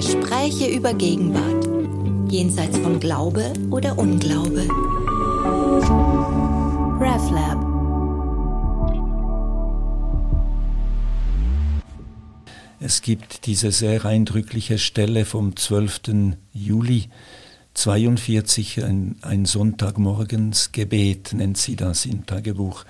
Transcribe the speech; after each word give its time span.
Gespräche 0.00 0.66
über 0.66 0.94
Gegenwart, 0.94 2.32
jenseits 2.32 2.78
von 2.78 3.00
Glaube 3.00 3.52
oder 3.70 3.98
Unglaube. 3.98 4.66
RefLab. 6.98 7.58
Es 12.80 13.02
gibt 13.02 13.44
diese 13.44 13.72
sehr 13.72 14.06
eindrückliche 14.06 14.78
Stelle 14.78 15.26
vom 15.26 15.54
12. 15.54 16.00
Juli 16.54 17.10
42, 17.74 18.82
ein, 18.82 19.16
ein 19.20 19.44
Sonntagmorgensgebet 19.44 21.34
nennt 21.34 21.58
sie 21.58 21.76
das 21.76 22.06
im 22.06 22.24
Tagebuch. 22.24 22.86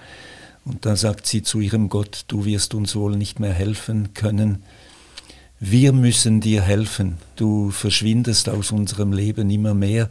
Und 0.65 0.87
da 0.87 0.95
sagt 0.95 1.27
sie 1.27 1.43
zu 1.43 1.59
ihrem 1.59 1.89
Gott, 1.89 2.27
du 2.29 2.45
wirst 2.45 2.73
uns 2.73 2.95
wohl 2.95 3.17
nicht 3.17 3.41
mehr 3.41 3.53
helfen 3.53 4.15
können. 4.15 4.63
Wir 5.63 5.93
müssen 5.93 6.41
dir 6.41 6.63
helfen. 6.63 7.19
Du 7.37 7.71
verschwindest 7.71 8.49
aus 8.49 8.73
unserem 8.73 9.13
Leben 9.13 9.51
immer 9.51 9.75
mehr. 9.75 10.09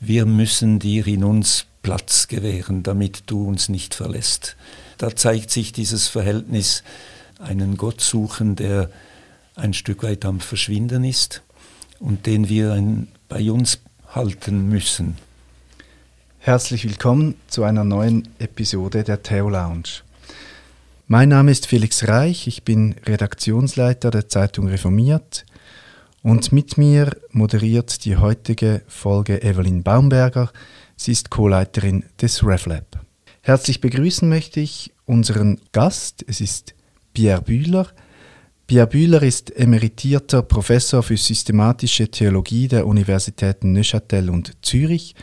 Wir 0.00 0.24
müssen 0.24 0.78
dir 0.78 1.06
in 1.06 1.22
uns 1.22 1.66
Platz 1.82 2.28
gewähren, 2.28 2.82
damit 2.82 3.24
du 3.26 3.46
uns 3.46 3.68
nicht 3.68 3.94
verlässt. 3.94 4.56
Da 4.96 5.14
zeigt 5.14 5.50
sich 5.50 5.72
dieses 5.72 6.08
Verhältnis, 6.08 6.82
einen 7.38 7.76
Gott 7.76 8.00
suchen, 8.00 8.56
der 8.56 8.88
ein 9.54 9.74
Stück 9.74 10.02
weit 10.02 10.24
am 10.24 10.40
Verschwinden 10.40 11.04
ist 11.04 11.42
und 12.00 12.24
den 12.24 12.48
wir 12.48 12.82
bei 13.28 13.52
uns 13.52 13.80
halten 14.14 14.70
müssen. 14.70 15.18
Herzlich 16.38 16.84
willkommen 16.84 17.34
zu 17.48 17.64
einer 17.64 17.84
neuen 17.84 18.28
Episode 18.38 19.04
der 19.04 19.22
Theo 19.22 19.50
Lounge. 19.50 20.05
Mein 21.08 21.28
Name 21.28 21.52
ist 21.52 21.68
Felix 21.68 22.08
Reich, 22.08 22.48
ich 22.48 22.64
bin 22.64 22.96
Redaktionsleiter 23.06 24.10
der 24.10 24.28
Zeitung 24.28 24.66
Reformiert 24.66 25.46
und 26.24 26.50
mit 26.50 26.78
mir 26.78 27.16
moderiert 27.30 28.04
die 28.04 28.16
heutige 28.16 28.82
Folge 28.88 29.40
Evelyn 29.40 29.84
Baumberger. 29.84 30.50
Sie 30.96 31.12
ist 31.12 31.30
Co-Leiterin 31.30 32.02
des 32.20 32.44
RefLab. 32.44 33.06
Herzlich 33.42 33.80
begrüßen 33.80 34.28
möchte 34.28 34.58
ich 34.58 34.94
unseren 35.04 35.60
Gast, 35.70 36.24
es 36.26 36.40
ist 36.40 36.74
Pierre 37.14 37.40
Bühler. 37.40 37.86
Pierre 38.66 38.88
Bühler 38.88 39.22
ist 39.22 39.56
emeritierter 39.56 40.42
Professor 40.42 41.04
für 41.04 41.16
systematische 41.16 42.10
Theologie 42.10 42.66
der 42.66 42.84
Universitäten 42.84 43.72
Neuchâtel 43.72 44.28
und 44.28 44.56
Zürich 44.60 45.14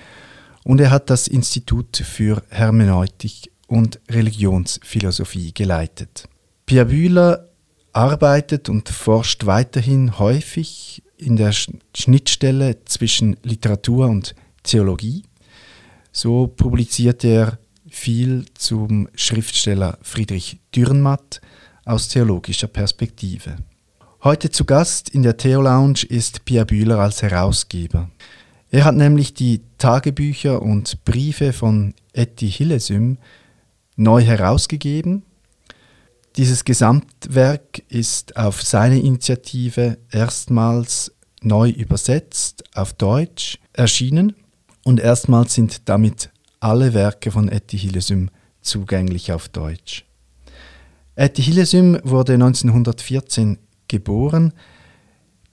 und 0.63 0.79
er 0.79 0.91
hat 0.91 1.09
das 1.09 1.27
Institut 1.27 1.97
für 1.97 2.41
Hermeneutik 2.47 3.51
und 3.73 3.99
Religionsphilosophie 4.07 5.51
geleitet. 5.51 6.29
Pierre 6.67 6.85
Bühler 6.85 7.49
arbeitet 7.91 8.69
und 8.69 8.87
forscht 8.87 9.47
weiterhin 9.47 10.19
häufig 10.19 11.01
in 11.17 11.37
der 11.37 11.51
Schnittstelle 11.51 12.85
zwischen 12.85 13.35
Literatur 13.41 14.07
und 14.07 14.35
Theologie. 14.61 15.23
So 16.11 16.45
publiziert 16.45 17.23
er 17.23 17.57
viel 17.89 18.45
zum 18.53 19.09
Schriftsteller 19.15 19.97
Friedrich 20.03 20.59
Dürrenmatt 20.75 21.41
aus 21.83 22.09
theologischer 22.09 22.67
Perspektive. 22.67 23.57
Heute 24.23 24.51
zu 24.51 24.65
Gast 24.65 25.09
in 25.09 25.23
der 25.23 25.37
Theo 25.37 25.61
Lounge 25.61 26.03
ist 26.07 26.45
Pierre 26.45 26.67
Bühler 26.67 26.99
als 26.99 27.23
Herausgeber. 27.23 28.11
Er 28.69 28.85
hat 28.85 28.95
nämlich 28.95 29.33
die 29.33 29.61
Tagebücher 29.79 30.61
und 30.61 31.03
Briefe 31.05 31.53
von 31.53 31.95
Etty 32.13 32.51
Hillesum 32.51 33.17
neu 33.95 34.21
herausgegeben. 34.21 35.23
Dieses 36.35 36.65
Gesamtwerk 36.65 37.83
ist 37.89 38.37
auf 38.37 38.63
seine 38.63 38.99
Initiative 38.99 39.97
erstmals 40.11 41.13
neu 41.41 41.69
übersetzt 41.69 42.63
auf 42.73 42.93
Deutsch 42.93 43.59
erschienen 43.73 44.35
und 44.83 44.99
erstmals 44.99 45.53
sind 45.53 45.87
damit 45.89 46.31
alle 46.59 46.93
Werke 46.93 47.31
von 47.31 47.49
Etty 47.49 47.77
Hillesum 47.77 48.29
zugänglich 48.61 49.31
auf 49.31 49.49
Deutsch. 49.49 50.05
Etty 51.15 51.43
Hillesum 51.43 51.99
wurde 52.03 52.33
1914 52.33 53.59
geboren, 53.87 54.53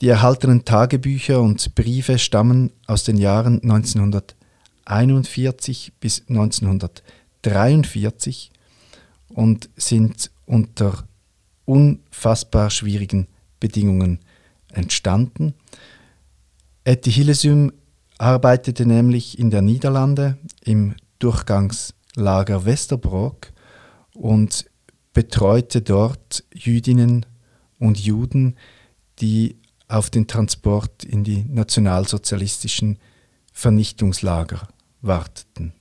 die 0.01 0.09
erhaltenen 0.09 0.65
Tagebücher 0.65 1.43
und 1.43 1.75
Briefe 1.75 2.19
stammen 2.19 2.73
aus 2.87 3.05
den 3.05 3.19
Jahren 3.19 3.61
1941 3.63 5.93
bis 6.01 6.23
1943 7.45 8.53
und 9.29 9.71
sind 9.77 10.31
unter 10.47 11.05
unfassbar 11.65 12.71
schwierigen 12.71 13.29
Bedingungen 13.61 14.21
entstanden. 14.73 15.55
Etty 16.85 17.13
Hillesum 17.13 17.73
arbeitete 18.19 18.87
nämlich 18.87 19.39
in 19.39 19.51
der 19.51 19.63
Niederlande 19.63 20.39
im 20.65 20.95
Durchgangslager 21.19 22.65
Westerbrock 22.65 23.53
und 24.15 24.67
betreute 25.13 25.83
dort 25.83 26.45
Jüdinnen 26.53 27.27
und 27.79 27.99
Juden, 27.99 28.57
die 29.21 29.57
auf 29.89 30.11
den 30.11 30.27
Transport 30.27 31.05
in 31.05 31.25
die 31.25 31.45
nationalsozialistischen 31.45 32.99
Vernichtungslager 33.53 34.69
warteten. 35.03 35.73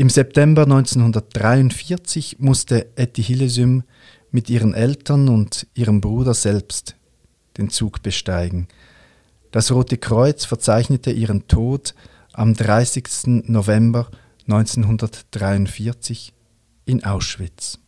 Im 0.00 0.08
September 0.08 0.62
1943 0.62 2.38
musste 2.38 2.96
Etty 2.96 3.22
Hillesum 3.22 3.82
mit 4.30 4.48
ihren 4.48 4.72
Eltern 4.72 5.28
und 5.28 5.66
ihrem 5.74 6.00
Bruder 6.00 6.32
selbst 6.32 6.96
den 7.58 7.68
Zug 7.68 8.02
besteigen. 8.02 8.66
Das 9.50 9.70
Rote 9.70 9.98
Kreuz 9.98 10.46
verzeichnete 10.46 11.10
ihren 11.10 11.48
Tod 11.48 11.94
am 12.32 12.54
30. 12.54 13.44
November 13.50 14.10
1943 14.48 16.32
in 16.86 17.04
Auschwitz. 17.04 17.78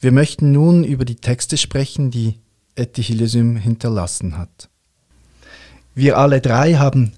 Wir 0.00 0.10
möchten 0.10 0.50
nun 0.50 0.82
über 0.82 1.04
die 1.04 1.14
Texte 1.14 1.56
sprechen, 1.56 2.10
die 2.10 2.40
Etihilesym 2.74 3.54
hinterlassen 3.54 4.36
hat. 4.36 4.68
Wir 5.94 6.18
alle 6.18 6.40
drei 6.40 6.74
haben 6.74 7.12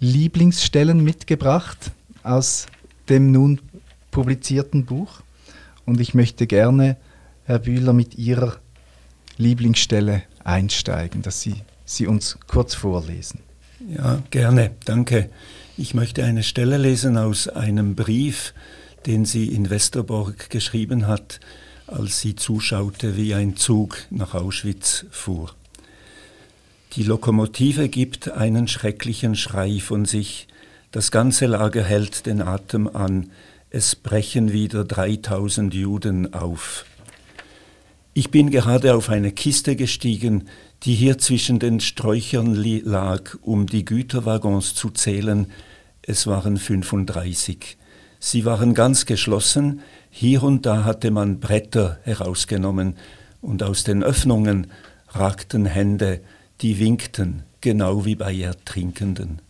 Lieblingsstellen 0.00 1.04
mitgebracht 1.04 1.92
aus 2.24 2.66
dem 3.08 3.32
nun 3.32 3.60
publizierten 4.10 4.84
Buch 4.84 5.20
und 5.84 6.00
ich 6.00 6.14
möchte 6.14 6.46
gerne, 6.46 6.96
Herr 7.44 7.58
Bühler, 7.58 7.92
mit 7.92 8.16
Ihrer 8.16 8.56
Lieblingsstelle 9.36 10.22
einsteigen, 10.44 11.22
dass 11.22 11.40
Sie 11.40 11.56
sie 11.84 12.06
uns 12.06 12.38
kurz 12.46 12.74
vorlesen. 12.74 13.40
Ja, 13.96 14.22
gerne, 14.30 14.72
danke. 14.84 15.30
Ich 15.76 15.94
möchte 15.94 16.24
eine 16.24 16.42
Stelle 16.42 16.76
lesen 16.76 17.16
aus 17.16 17.48
einem 17.48 17.94
Brief, 17.94 18.52
den 19.06 19.24
sie 19.24 19.46
in 19.46 19.70
Westerborg 19.70 20.50
geschrieben 20.50 21.06
hat 21.06 21.40
als 21.88 22.20
sie 22.20 22.36
zuschaute, 22.36 23.16
wie 23.16 23.34
ein 23.34 23.56
Zug 23.56 23.98
nach 24.10 24.34
Auschwitz 24.34 25.06
fuhr. 25.10 25.54
Die 26.94 27.02
Lokomotive 27.02 27.88
gibt 27.88 28.30
einen 28.30 28.68
schrecklichen 28.68 29.34
Schrei 29.34 29.80
von 29.80 30.04
sich, 30.04 30.47
das 30.90 31.10
ganze 31.10 31.46
Lager 31.46 31.82
hält 31.82 32.26
den 32.26 32.40
Atem 32.40 32.88
an, 32.88 33.30
es 33.70 33.94
brechen 33.94 34.52
wieder 34.52 34.84
3000 34.84 35.74
Juden 35.74 36.32
auf. 36.32 36.86
Ich 38.14 38.30
bin 38.30 38.50
gerade 38.50 38.94
auf 38.94 39.10
eine 39.10 39.30
Kiste 39.30 39.76
gestiegen, 39.76 40.48
die 40.82 40.94
hier 40.94 41.18
zwischen 41.18 41.58
den 41.58 41.80
Sträuchern 41.80 42.54
lag, 42.54 43.36
um 43.42 43.66
die 43.66 43.84
Güterwaggons 43.84 44.74
zu 44.74 44.90
zählen. 44.90 45.50
Es 46.02 46.26
waren 46.26 46.56
35. 46.56 47.76
Sie 48.18 48.44
waren 48.44 48.74
ganz 48.74 49.06
geschlossen, 49.06 49.82
hier 50.10 50.42
und 50.42 50.66
da 50.66 50.84
hatte 50.84 51.10
man 51.10 51.38
Bretter 51.38 52.00
herausgenommen 52.02 52.96
und 53.40 53.62
aus 53.62 53.84
den 53.84 54.02
Öffnungen 54.02 54.68
ragten 55.08 55.66
Hände, 55.66 56.20
die 56.60 56.78
winkten, 56.78 57.44
genau 57.60 58.04
wie 58.04 58.16
bei 58.16 58.34
Ertrinkenden. 58.36 59.40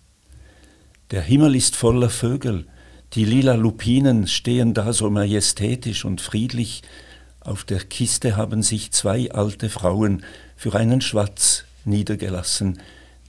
Der 1.11 1.23
Himmel 1.23 1.57
ist 1.57 1.75
voller 1.75 2.11
Vögel, 2.11 2.67
die 3.15 3.25
lila 3.25 3.55
Lupinen 3.55 4.27
stehen 4.27 4.75
da 4.75 4.93
so 4.93 5.09
majestätisch 5.09 6.05
und 6.05 6.21
friedlich, 6.21 6.83
auf 7.41 7.65
der 7.65 7.81
Kiste 7.81 8.37
haben 8.37 8.63
sich 8.63 8.91
zwei 8.91 9.31
alte 9.31 9.71
Frauen 9.71 10.23
für 10.55 10.75
einen 10.75 11.01
Schwatz 11.01 11.65
niedergelassen, 11.87 12.79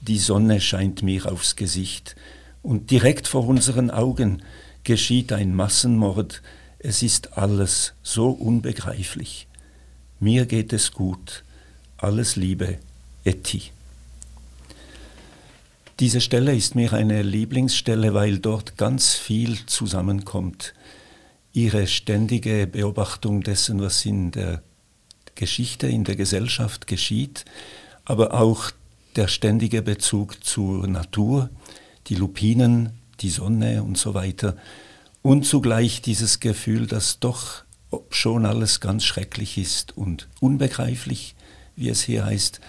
die 0.02 0.18
Sonne 0.18 0.60
scheint 0.60 1.02
mir 1.02 1.32
aufs 1.32 1.56
Gesicht, 1.56 2.16
und 2.62 2.90
direkt 2.90 3.26
vor 3.26 3.48
unseren 3.48 3.90
Augen 3.90 4.42
geschieht 4.84 5.32
ein 5.32 5.54
Massenmord, 5.54 6.42
es 6.78 7.02
ist 7.02 7.38
alles 7.38 7.94
so 8.02 8.28
unbegreiflich. 8.28 9.46
Mir 10.18 10.44
geht 10.44 10.74
es 10.74 10.92
gut. 10.92 11.44
Alles 11.96 12.36
Liebe, 12.36 12.78
Etty. 13.24 13.70
Diese 16.00 16.22
Stelle 16.22 16.56
ist 16.56 16.74
mir 16.74 16.94
eine 16.94 17.20
Lieblingsstelle, 17.20 18.14
weil 18.14 18.38
dort 18.38 18.78
ganz 18.78 19.16
viel 19.16 19.66
zusammenkommt. 19.66 20.72
Ihre 21.52 21.86
ständige 21.86 22.66
Beobachtung 22.66 23.42
dessen, 23.42 23.82
was 23.82 24.06
in 24.06 24.30
der 24.30 24.62
Geschichte, 25.34 25.88
in 25.88 26.04
der 26.04 26.16
Gesellschaft 26.16 26.86
geschieht, 26.86 27.44
aber 28.06 28.32
auch 28.32 28.70
der 29.14 29.28
ständige 29.28 29.82
Bezug 29.82 30.42
zur 30.42 30.86
Natur, 30.86 31.50
die 32.06 32.14
Lupinen, 32.14 32.94
die 33.20 33.28
Sonne 33.28 33.82
und 33.82 33.98
so 33.98 34.14
weiter. 34.14 34.56
Und 35.20 35.44
zugleich 35.44 36.00
dieses 36.00 36.40
Gefühl, 36.40 36.86
dass 36.86 37.20
doch, 37.20 37.64
ob 37.90 38.14
schon 38.14 38.46
alles 38.46 38.80
ganz 38.80 39.04
schrecklich 39.04 39.58
ist 39.58 39.98
und 39.98 40.28
unbegreiflich, 40.40 41.34
wie 41.76 41.90
es 41.90 42.00
hier 42.00 42.24
heißt, 42.24 42.62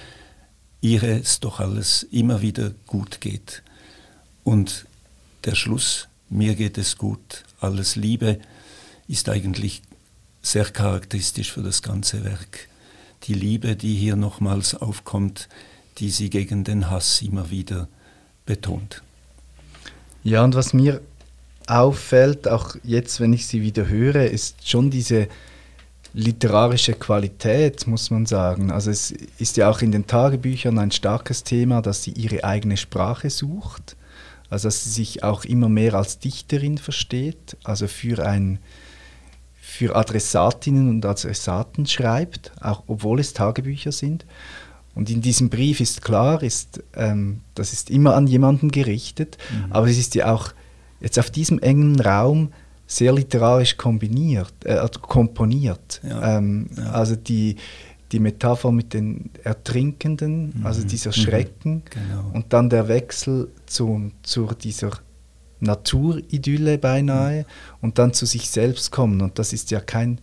ihre 0.81 1.19
es 1.19 1.39
doch 1.39 1.59
alles 1.59 2.03
immer 2.03 2.41
wieder 2.41 2.71
gut 2.87 3.21
geht. 3.21 3.63
Und 4.43 4.85
der 5.45 5.55
Schluss, 5.55 6.07
mir 6.29 6.55
geht 6.55 6.77
es 6.77 6.97
gut, 6.97 7.43
alles 7.59 7.95
Liebe, 7.95 8.39
ist 9.07 9.29
eigentlich 9.29 9.81
sehr 10.41 10.65
charakteristisch 10.65 11.51
für 11.51 11.61
das 11.61 11.81
ganze 11.81 12.23
Werk. 12.23 12.67
Die 13.23 13.33
Liebe, 13.35 13.75
die 13.75 13.95
hier 13.95 14.15
nochmals 14.15 14.73
aufkommt, 14.73 15.47
die 15.99 16.09
sie 16.09 16.29
gegen 16.29 16.63
den 16.63 16.89
Hass 16.89 17.21
immer 17.21 17.51
wieder 17.51 17.87
betont. 18.45 19.03
Ja, 20.23 20.43
und 20.43 20.55
was 20.55 20.73
mir 20.73 21.01
auffällt, 21.67 22.47
auch 22.47 22.75
jetzt, 22.83 23.19
wenn 23.19 23.33
ich 23.33 23.45
sie 23.45 23.61
wieder 23.61 23.87
höre, 23.87 24.29
ist 24.29 24.67
schon 24.67 24.89
diese 24.89 25.27
literarische 26.13 26.93
Qualität, 26.93 27.87
muss 27.87 28.11
man 28.11 28.25
sagen. 28.25 28.71
Also 28.71 28.91
es 28.91 29.11
ist 29.37 29.57
ja 29.57 29.69
auch 29.69 29.81
in 29.81 29.91
den 29.91 30.07
Tagebüchern 30.07 30.77
ein 30.77 30.91
starkes 30.91 31.43
Thema, 31.43 31.81
dass 31.81 32.03
sie 32.03 32.11
ihre 32.11 32.43
eigene 32.43 32.77
Sprache 32.77 33.29
sucht, 33.29 33.95
also 34.49 34.67
dass 34.67 34.83
sie 34.83 34.89
sich 34.89 35.23
auch 35.23 35.45
immer 35.45 35.69
mehr 35.69 35.93
als 35.93 36.19
Dichterin 36.19 36.77
versteht, 36.77 37.57
also 37.63 37.87
für 37.87 38.25
ein 38.25 38.59
für 39.61 39.95
Adressatinnen 39.95 40.89
und 40.89 41.05
Adressaten 41.05 41.85
schreibt, 41.85 42.51
auch 42.59 42.83
obwohl 42.87 43.21
es 43.21 43.31
Tagebücher 43.33 43.93
sind. 43.93 44.25
Und 44.93 45.09
in 45.09 45.21
diesem 45.21 45.49
Brief 45.49 45.79
ist 45.79 46.01
klar, 46.01 46.43
ist, 46.43 46.83
ähm, 46.93 47.39
das 47.55 47.71
ist 47.71 47.89
immer 47.89 48.15
an 48.15 48.27
jemanden 48.27 48.71
gerichtet, 48.71 49.37
mhm. 49.49 49.71
aber 49.71 49.87
es 49.87 49.97
ist 49.97 50.13
ja 50.15 50.33
auch 50.33 50.51
jetzt 50.99 51.17
auf 51.17 51.31
diesem 51.31 51.59
engen 51.59 51.99
Raum 52.01 52.51
sehr 52.91 53.13
literarisch 53.13 53.77
kombiniert, 53.77 54.53
äh, 54.65 54.73
also 54.73 54.99
komponiert. 54.99 56.01
Ja. 56.03 56.37
Ähm, 56.37 56.69
ja. 56.75 56.91
Also 56.91 57.15
die, 57.15 57.55
die 58.11 58.19
Metapher 58.19 58.73
mit 58.73 58.93
den 58.93 59.29
Ertrinkenden, 59.43 60.59
mhm. 60.59 60.65
also 60.65 60.85
dieser 60.85 61.11
mhm. 61.11 61.13
Schrecken 61.13 61.73
mhm. 61.75 61.83
genau. 61.89 62.31
und 62.33 62.51
dann 62.51 62.69
der 62.69 62.89
Wechsel 62.89 63.49
zu, 63.65 64.11
zu 64.23 64.49
dieser 64.61 64.91
Naturidylle 65.61 66.77
beinahe 66.77 67.39
mhm. 67.39 67.45
und 67.79 67.97
dann 67.97 68.13
zu 68.13 68.25
sich 68.25 68.49
selbst 68.49 68.91
kommen. 68.91 69.21
Und 69.21 69.39
das 69.39 69.53
ist 69.53 69.71
ja 69.71 69.79
kein, 69.79 70.19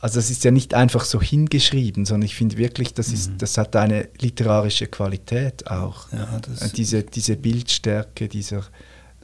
also 0.00 0.16
das 0.16 0.30
ist 0.30 0.42
ja 0.42 0.50
nicht 0.50 0.74
einfach 0.74 1.04
so 1.04 1.22
hingeschrieben, 1.22 2.06
sondern 2.06 2.26
ich 2.26 2.34
finde 2.34 2.56
wirklich, 2.56 2.92
das, 2.92 3.12
ist, 3.12 3.30
mhm. 3.30 3.38
das 3.38 3.56
hat 3.56 3.76
eine 3.76 4.08
literarische 4.18 4.88
Qualität 4.88 5.70
auch. 5.70 6.10
Ja, 6.10 6.38
äh, 6.38 6.70
diese, 6.74 7.04
diese 7.04 7.36
Bildstärke, 7.36 8.26
dieser, 8.26 8.64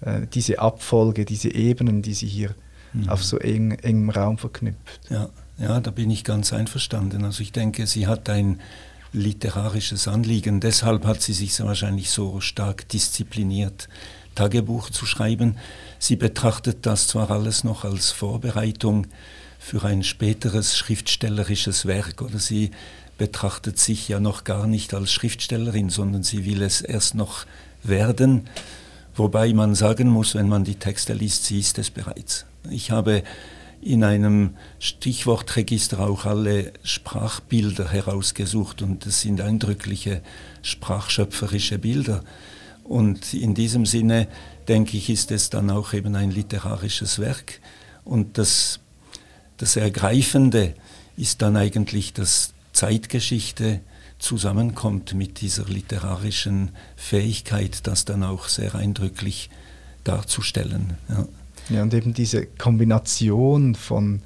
äh, 0.02 0.26
diese 0.32 0.58
Abfolge, 0.58 1.24
diese 1.24 1.52
Ebenen, 1.52 2.02
die 2.02 2.14
sie 2.14 2.26
hier 2.26 2.54
mhm. 2.92 3.08
auf 3.08 3.24
so 3.24 3.38
eng, 3.38 3.72
engem 3.72 4.10
Raum 4.10 4.38
verknüpft. 4.38 5.00
Ja, 5.10 5.28
ja, 5.58 5.80
da 5.80 5.90
bin 5.90 6.10
ich 6.10 6.24
ganz 6.24 6.52
einverstanden. 6.52 7.24
Also 7.24 7.42
ich 7.42 7.52
denke, 7.52 7.86
sie 7.86 8.06
hat 8.06 8.28
ein 8.28 8.60
literarisches 9.12 10.08
Anliegen. 10.08 10.60
Deshalb 10.60 11.04
hat 11.06 11.20
sie 11.20 11.34
sich 11.34 11.54
so 11.54 11.64
wahrscheinlich 11.64 12.10
so 12.10 12.40
stark 12.40 12.88
diszipliniert, 12.88 13.88
Tagebuch 14.34 14.90
zu 14.90 15.06
schreiben. 15.06 15.56
Sie 15.98 16.16
betrachtet 16.16 16.86
das 16.86 17.06
zwar 17.06 17.30
alles 17.30 17.64
noch 17.64 17.84
als 17.84 18.10
Vorbereitung 18.10 19.06
für 19.58 19.84
ein 19.84 20.02
späteres 20.02 20.76
schriftstellerisches 20.76 21.86
Werk 21.86 22.22
oder 22.22 22.38
sie 22.38 22.72
betrachtet 23.18 23.78
sich 23.78 24.08
ja 24.08 24.18
noch 24.18 24.42
gar 24.42 24.66
nicht 24.66 24.94
als 24.94 25.12
Schriftstellerin, 25.12 25.90
sondern 25.90 26.22
sie 26.24 26.44
will 26.44 26.62
es 26.62 26.80
erst 26.80 27.14
noch 27.14 27.44
werden. 27.84 28.48
Wobei 29.14 29.52
man 29.52 29.74
sagen 29.74 30.08
muss, 30.08 30.34
wenn 30.34 30.48
man 30.48 30.64
die 30.64 30.76
Texte 30.76 31.12
liest, 31.12 31.44
sie 31.44 31.60
ist 31.60 31.78
es 31.78 31.90
bereits. 31.90 32.46
Ich 32.70 32.90
habe 32.90 33.22
in 33.82 34.04
einem 34.04 34.56
Stichwortregister 34.78 36.00
auch 36.00 36.24
alle 36.24 36.72
Sprachbilder 36.84 37.90
herausgesucht 37.90 38.80
und 38.80 39.04
es 39.06 39.22
sind 39.22 39.40
eindrückliche 39.40 40.22
sprachschöpferische 40.62 41.78
Bilder. 41.78 42.22
Und 42.84 43.34
in 43.34 43.54
diesem 43.54 43.84
Sinne, 43.84 44.28
denke 44.68 44.96
ich, 44.96 45.10
ist 45.10 45.32
es 45.32 45.50
dann 45.50 45.70
auch 45.70 45.92
eben 45.92 46.14
ein 46.14 46.30
literarisches 46.30 47.18
Werk. 47.18 47.60
Und 48.04 48.38
das, 48.38 48.78
das 49.56 49.76
Ergreifende 49.76 50.74
ist 51.16 51.42
dann 51.42 51.56
eigentlich, 51.56 52.12
dass 52.12 52.54
Zeitgeschichte 52.72 53.80
zusammenkommt 54.22 55.14
mit 55.14 55.40
dieser 55.40 55.64
literarischen 55.64 56.70
Fähigkeit, 56.96 57.86
das 57.86 58.04
dann 58.04 58.22
auch 58.22 58.46
sehr 58.46 58.74
eindrücklich 58.74 59.50
darzustellen. 60.04 60.94
Ja. 61.08 61.26
Ja, 61.68 61.82
und 61.82 61.94
eben 61.94 62.12
diese 62.12 62.46
Kombination 62.46 63.74
von, 63.74 64.22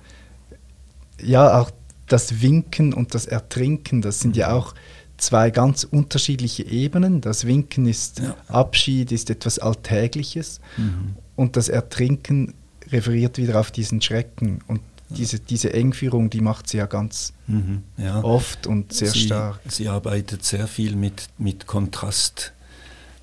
ja, 1.21 1.61
auch 1.61 1.71
das 2.09 2.41
Winken 2.41 2.95
und 2.95 3.15
das 3.15 3.27
Ertrinken, 3.27 4.01
das 4.01 4.21
sind 4.21 4.37
ja 4.37 4.49
mhm. 4.49 4.55
auch 4.55 4.75
zwei 5.19 5.51
ganz 5.51 5.85
unterschiedliche 5.85 6.65
Ebenen. 6.65 7.21
Das 7.21 7.47
Winken 7.47 7.87
ist 7.87 8.21
ja. 8.21 8.35
Abschied, 8.49 9.13
ist 9.13 9.29
etwas 9.31 9.59
Alltägliches 9.59 10.61
mhm. 10.77 11.17
und 11.37 11.57
das 11.57 11.69
Ertrinken 11.69 12.55
referiert 12.91 13.39
wieder 13.39 13.61
auf 13.61 13.71
diesen 13.71 14.01
Schrecken. 14.01 14.61
Und 14.67 14.81
diese, 15.09 15.39
diese 15.39 15.73
Engführung, 15.73 16.31
die 16.31 16.41
macht 16.41 16.69
sie 16.69 16.79
ja 16.79 16.87
ganz 16.87 17.33
mhm. 17.47 17.83
ja. 17.97 18.23
oft 18.23 18.67
und 18.67 18.93
sehr 18.93 19.11
sie, 19.11 19.21
stark. 19.21 19.61
Sie 19.69 19.89
arbeitet 19.89 20.45
sehr 20.45 20.67
viel 20.67 20.97
mit, 20.97 21.29
mit 21.39 21.67
Kontrast 21.67 22.53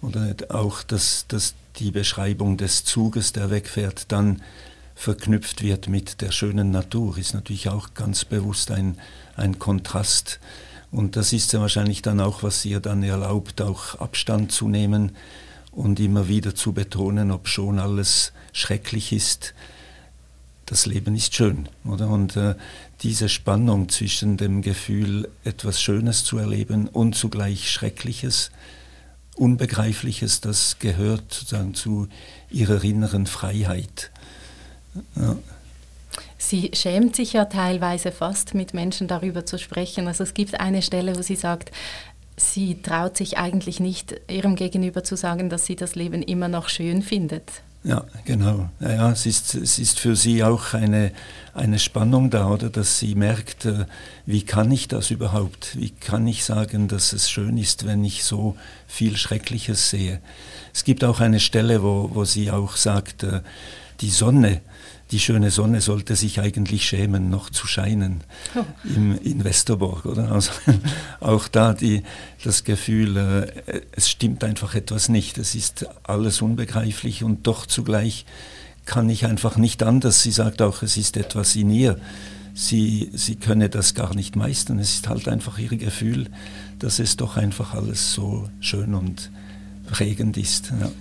oder 0.01 0.35
auch 0.49 0.83
das, 0.83 1.25
das 1.27 1.55
die 1.77 1.91
Beschreibung 1.91 2.57
des 2.57 2.83
Zuges, 2.83 3.33
der 3.33 3.49
wegfährt, 3.49 4.11
dann 4.11 4.41
verknüpft 4.95 5.63
wird 5.63 5.87
mit 5.87 6.21
der 6.21 6.31
schönen 6.31 6.71
Natur, 6.71 7.17
ist 7.17 7.33
natürlich 7.33 7.69
auch 7.69 7.93
ganz 7.93 8.25
bewusst 8.25 8.71
ein, 8.71 8.97
ein 9.35 9.59
Kontrast. 9.59 10.39
Und 10.91 11.15
das 11.15 11.33
ist 11.33 11.51
ja 11.53 11.59
wahrscheinlich 11.59 12.03
dann 12.03 12.19
auch, 12.19 12.43
was 12.43 12.63
ihr 12.65 12.79
dann 12.79 13.01
erlaubt, 13.01 13.61
auch 13.61 13.95
Abstand 13.95 14.51
zu 14.51 14.69
nehmen 14.69 15.15
und 15.71 15.99
immer 15.99 16.27
wieder 16.27 16.53
zu 16.53 16.73
betonen, 16.73 17.31
ob 17.31 17.47
schon 17.47 17.79
alles 17.79 18.31
schrecklich 18.51 19.11
ist. 19.11 19.55
Das 20.65 20.85
Leben 20.85 21.15
ist 21.15 21.35
schön, 21.35 21.67
oder? 21.83 22.07
Und 22.07 22.37
äh, 22.37 22.55
diese 23.01 23.27
Spannung 23.27 23.89
zwischen 23.89 24.37
dem 24.37 24.61
Gefühl, 24.61 25.29
etwas 25.43 25.81
Schönes 25.81 26.23
zu 26.23 26.37
erleben 26.37 26.87
und 26.87 27.15
zugleich 27.15 27.69
Schreckliches, 27.69 28.51
Unbegreifliches, 29.35 30.41
das 30.41 30.77
gehört 30.79 31.33
sozusagen 31.33 31.73
zu 31.73 32.07
ihrer 32.49 32.83
inneren 32.83 33.25
Freiheit. 33.25 34.11
Ja. 35.15 35.35
Sie 36.37 36.71
schämt 36.73 37.15
sich 37.15 37.33
ja 37.33 37.45
teilweise 37.45 38.11
fast, 38.11 38.53
mit 38.53 38.73
Menschen 38.73 39.07
darüber 39.07 39.45
zu 39.45 39.57
sprechen. 39.57 40.07
Also 40.07 40.23
es 40.23 40.33
gibt 40.33 40.59
eine 40.59 40.81
Stelle, 40.81 41.17
wo 41.17 41.21
sie 41.21 41.35
sagt, 41.35 41.71
sie 42.37 42.81
traut 42.81 43.17
sich 43.17 43.37
eigentlich 43.37 43.79
nicht, 43.79 44.15
ihrem 44.29 44.55
Gegenüber 44.55 45.03
zu 45.03 45.15
sagen, 45.15 45.49
dass 45.49 45.65
sie 45.65 45.75
das 45.75 45.95
Leben 45.95 46.21
immer 46.21 46.49
noch 46.49 46.69
schön 46.69 47.01
findet. 47.01 47.63
Ja, 47.85 48.05
genau. 48.23 48.69
Ja, 48.79 49.11
es, 49.11 49.25
ist, 49.25 49.55
es 49.55 49.77
ist 49.77 49.99
für 49.99 50.15
sie 50.15 50.41
auch 50.41 50.73
eine, 50.73 51.11
eine 51.53 51.79
Spannung 51.79 52.29
da, 52.29 52.47
oder? 52.47 52.69
Dass 52.69 52.99
sie 52.99 53.13
merkt, 53.13 53.65
äh, 53.65 53.85
wie 54.25 54.43
kann 54.43 54.71
ich 54.71 54.87
das 54.87 55.11
überhaupt? 55.11 55.77
Wie 55.77 55.89
kann 55.89 56.25
ich 56.25 56.45
sagen, 56.45 56.87
dass 56.87 57.11
es 57.11 57.29
schön 57.29 57.57
ist, 57.57 57.85
wenn 57.85 58.05
ich 58.05 58.23
so 58.23 58.55
viel 58.87 59.17
Schreckliches 59.17 59.89
sehe? 59.89 60.21
Es 60.73 60.85
gibt 60.85 61.03
auch 61.03 61.19
eine 61.19 61.41
Stelle, 61.41 61.83
wo, 61.83 62.09
wo 62.13 62.23
sie 62.23 62.51
auch 62.51 62.77
sagt, 62.77 63.23
äh, 63.23 63.41
die 63.99 64.11
Sonne, 64.11 64.61
die 65.13 65.19
schöne 65.19 65.51
Sonne 65.51 65.79
sollte 65.79 66.15
sich 66.15 66.39
eigentlich 66.39 66.87
schämen, 66.87 67.29
noch 67.29 67.51
zu 67.51 67.67
scheinen 67.67 68.21
oh. 68.55 68.65
im, 68.83 69.15
in 69.21 69.43
Westerborg. 69.43 70.07
Oder? 70.07 70.31
Also, 70.31 70.51
auch 71.19 71.47
da 71.47 71.73
die, 71.73 72.01
das 72.43 72.63
Gefühl, 72.63 73.15
äh, 73.67 73.81
es 73.91 74.09
stimmt 74.09 74.43
einfach 74.43 74.73
etwas 74.73 75.09
nicht, 75.09 75.37
es 75.37 75.53
ist 75.53 75.85
alles 76.01 76.41
unbegreiflich 76.41 77.23
und 77.23 77.45
doch 77.45 77.67
zugleich 77.67 78.25
kann 78.85 79.07
ich 79.07 79.27
einfach 79.27 79.55
nicht 79.55 79.83
anders. 79.83 80.23
Sie 80.23 80.31
sagt 80.31 80.63
auch, 80.63 80.81
es 80.81 80.97
ist 80.97 81.15
etwas 81.15 81.55
in 81.55 81.69
ihr. 81.69 81.99
Sie, 82.55 83.11
sie 83.13 83.35
könne 83.35 83.69
das 83.69 83.93
gar 83.93 84.15
nicht 84.15 84.35
meistern. 84.35 84.79
Es 84.79 84.95
ist 84.95 85.09
halt 85.09 85.27
einfach 85.27 85.59
ihr 85.59 85.77
Gefühl, 85.77 86.31
dass 86.79 86.97
es 86.97 87.17
doch 87.17 87.37
einfach 87.37 87.75
alles 87.75 88.13
so 88.13 88.49
schön 88.61 88.95
und 88.95 89.29
prägend 89.85 90.37
ist. 90.37 90.73
Ja. 90.81 90.91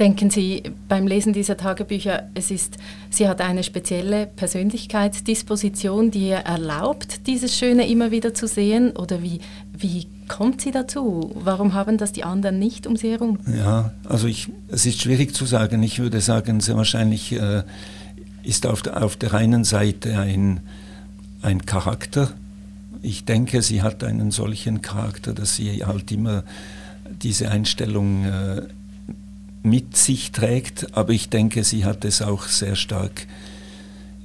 Denken 0.00 0.30
Sie 0.30 0.62
beim 0.88 1.06
Lesen 1.06 1.34
dieser 1.34 1.58
Tagebücher, 1.58 2.30
es 2.32 2.50
ist, 2.50 2.78
sie 3.10 3.28
hat 3.28 3.42
eine 3.42 3.62
spezielle 3.62 4.26
Persönlichkeitsdisposition, 4.26 6.10
die 6.10 6.28
ihr 6.28 6.36
erlaubt, 6.36 7.26
dieses 7.26 7.58
Schöne 7.58 7.86
immer 7.86 8.10
wieder 8.10 8.32
zu 8.32 8.48
sehen? 8.48 8.96
Oder 8.96 9.22
wie, 9.22 9.40
wie 9.76 10.06
kommt 10.26 10.62
sie 10.62 10.70
dazu? 10.70 11.30
Warum 11.34 11.74
haben 11.74 11.98
das 11.98 12.12
die 12.12 12.24
anderen 12.24 12.58
nicht 12.58 12.86
um 12.86 12.96
sie 12.96 13.10
herum? 13.10 13.40
Ja, 13.54 13.92
also 14.08 14.26
ich, 14.26 14.48
es 14.68 14.86
ist 14.86 15.02
schwierig 15.02 15.34
zu 15.34 15.44
sagen. 15.44 15.82
Ich 15.82 15.98
würde 15.98 16.22
sagen, 16.22 16.60
sehr 16.60 16.78
wahrscheinlich 16.78 17.32
äh, 17.32 17.62
ist 18.42 18.66
auf 18.66 18.80
der, 18.80 19.04
auf 19.04 19.16
der 19.16 19.34
einen 19.34 19.64
Seite 19.64 20.18
ein, 20.18 20.60
ein 21.42 21.66
Charakter, 21.66 22.30
ich 23.02 23.26
denke, 23.26 23.60
sie 23.60 23.82
hat 23.82 24.02
einen 24.02 24.30
solchen 24.30 24.80
Charakter, 24.80 25.34
dass 25.34 25.56
sie 25.56 25.84
halt 25.84 26.10
immer 26.10 26.42
diese 27.22 27.50
Einstellung 27.50 28.24
äh, 28.24 28.62
mit 29.62 29.96
sich 29.96 30.32
trägt, 30.32 30.96
aber 30.96 31.12
ich 31.12 31.28
denke, 31.28 31.64
sie 31.64 31.84
hat 31.84 32.04
es 32.04 32.22
auch 32.22 32.44
sehr 32.44 32.76
stark 32.76 33.26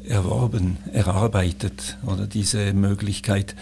erworben, 0.08 0.78
erarbeitet 0.94 1.98
oder 2.06 2.28
diese 2.28 2.74
Möglichkeit 2.74 3.56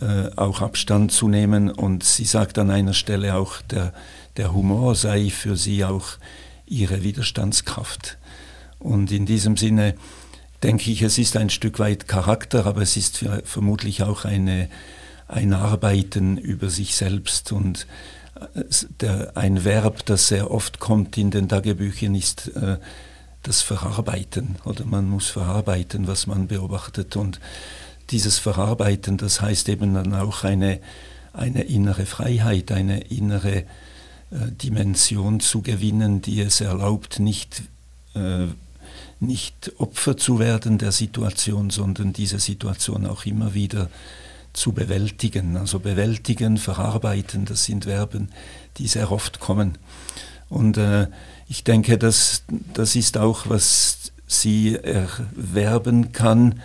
äh, 0.00 0.30
auch 0.36 0.60
Abstand 0.60 1.12
zu 1.12 1.28
nehmen 1.28 1.70
und 1.70 2.02
sie 2.02 2.24
sagt 2.24 2.58
an 2.58 2.70
einer 2.70 2.94
Stelle 2.94 3.36
auch, 3.36 3.60
der, 3.62 3.92
der 4.36 4.52
Humor 4.52 4.94
sei 4.94 5.30
für 5.30 5.56
sie 5.56 5.84
auch 5.84 6.18
ihre 6.66 7.02
Widerstandskraft. 7.02 8.18
Und 8.78 9.12
in 9.12 9.26
diesem 9.26 9.56
Sinne 9.56 9.94
denke 10.62 10.90
ich, 10.90 11.02
es 11.02 11.18
ist 11.18 11.36
ein 11.36 11.50
Stück 11.50 11.78
weit 11.78 12.08
Charakter, 12.08 12.66
aber 12.66 12.82
es 12.82 12.96
ist 12.96 13.24
vermutlich 13.44 14.02
auch 14.02 14.24
eine, 14.24 14.68
ein 15.28 15.52
Arbeiten 15.52 16.36
über 16.36 16.68
sich 16.68 16.96
selbst 16.96 17.52
und 17.52 17.86
der, 19.00 19.36
ein 19.36 19.64
Verb, 19.64 20.04
das 20.06 20.28
sehr 20.28 20.50
oft 20.50 20.78
kommt 20.78 21.16
in 21.18 21.30
den 21.30 21.48
Tagebüchern, 21.48 22.14
ist 22.14 22.48
äh, 22.56 22.78
das 23.42 23.62
Verarbeiten. 23.62 24.56
Oder 24.64 24.84
man 24.84 25.08
muss 25.08 25.28
verarbeiten, 25.28 26.06
was 26.06 26.26
man 26.26 26.46
beobachtet. 26.48 27.16
Und 27.16 27.40
dieses 28.10 28.38
Verarbeiten, 28.38 29.16
das 29.16 29.40
heißt 29.40 29.68
eben 29.68 29.94
dann 29.94 30.14
auch 30.14 30.44
eine, 30.44 30.80
eine 31.32 31.62
innere 31.62 32.06
Freiheit, 32.06 32.72
eine 32.72 33.00
innere 33.00 33.58
äh, 33.58 33.64
Dimension 34.62 35.40
zu 35.40 35.62
gewinnen, 35.62 36.22
die 36.22 36.40
es 36.40 36.60
erlaubt, 36.60 37.18
nicht, 37.18 37.62
äh, 38.14 38.46
nicht 39.20 39.72
Opfer 39.78 40.16
zu 40.16 40.38
werden 40.38 40.78
der 40.78 40.92
Situation, 40.92 41.70
sondern 41.70 42.12
diese 42.12 42.38
Situation 42.38 43.06
auch 43.06 43.24
immer 43.24 43.54
wieder 43.54 43.86
zu 43.86 44.21
bewältigen. 44.72 45.56
Also 45.56 45.78
bewältigen, 45.78 46.58
verarbeiten, 46.58 47.44
das 47.44 47.64
sind 47.64 47.84
Verben, 47.84 48.28
die 48.78 48.86
sehr 48.86 49.10
oft 49.10 49.40
kommen. 49.40 49.78
Und 50.48 50.76
äh, 50.76 51.08
ich 51.48 51.64
denke, 51.64 51.98
das, 51.98 52.44
das 52.74 52.94
ist 52.94 53.16
auch, 53.16 53.48
was 53.48 54.12
sie 54.26 54.76
erwerben 54.76 56.12
kann 56.12 56.60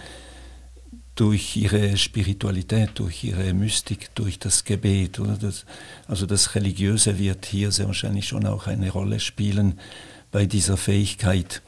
durch 1.16 1.58
ihre 1.58 1.98
Spiritualität, 1.98 2.92
durch 2.96 3.24
ihre 3.24 3.54
Mystik, 3.54 4.14
durch 4.16 4.40
das 4.40 4.66
Gebet. 4.66 5.20
Oder 5.20 5.36
das, 5.36 5.66
also 6.08 6.26
das 6.26 6.54
Religiöse 6.56 7.18
wird 7.18 7.46
hier 7.46 7.72
sehr 7.72 7.88
wahrscheinlich 7.88 8.28
schon 8.28 8.46
auch 8.46 8.68
eine 8.68 8.92
Rolle 8.92 9.20
spielen 9.20 9.80
bei 10.32 10.46
dieser 10.46 10.78
Fähigkeit, 10.78 11.62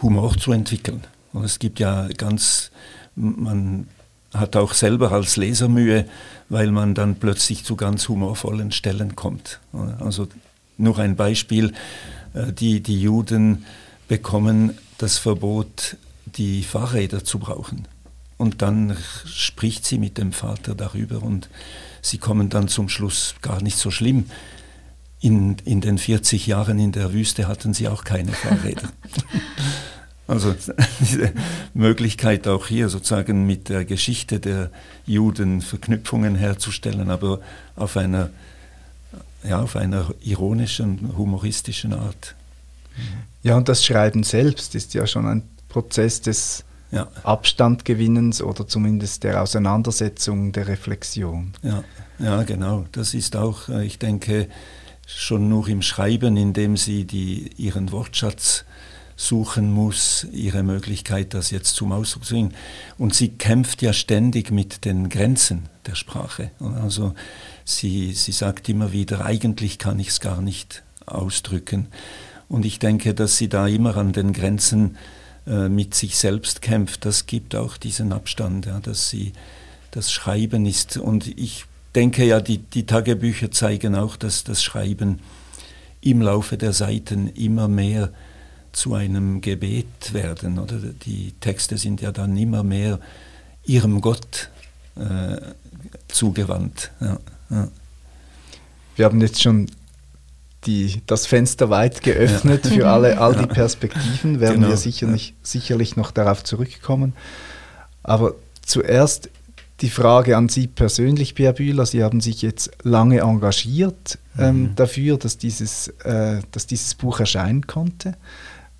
Humor 0.00 0.36
zu 0.36 0.52
entwickeln. 0.52 1.04
Und 1.32 1.44
es 1.44 1.58
gibt 1.58 1.78
ja 1.78 2.08
ganz, 2.08 2.72
man 3.14 3.86
hat 4.32 4.56
auch 4.56 4.74
selber 4.74 5.12
als 5.12 5.36
Leser 5.36 5.68
Mühe, 5.68 6.06
weil 6.48 6.70
man 6.70 6.94
dann 6.94 7.16
plötzlich 7.16 7.64
zu 7.64 7.76
ganz 7.76 8.08
humorvollen 8.08 8.72
Stellen 8.72 9.16
kommt. 9.16 9.60
Also 10.00 10.28
nur 10.78 10.98
ein 10.98 11.16
Beispiel, 11.16 11.72
äh, 12.34 12.52
die, 12.52 12.80
die 12.80 13.00
Juden 13.00 13.64
bekommen 14.08 14.76
das 14.98 15.18
Verbot, 15.18 15.96
die 16.26 16.62
Fahrräder 16.62 17.24
zu 17.24 17.38
brauchen. 17.38 17.86
Und 18.38 18.62
dann 18.62 18.96
spricht 19.26 19.84
sie 19.84 19.98
mit 19.98 20.18
dem 20.18 20.32
Vater 20.32 20.74
darüber 20.74 21.22
und 21.22 21.48
sie 22.00 22.18
kommen 22.18 22.48
dann 22.48 22.68
zum 22.68 22.88
Schluss 22.88 23.36
gar 23.40 23.62
nicht 23.62 23.78
so 23.78 23.90
schlimm. 23.90 24.26
In, 25.20 25.56
in 25.64 25.80
den 25.80 25.98
40 25.98 26.48
Jahren 26.48 26.78
in 26.80 26.90
der 26.90 27.12
Wüste 27.12 27.46
hatten 27.46 27.74
sie 27.74 27.86
auch 27.86 28.02
keine 28.02 28.32
Fahrräder. 28.32 28.90
Also 30.26 30.54
diese 31.00 31.32
Möglichkeit 31.74 32.46
auch 32.48 32.66
hier 32.66 32.88
sozusagen 32.88 33.46
mit 33.46 33.68
der 33.68 33.84
Geschichte 33.84 34.40
der 34.40 34.70
Juden 35.06 35.60
Verknüpfungen 35.60 36.36
herzustellen, 36.36 37.10
aber 37.10 37.40
auf 37.76 37.96
einer, 37.96 38.30
ja, 39.42 39.60
auf 39.60 39.76
einer 39.76 40.14
ironischen, 40.22 41.16
humoristischen 41.16 41.92
Art. 41.92 42.34
Ja, 43.42 43.56
und 43.56 43.68
das 43.68 43.84
Schreiben 43.84 44.22
selbst 44.22 44.74
ist 44.74 44.94
ja 44.94 45.06
schon 45.06 45.26
ein 45.26 45.42
Prozess 45.68 46.20
des 46.20 46.64
ja. 46.92 47.08
Abstandgewinnens 47.24 48.42
oder 48.42 48.68
zumindest 48.68 49.24
der 49.24 49.42
Auseinandersetzung, 49.42 50.52
der 50.52 50.68
Reflexion. 50.68 51.54
Ja, 51.62 51.82
ja, 52.18 52.42
genau. 52.44 52.84
Das 52.92 53.14
ist 53.14 53.34
auch, 53.34 53.68
äh, 53.68 53.84
ich 53.84 53.98
denke, 53.98 54.48
schon 55.06 55.48
nur 55.48 55.66
im 55.68 55.82
Schreiben, 55.82 56.36
indem 56.36 56.76
sie 56.76 57.04
die, 57.04 57.50
ihren 57.56 57.90
Wortschatz 57.90 58.64
suchen 59.22 59.72
muss, 59.72 60.26
ihre 60.32 60.64
Möglichkeit, 60.64 61.32
das 61.32 61.50
jetzt 61.50 61.76
zum 61.76 61.92
Ausdruck 61.92 62.24
zu 62.24 62.34
bringen. 62.34 62.54
Und 62.98 63.14
sie 63.14 63.28
kämpft 63.28 63.80
ja 63.80 63.92
ständig 63.92 64.50
mit 64.50 64.84
den 64.84 65.08
Grenzen 65.08 65.68
der 65.86 65.94
Sprache. 65.94 66.50
Also 66.82 67.14
sie, 67.64 68.12
sie 68.14 68.32
sagt 68.32 68.68
immer 68.68 68.92
wieder, 68.92 69.24
eigentlich 69.24 69.78
kann 69.78 70.00
ich 70.00 70.08
es 70.08 70.20
gar 70.20 70.42
nicht 70.42 70.82
ausdrücken. 71.06 71.86
Und 72.48 72.66
ich 72.66 72.80
denke, 72.80 73.14
dass 73.14 73.36
sie 73.38 73.48
da 73.48 73.68
immer 73.68 73.96
an 73.96 74.12
den 74.12 74.32
Grenzen 74.32 74.96
äh, 75.46 75.68
mit 75.68 75.94
sich 75.94 76.16
selbst 76.18 76.60
kämpft. 76.60 77.04
Das 77.04 77.26
gibt 77.26 77.54
auch 77.54 77.76
diesen 77.76 78.12
Abstand, 78.12 78.66
ja, 78.66 78.80
dass 78.80 79.08
sie 79.08 79.32
das 79.92 80.10
Schreiben 80.10 80.66
ist. 80.66 80.96
Und 80.96 81.28
ich 81.38 81.66
denke 81.94 82.24
ja, 82.24 82.40
die, 82.40 82.58
die 82.58 82.86
Tagebücher 82.86 83.52
zeigen 83.52 83.94
auch, 83.94 84.16
dass 84.16 84.42
das 84.42 84.64
Schreiben 84.64 85.20
im 86.00 86.22
Laufe 86.22 86.56
der 86.56 86.72
Seiten 86.72 87.28
immer 87.28 87.68
mehr 87.68 88.10
zu 88.72 88.94
einem 88.94 89.40
Gebet 89.40 90.12
werden. 90.12 90.58
Oder 90.58 90.78
die 90.78 91.32
Texte 91.40 91.76
sind 91.78 92.00
ja 92.00 92.12
dann 92.12 92.36
immer 92.36 92.62
mehr 92.62 92.98
ihrem 93.64 94.00
Gott 94.00 94.50
äh, 94.96 95.36
zugewandt. 96.08 96.90
Ja, 97.00 97.18
ja. 97.50 97.68
Wir 98.96 99.04
haben 99.04 99.20
jetzt 99.20 99.42
schon 99.42 99.68
die, 100.66 101.02
das 101.06 101.26
Fenster 101.26 101.70
weit 101.70 102.02
geöffnet 102.02 102.64
ja. 102.66 102.70
für 102.70 102.88
alle, 102.88 103.18
all 103.20 103.34
die 103.34 103.46
Perspektiven, 103.46 104.40
werden 104.40 104.56
genau. 104.56 104.68
wir 104.68 104.76
sicherlich, 104.76 105.34
sicherlich 105.42 105.96
noch 105.96 106.10
darauf 106.10 106.44
zurückkommen. 106.44 107.14
Aber 108.02 108.34
zuerst 108.64 109.30
die 109.80 109.90
Frage 109.90 110.36
an 110.36 110.48
Sie 110.48 110.68
persönlich, 110.68 111.34
Pierre 111.34 111.54
Bühler. 111.54 111.86
Sie 111.86 112.04
haben 112.04 112.20
sich 112.20 112.40
jetzt 112.42 112.70
lange 112.84 113.20
engagiert 113.20 114.18
ähm, 114.38 114.62
mhm. 114.62 114.74
dafür, 114.76 115.18
dass 115.18 115.38
dieses, 115.38 115.88
äh, 116.04 116.40
dass 116.52 116.66
dieses 116.66 116.94
Buch 116.94 117.18
erscheinen 117.18 117.66
konnte 117.66 118.14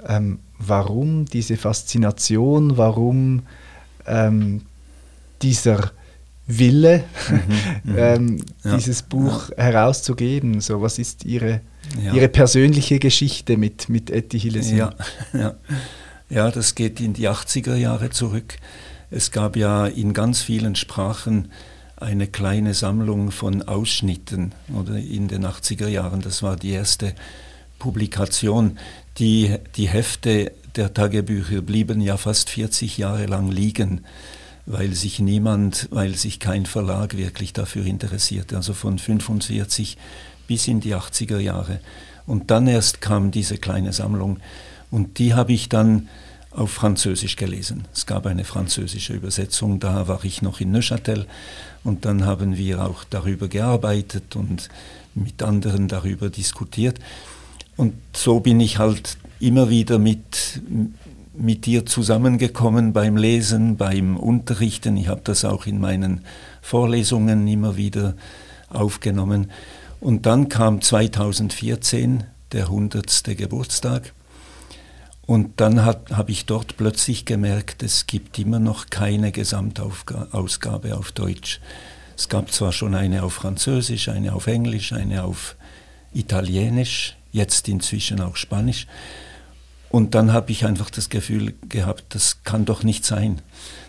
ähm, 0.07 0.41
warum 0.59 1.27
diese 1.27 1.57
Faszination, 1.57 2.77
warum 2.77 3.43
ähm, 4.07 4.63
dieser 5.43 5.93
Wille, 6.47 7.05
mhm, 7.31 7.93
mhm. 7.93 7.99
ähm, 7.99 8.45
ja, 8.65 8.77
dieses 8.77 9.03
Buch 9.03 9.51
ja. 9.51 9.65
herauszugeben. 9.65 10.61
So, 10.61 10.83
was 10.83 10.99
ist 10.99 11.25
Ihre, 11.25 11.61
ja. 12.03 12.13
Ihre 12.13 12.29
persönliche 12.29 12.99
Geschichte 12.99 13.57
mit, 13.57 13.89
mit 13.89 14.11
Etty 14.11 14.41
Hillesin? 14.41 14.79
Ja, 14.79 14.95
ja. 15.33 15.55
ja, 16.31 16.51
das 16.51 16.75
geht 16.75 17.01
in 17.01 17.13
die 17.13 17.29
80er 17.29 17.77
Jahre 17.77 18.11
zurück. 18.11 18.57
Es 19.11 19.31
gab 19.31 19.57
ja 19.57 19.87
in 19.87 20.15
ganz 20.15 20.43
vielen 20.43 20.75
Sprachen 20.75 21.49
eine 21.97 22.27
kleine 22.27 22.75
Sammlung 22.75 23.31
von 23.31 23.63
Ausschnitten 23.63 24.53
oder 24.75 24.97
in 24.97 25.29
den 25.29 25.47
80er 25.47 25.87
Jahren. 25.87 26.21
Das 26.21 26.43
war 26.43 26.57
die 26.57 26.71
erste 26.71 27.15
Publikation. 27.79 28.79
Die, 29.19 29.57
die 29.77 29.89
Hefte 29.89 30.53
der 30.77 30.95
Tagebücher 30.95 31.61
blieben 31.61 32.01
ja 32.01 32.17
fast 32.17 32.49
40 32.49 32.97
Jahre 32.97 33.27
lang 33.27 33.51
liegen, 33.51 34.05
weil 34.65 34.95
sich 34.95 35.19
niemand, 35.19 35.89
weil 35.91 36.15
sich 36.15 36.41
kein 36.41 36.67
Verlag 36.67 37.17
wirklich 37.17 37.53
dafür 37.53 37.85
interessierte, 37.85 38.57
also 38.57 38.73
von 38.73 38.99
45 38.99 39.99
bis 40.47 40.67
in 40.69 40.81
die 40.81 40.95
80er 40.95 41.39
Jahre. 41.39 41.81
Und 42.27 42.51
dann 42.51 42.67
erst 42.67 43.01
kam 43.01 43.31
diese 43.31 43.59
kleine 43.59 43.93
Sammlung 43.93 44.39
und 44.91 45.19
die 45.19 45.35
habe 45.35 45.53
ich 45.53 45.69
dann 45.69 46.09
auf 46.51 46.71
Französisch 46.71 47.37
gelesen. 47.37 47.87
Es 47.93 48.07
gab 48.07 48.27
eine 48.27 48.45
französische 48.45 49.15
Übersetzung, 49.15 49.81
da 49.81 50.07
war 50.09 50.25
ich 50.25 50.43
noch 50.43 50.61
in 50.61 50.71
Neuchâtel 50.71 51.27
und 51.83 52.05
dann 52.05 52.25
haben 52.25 52.57
wir 52.57 52.85
auch 52.85 53.05
darüber 53.05 53.49
gearbeitet 53.49 54.37
und 54.37 54.69
mit 55.15 55.43
anderen 55.43 55.89
darüber 55.89 56.31
diskutiert. 56.31 56.99
Und 57.77 57.95
so 58.15 58.41
bin 58.41 58.61
ich 58.61 58.79
halt 58.79 59.17
immer 59.41 59.71
wieder 59.71 59.99
mit, 59.99 60.63
mit 61.35 61.67
dir 61.67 61.87
zusammengekommen 61.87 62.93
beim 62.93 63.17
Lesen, 63.17 63.77
beim 63.77 64.17
Unterrichten. 64.17 64.97
Ich 64.97 65.09
habe 65.09 65.23
das 65.25 65.45
auch 65.45 65.67
in 65.67 65.81
meinen 65.81 66.25
Vorlesungen 66.61 67.47
immer 67.49 67.77
wieder 67.77 68.15
aufgenommen. 68.69 69.51
Und 70.01 70.27
dann 70.27 70.49
kam 70.49 70.81
2014 70.81 72.25
der 72.53 72.65
100. 72.65 73.37
Geburtstag. 73.37 74.13
Und 75.25 75.61
dann 75.61 75.85
habe 75.85 76.31
ich 76.31 76.47
dort 76.47 76.77
plötzlich 76.77 77.25
gemerkt, 77.25 77.83
es 77.83 78.07
gibt 78.07 78.39
immer 78.39 78.59
noch 78.59 78.91
keine 78.91 79.33
Gesamtausgabe 79.33 80.97
auf 80.97 81.13
Deutsch. 81.13 81.61
Es 82.17 82.29
gab 82.29 82.53
zwar 82.53 82.73
schon 82.73 82.95
eine 82.95 83.23
auf 83.23 83.35
Französisch, 83.35 84.09
eine 84.09 84.35
auf 84.35 84.47
Englisch, 84.47 84.93
eine 84.93 85.25
auf 85.25 85.57
Italienisch, 86.13 87.17
jetzt 87.33 87.69
inzwischen 87.69 88.21
auch 88.21 88.37
Spanisch. 88.37 88.87
Und 89.91 90.15
dann 90.15 90.33
habe 90.33 90.53
ich 90.53 90.65
einfach 90.65 90.91
das 90.91 91.11
Gefühl 91.11 91.55
gehabt, 91.69 92.05
das 92.11 92.45
kann 92.45 92.65
doch 92.65 92.83
nicht 92.83 93.05
sein, 93.05 93.43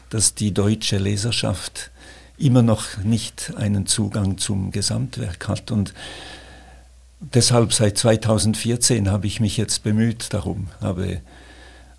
dass 0.09 0.35
die 0.35 0.53
deutsche 0.53 0.97
Leserschaft 0.97 1.91
immer 2.37 2.61
noch 2.61 2.97
nicht 3.03 3.53
einen 3.55 3.85
Zugang 3.85 4.37
zum 4.37 4.71
Gesamtwerk 4.71 5.47
hat. 5.47 5.71
Und 5.71 5.93
deshalb 7.19 7.73
seit 7.73 7.97
2014 7.97 9.09
habe 9.09 9.27
ich 9.27 9.39
mich 9.39 9.55
jetzt 9.57 9.83
bemüht 9.83 10.33
darum, 10.33 10.67
habe, 10.81 11.21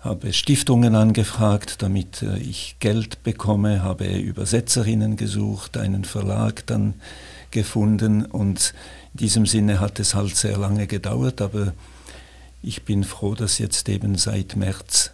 habe 0.01 0.33
Stiftungen 0.33 0.95
angefragt, 0.95 1.81
damit 1.81 2.21
äh, 2.21 2.37
ich 2.37 2.75
Geld 2.79 3.23
bekomme, 3.23 3.81
habe 3.81 4.05
Übersetzerinnen 4.05 5.15
gesucht, 5.17 5.77
einen 5.77 6.03
Verlag 6.03 6.65
dann 6.67 6.93
gefunden 7.49 8.25
und 8.25 8.73
diesem 9.15 9.45
Sinne 9.45 9.79
hat 9.79 9.99
es 9.99 10.13
halt 10.15 10.35
sehr 10.35 10.57
lange 10.57 10.87
gedauert, 10.87 11.41
aber 11.41 11.73
ich 12.61 12.83
bin 12.83 13.03
froh, 13.03 13.35
dass 13.35 13.59
jetzt 13.59 13.89
eben 13.89 14.15
seit 14.15 14.55
März 14.55 15.11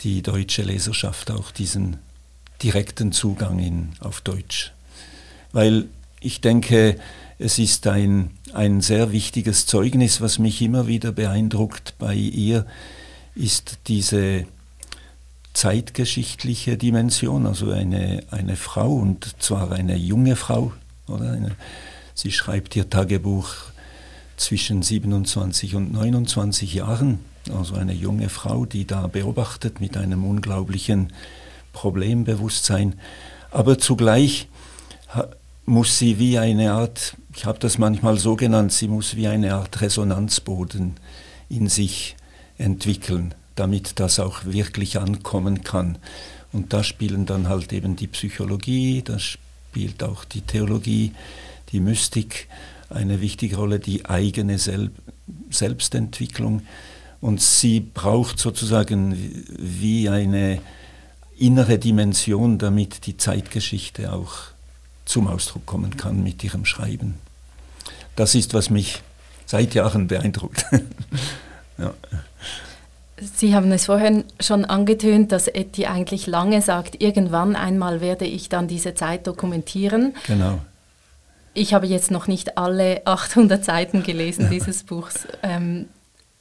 die 0.00 0.22
deutsche 0.22 0.62
Leserschaft 0.62 1.30
auch 1.30 1.50
diesen 1.50 1.98
direkten 2.62 3.12
Zugang 3.12 3.58
in, 3.58 3.90
auf 4.00 4.20
Deutsch. 4.20 4.72
Weil 5.52 5.86
ich 6.20 6.40
denke, 6.40 6.98
es 7.38 7.58
ist 7.58 7.86
ein, 7.86 8.30
ein 8.52 8.80
sehr 8.80 9.12
wichtiges 9.12 9.66
Zeugnis, 9.66 10.20
was 10.20 10.38
mich 10.38 10.60
immer 10.62 10.86
wieder 10.86 11.12
beeindruckt 11.12 11.94
bei 11.98 12.14
ihr, 12.14 12.66
ist 13.34 13.78
diese 13.88 14.46
zeitgeschichtliche 15.52 16.76
Dimension, 16.76 17.46
also 17.46 17.70
eine, 17.70 18.24
eine 18.30 18.56
Frau 18.56 18.92
und 18.94 19.40
zwar 19.40 19.72
eine 19.72 19.96
junge 19.96 20.36
Frau, 20.36 20.72
oder? 21.06 21.32
Eine, 21.32 21.56
sie 22.14 22.32
schreibt 22.32 22.74
ihr 22.76 22.88
Tagebuch 22.88 23.48
zwischen 24.36 24.82
27 24.82 25.74
und 25.74 25.92
29 25.92 26.74
Jahren, 26.74 27.20
also 27.52 27.74
eine 27.74 27.92
junge 27.92 28.28
Frau, 28.28 28.66
die 28.66 28.86
da 28.86 29.06
beobachtet 29.06 29.80
mit 29.80 29.96
einem 29.96 30.24
unglaublichen 30.24 31.12
Problembewusstsein. 31.72 32.94
Aber 33.50 33.78
zugleich 33.78 34.48
muss 35.66 35.98
sie 35.98 36.18
wie 36.18 36.38
eine 36.38 36.72
Art, 36.72 37.16
ich 37.34 37.44
habe 37.44 37.58
das 37.58 37.78
manchmal 37.78 38.18
so 38.18 38.36
genannt, 38.36 38.72
sie 38.72 38.88
muss 38.88 39.16
wie 39.16 39.28
eine 39.28 39.54
Art 39.54 39.80
Resonanzboden 39.80 40.94
in 41.48 41.68
sich 41.68 42.16
entwickeln, 42.58 43.34
damit 43.54 44.00
das 44.00 44.18
auch 44.18 44.44
wirklich 44.44 44.98
ankommen 44.98 45.64
kann. 45.64 45.98
Und 46.52 46.72
da 46.72 46.84
spielen 46.84 47.26
dann 47.26 47.48
halt 47.48 47.72
eben 47.72 47.96
die 47.96 48.06
Psychologie, 48.06 49.02
da 49.02 49.18
spielt 49.18 50.02
auch 50.02 50.24
die 50.24 50.42
Theologie, 50.42 51.12
die 51.74 51.80
Mystik 51.80 52.48
eine 52.88 53.20
wichtige 53.20 53.56
Rolle, 53.56 53.80
die 53.80 54.06
eigene 54.06 54.58
Sel 54.58 54.90
Selbstentwicklung. 55.50 56.62
Und 57.20 57.40
sie 57.40 57.80
braucht 57.80 58.38
sozusagen 58.38 59.16
wie 59.58 60.08
eine 60.08 60.60
innere 61.38 61.78
Dimension, 61.78 62.58
damit 62.58 63.06
die 63.06 63.16
Zeitgeschichte 63.16 64.12
auch 64.12 64.32
zum 65.04 65.26
Ausdruck 65.26 65.66
kommen 65.66 65.96
kann 65.96 66.22
mit 66.22 66.44
ihrem 66.44 66.64
Schreiben. 66.64 67.14
Das 68.16 68.34
ist, 68.34 68.54
was 68.54 68.70
mich 68.70 69.02
seit 69.46 69.74
Jahren 69.74 70.06
beeindruckt. 70.06 70.66
ja. 71.78 71.94
Sie 73.20 73.54
haben 73.54 73.72
es 73.72 73.86
vorhin 73.86 74.24
schon 74.40 74.64
angetönt, 74.64 75.32
dass 75.32 75.48
Etty 75.48 75.86
eigentlich 75.86 76.26
lange 76.26 76.62
sagt, 76.62 77.00
irgendwann 77.00 77.56
einmal 77.56 78.00
werde 78.00 78.26
ich 78.26 78.48
dann 78.48 78.68
diese 78.68 78.94
Zeit 78.94 79.26
dokumentieren. 79.26 80.14
Genau. 80.26 80.60
Ich 81.54 81.72
habe 81.72 81.86
jetzt 81.86 82.10
noch 82.10 82.26
nicht 82.26 82.58
alle 82.58 83.06
800 83.06 83.64
Seiten 83.64 84.02
gelesen 84.02 84.48
dieses 84.50 84.82
Buchs. 84.82 85.26
Ähm, 85.42 85.86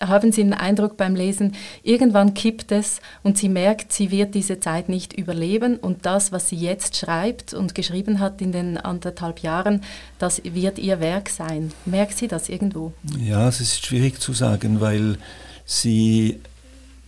haben 0.08 0.32
Sie 0.32 0.44
den 0.44 0.54
Eindruck 0.54 0.98
beim 0.98 1.16
Lesen, 1.16 1.56
irgendwann 1.84 2.34
kippt 2.34 2.72
es 2.72 3.00
und 3.22 3.38
sie 3.38 3.50
merkt, 3.50 3.94
sie 3.94 4.12
wird 4.12 4.36
diese 4.36 4.60
Zeit 4.60 4.90
nicht 4.90 5.14
überleben 5.14 5.78
und 5.78 6.06
das, 6.06 6.32
was 6.32 6.50
sie 6.50 6.56
jetzt 6.56 6.98
schreibt 6.98 7.54
und 7.54 7.76
geschrieben 7.76 8.20
hat 8.20 8.42
in 8.42 8.52
den 8.52 8.78
anderthalb 8.78 9.40
Jahren, 9.40 9.82
das 10.20 10.42
wird 10.44 10.80
ihr 10.80 11.00
Werk 11.00 11.30
sein. 11.30 11.72
Merkt 11.86 12.18
sie 12.18 12.28
das 12.28 12.50
irgendwo? 12.50 12.94
Ja, 13.20 13.48
es 13.48 13.62
ist 13.62 13.86
schwierig 13.86 14.20
zu 14.20 14.34
sagen, 14.34 14.82
weil 14.82 15.18
sie, 15.66 16.40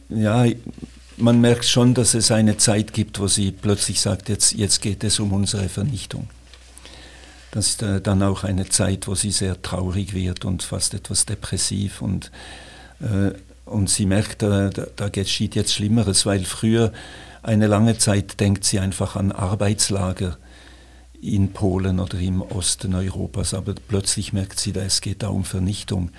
ja, 0.10 0.46
man 1.18 1.42
merkt 1.42 1.66
schon, 1.66 1.94
dass 1.94 2.14
es 2.14 2.32
eine 2.32 2.58
Zeit 2.58 2.94
gibt, 2.94 3.20
wo 3.20 3.28
sie 3.28 3.52
plötzlich 3.52 4.00
sagt, 4.00 4.30
jetzt, 4.30 4.54
jetzt 4.54 4.82
geht 4.82 5.04
es 5.04 5.20
um 5.20 5.34
unsere 5.34 5.70
Vernichtung. 5.70 6.28
Das 7.56 7.68
ist 7.68 7.84
äh, 7.84 8.02
dann 8.02 8.22
auch 8.22 8.44
eine 8.44 8.68
Zeit, 8.68 9.08
wo 9.08 9.16
sie 9.16 9.32
sehr 9.32 9.62
traurig 9.62 10.14
wird 10.14 10.44
und 10.44 10.62
fast 10.62 10.94
etwas 10.94 11.26
depressiv 11.26 12.02
und 12.02 12.30
äh, 13.00 13.32
und 13.64 13.90
sie 13.90 14.06
merkt, 14.06 14.44
da, 14.44 14.70
da 14.70 15.10
geschieht 15.10 15.56
jetzt 15.56 15.74
Schlimmeres, 15.74 16.28
weil 16.28 16.44
früher 16.44 16.94
eine 17.42 17.66
lange 17.66 17.98
Zeit 17.98 18.40
denkt 18.40 18.64
sie 18.64 18.78
einfach 18.78 19.16
an 19.16 19.32
Arbeitslager 19.32 20.38
in 21.20 21.52
Polen 21.52 22.00
oder 22.00 22.20
im 22.20 22.44
Osten 22.44 22.94
Europas, 22.94 23.56
aber 23.56 23.74
plötzlich 23.74 24.34
merkt 24.34 24.60
sie, 24.60 24.72
es 24.76 25.02
geht 25.02 25.24
da 25.24 25.30
um 25.30 25.46
Vernichtung. 25.46 26.12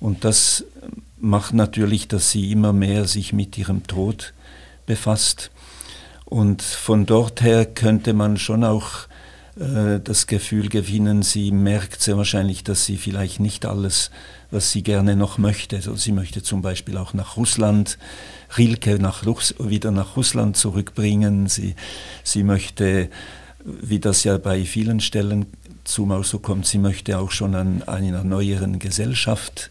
Und 0.00 0.24
das 0.24 0.64
macht 1.18 1.52
natürlich, 1.52 2.08
dass 2.08 2.30
sie 2.30 2.52
immer 2.52 2.72
mehr 2.72 3.06
sich 3.06 3.34
mit 3.34 3.58
ihrem 3.58 3.86
Tod 3.86 4.32
befasst. 4.86 5.50
Und 6.24 6.62
von 6.62 7.04
dort 7.04 7.42
her 7.42 7.66
könnte 7.66 8.14
man 8.14 8.38
schon 8.38 8.64
auch 8.64 9.08
äh, 9.58 10.00
das 10.00 10.26
Gefühl 10.26 10.68
gewinnen, 10.68 11.22
sie 11.22 11.50
merkt 11.50 12.02
sehr 12.02 12.16
wahrscheinlich, 12.16 12.64
dass 12.64 12.84
sie 12.84 12.96
vielleicht 12.96 13.40
nicht 13.40 13.66
alles, 13.66 14.10
was 14.50 14.72
sie 14.72 14.82
gerne 14.82 15.16
noch 15.16 15.38
möchte, 15.38 15.76
also 15.76 15.94
sie 15.96 16.12
möchte 16.12 16.42
zum 16.42 16.62
Beispiel 16.62 16.96
auch 16.96 17.14
nach 17.14 17.36
Russland, 17.36 17.98
Rilke 18.56 18.98
nach, 18.98 19.24
wieder 19.58 19.90
nach 19.90 20.16
Russland 20.16 20.56
zurückbringen, 20.56 21.48
sie, 21.48 21.74
sie 22.24 22.42
möchte, 22.42 23.10
wie 23.64 24.00
das 24.00 24.24
ja 24.24 24.38
bei 24.38 24.64
vielen 24.64 25.00
Stellen 25.00 25.46
zum 25.84 26.12
Ausdruck 26.12 26.42
kommt, 26.42 26.66
sie 26.66 26.78
möchte 26.78 27.18
auch 27.18 27.30
schon 27.30 27.54
an 27.54 27.82
einer 27.82 28.22
neueren 28.24 28.78
Gesellschaft 28.78 29.70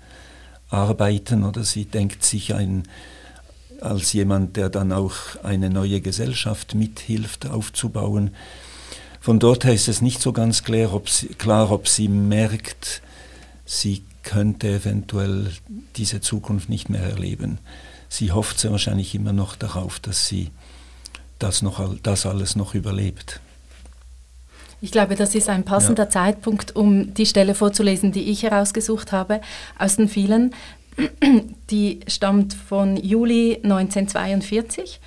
arbeiten. 0.69 1.43
Oder 1.43 1.63
sie 1.63 1.85
denkt 1.85 2.23
sich 2.23 2.53
ein, 2.53 2.83
als 3.81 4.13
jemand, 4.13 4.57
der 4.57 4.69
dann 4.69 4.91
auch 4.91 5.15
eine 5.43 5.69
neue 5.69 6.01
Gesellschaft 6.01 6.75
mithilft 6.75 7.47
aufzubauen. 7.47 8.31
Von 9.27 9.39
dort 9.39 9.65
her 9.65 9.73
ist 9.73 9.89
es 9.89 10.01
nicht 10.01 10.21
so 10.21 10.31
ganz 10.31 10.63
klar, 10.63 10.93
ob 10.93 11.09
sie, 11.09 11.27
klar, 11.27 11.69
ob 11.69 11.89
sie 11.89 12.07
merkt, 12.07 13.01
sie 13.65 14.05
könnte 14.23 14.69
eventuell 14.69 15.51
diese 15.97 16.21
Zukunft 16.21 16.69
nicht 16.69 16.89
mehr 16.89 17.01
erleben. 17.01 17.57
Sie 18.07 18.31
hofft 18.31 18.57
sehr 18.57 18.71
wahrscheinlich 18.71 19.13
immer 19.15 19.33
noch 19.33 19.57
darauf, 19.57 19.99
dass 19.99 20.27
sie 20.27 20.49
das, 21.39 21.61
noch, 21.61 21.93
das 22.03 22.25
alles 22.25 22.55
noch 22.55 22.73
überlebt. 22.73 23.41
Ich 24.79 24.93
glaube, 24.93 25.15
das 25.15 25.35
ist 25.35 25.49
ein 25.49 25.65
passender 25.65 26.05
ja. 26.05 26.09
Zeitpunkt, 26.09 26.77
um 26.77 27.13
die 27.13 27.25
Stelle 27.25 27.53
vorzulesen, 27.53 28.13
die 28.13 28.31
ich 28.31 28.43
herausgesucht 28.43 29.11
habe, 29.11 29.41
aus 29.77 29.97
den 29.97 30.07
vielen. 30.07 30.55
Die 31.69 31.99
stammt 32.07 32.53
von 32.53 32.95
Juli 32.95 33.59
1942. 33.61 35.01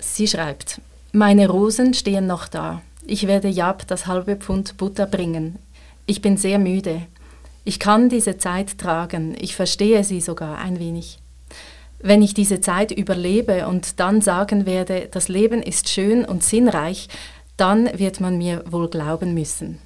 Sie 0.00 0.26
schreibt, 0.26 0.80
meine 1.12 1.48
Rosen 1.48 1.94
stehen 1.94 2.26
noch 2.26 2.48
da. 2.48 2.82
Ich 3.08 3.26
werde 3.26 3.48
Jab 3.48 3.86
das 3.86 4.06
halbe 4.06 4.36
Pfund 4.36 4.76
Butter 4.76 5.06
bringen. 5.06 5.56
Ich 6.04 6.20
bin 6.20 6.36
sehr 6.36 6.58
müde. 6.58 7.02
Ich 7.64 7.78
kann 7.78 8.10
diese 8.10 8.36
Zeit 8.36 8.76
tragen. 8.76 9.34
Ich 9.40 9.56
verstehe 9.56 10.04
sie 10.04 10.20
sogar 10.20 10.58
ein 10.58 10.78
wenig. 10.78 11.18
Wenn 12.00 12.20
ich 12.20 12.34
diese 12.34 12.60
Zeit 12.60 12.92
überlebe 12.92 13.66
und 13.66 13.98
dann 13.98 14.20
sagen 14.20 14.66
werde, 14.66 15.08
das 15.10 15.28
Leben 15.28 15.62
ist 15.62 15.88
schön 15.88 16.26
und 16.26 16.44
sinnreich, 16.44 17.08
dann 17.56 17.88
wird 17.98 18.20
man 18.20 18.36
mir 18.36 18.62
wohl 18.70 18.88
glauben 18.88 19.32
müssen. 19.32 19.78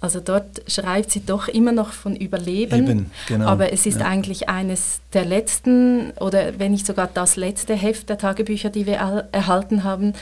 Also 0.00 0.20
dort 0.20 0.62
schreibt 0.68 1.10
sie 1.10 1.24
doch 1.24 1.48
immer 1.48 1.72
noch 1.72 1.92
von 1.92 2.14
Überleben, 2.14 2.86
Eben, 2.86 3.10
genau, 3.26 3.46
aber 3.46 3.72
es 3.72 3.84
ist 3.84 4.00
ja. 4.00 4.06
eigentlich 4.06 4.48
eines 4.48 5.00
der 5.12 5.24
letzten 5.24 6.12
oder 6.20 6.58
wenn 6.58 6.70
nicht 6.70 6.86
sogar 6.86 7.08
das 7.12 7.34
letzte 7.34 7.74
Heft 7.74 8.08
der 8.08 8.18
Tagebücher, 8.18 8.70
die 8.70 8.86
wir 8.86 8.94
erhalten 9.32 9.82
haben, 9.82 10.12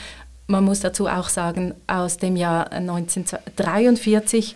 man 0.46 0.64
muss 0.64 0.80
dazu 0.80 1.06
auch 1.08 1.28
sagen, 1.28 1.74
aus 1.86 2.18
dem 2.18 2.36
Jahr 2.36 2.72
1943 2.72 4.54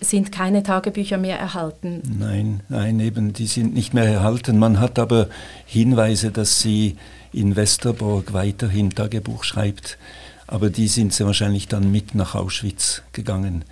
sind 0.00 0.30
keine 0.30 0.62
Tagebücher 0.62 1.18
mehr 1.18 1.38
erhalten. 1.38 2.02
Nein, 2.18 2.60
nein, 2.68 3.00
eben, 3.00 3.32
die 3.32 3.46
sind 3.46 3.74
nicht 3.74 3.94
mehr 3.94 4.04
erhalten. 4.04 4.58
Man 4.58 4.78
hat 4.78 4.98
aber 4.98 5.28
Hinweise, 5.66 6.30
dass 6.30 6.60
sie 6.60 6.96
in 7.32 7.56
Westerborg 7.56 8.32
weiterhin 8.32 8.90
Tagebuch 8.90 9.44
schreibt, 9.44 9.98
aber 10.46 10.70
die 10.70 10.88
sind 10.88 11.12
sie 11.12 11.26
wahrscheinlich 11.26 11.68
dann 11.68 11.90
mit 11.90 12.14
nach 12.14 12.34
Auschwitz 12.34 13.02
gegangen 13.12 13.64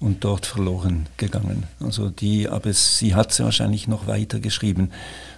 und 0.00 0.24
dort 0.24 0.46
verloren 0.46 1.06
gegangen. 1.16 1.64
Also 1.80 2.08
die, 2.08 2.48
aber 2.48 2.72
sie 2.72 3.14
hat 3.14 3.32
sie 3.32 3.44
wahrscheinlich 3.44 3.86
noch 3.86 4.06
weiter 4.06 4.40
geschrieben. 4.40 4.90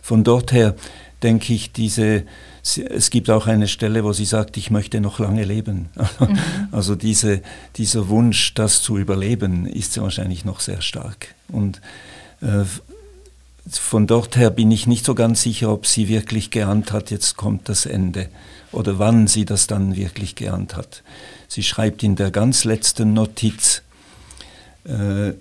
Von 0.02 0.24
dort 0.24 0.52
her 0.52 0.74
denke 1.22 1.52
ich, 1.52 1.72
diese, 1.72 2.24
es 2.64 3.10
gibt 3.10 3.28
auch 3.28 3.46
eine 3.46 3.68
Stelle, 3.68 4.04
wo 4.04 4.14
sie 4.14 4.24
sagt, 4.24 4.56
ich 4.56 4.70
möchte 4.70 5.00
noch 5.00 5.18
lange 5.18 5.44
leben. 5.44 5.90
Mhm. 6.18 6.38
Also 6.72 6.96
diese, 6.96 7.42
dieser 7.76 8.08
Wunsch, 8.08 8.54
das 8.54 8.82
zu 8.82 8.98
überleben, 8.98 9.66
ist 9.66 10.00
wahrscheinlich 10.00 10.44
noch 10.44 10.60
sehr 10.60 10.80
stark. 10.80 11.34
Und 11.48 11.80
äh, 12.40 12.64
von 13.70 14.06
dort 14.06 14.36
her 14.36 14.50
bin 14.50 14.70
ich 14.70 14.86
nicht 14.86 15.04
so 15.04 15.14
ganz 15.14 15.42
sicher, 15.42 15.70
ob 15.70 15.86
sie 15.86 16.08
wirklich 16.08 16.50
geahnt 16.50 16.90
hat, 16.90 17.10
jetzt 17.10 17.36
kommt 17.36 17.68
das 17.68 17.86
Ende 17.86 18.28
oder 18.72 18.98
wann 18.98 19.26
sie 19.26 19.44
das 19.44 19.66
dann 19.66 19.94
wirklich 19.94 20.34
geahnt 20.34 20.74
hat. 20.74 21.02
Sie 21.48 21.62
schreibt 21.62 22.02
in 22.02 22.16
der 22.16 22.30
ganz 22.30 22.64
letzten 22.64 23.12
Notiz, 23.12 23.82
äh, 24.84 25.32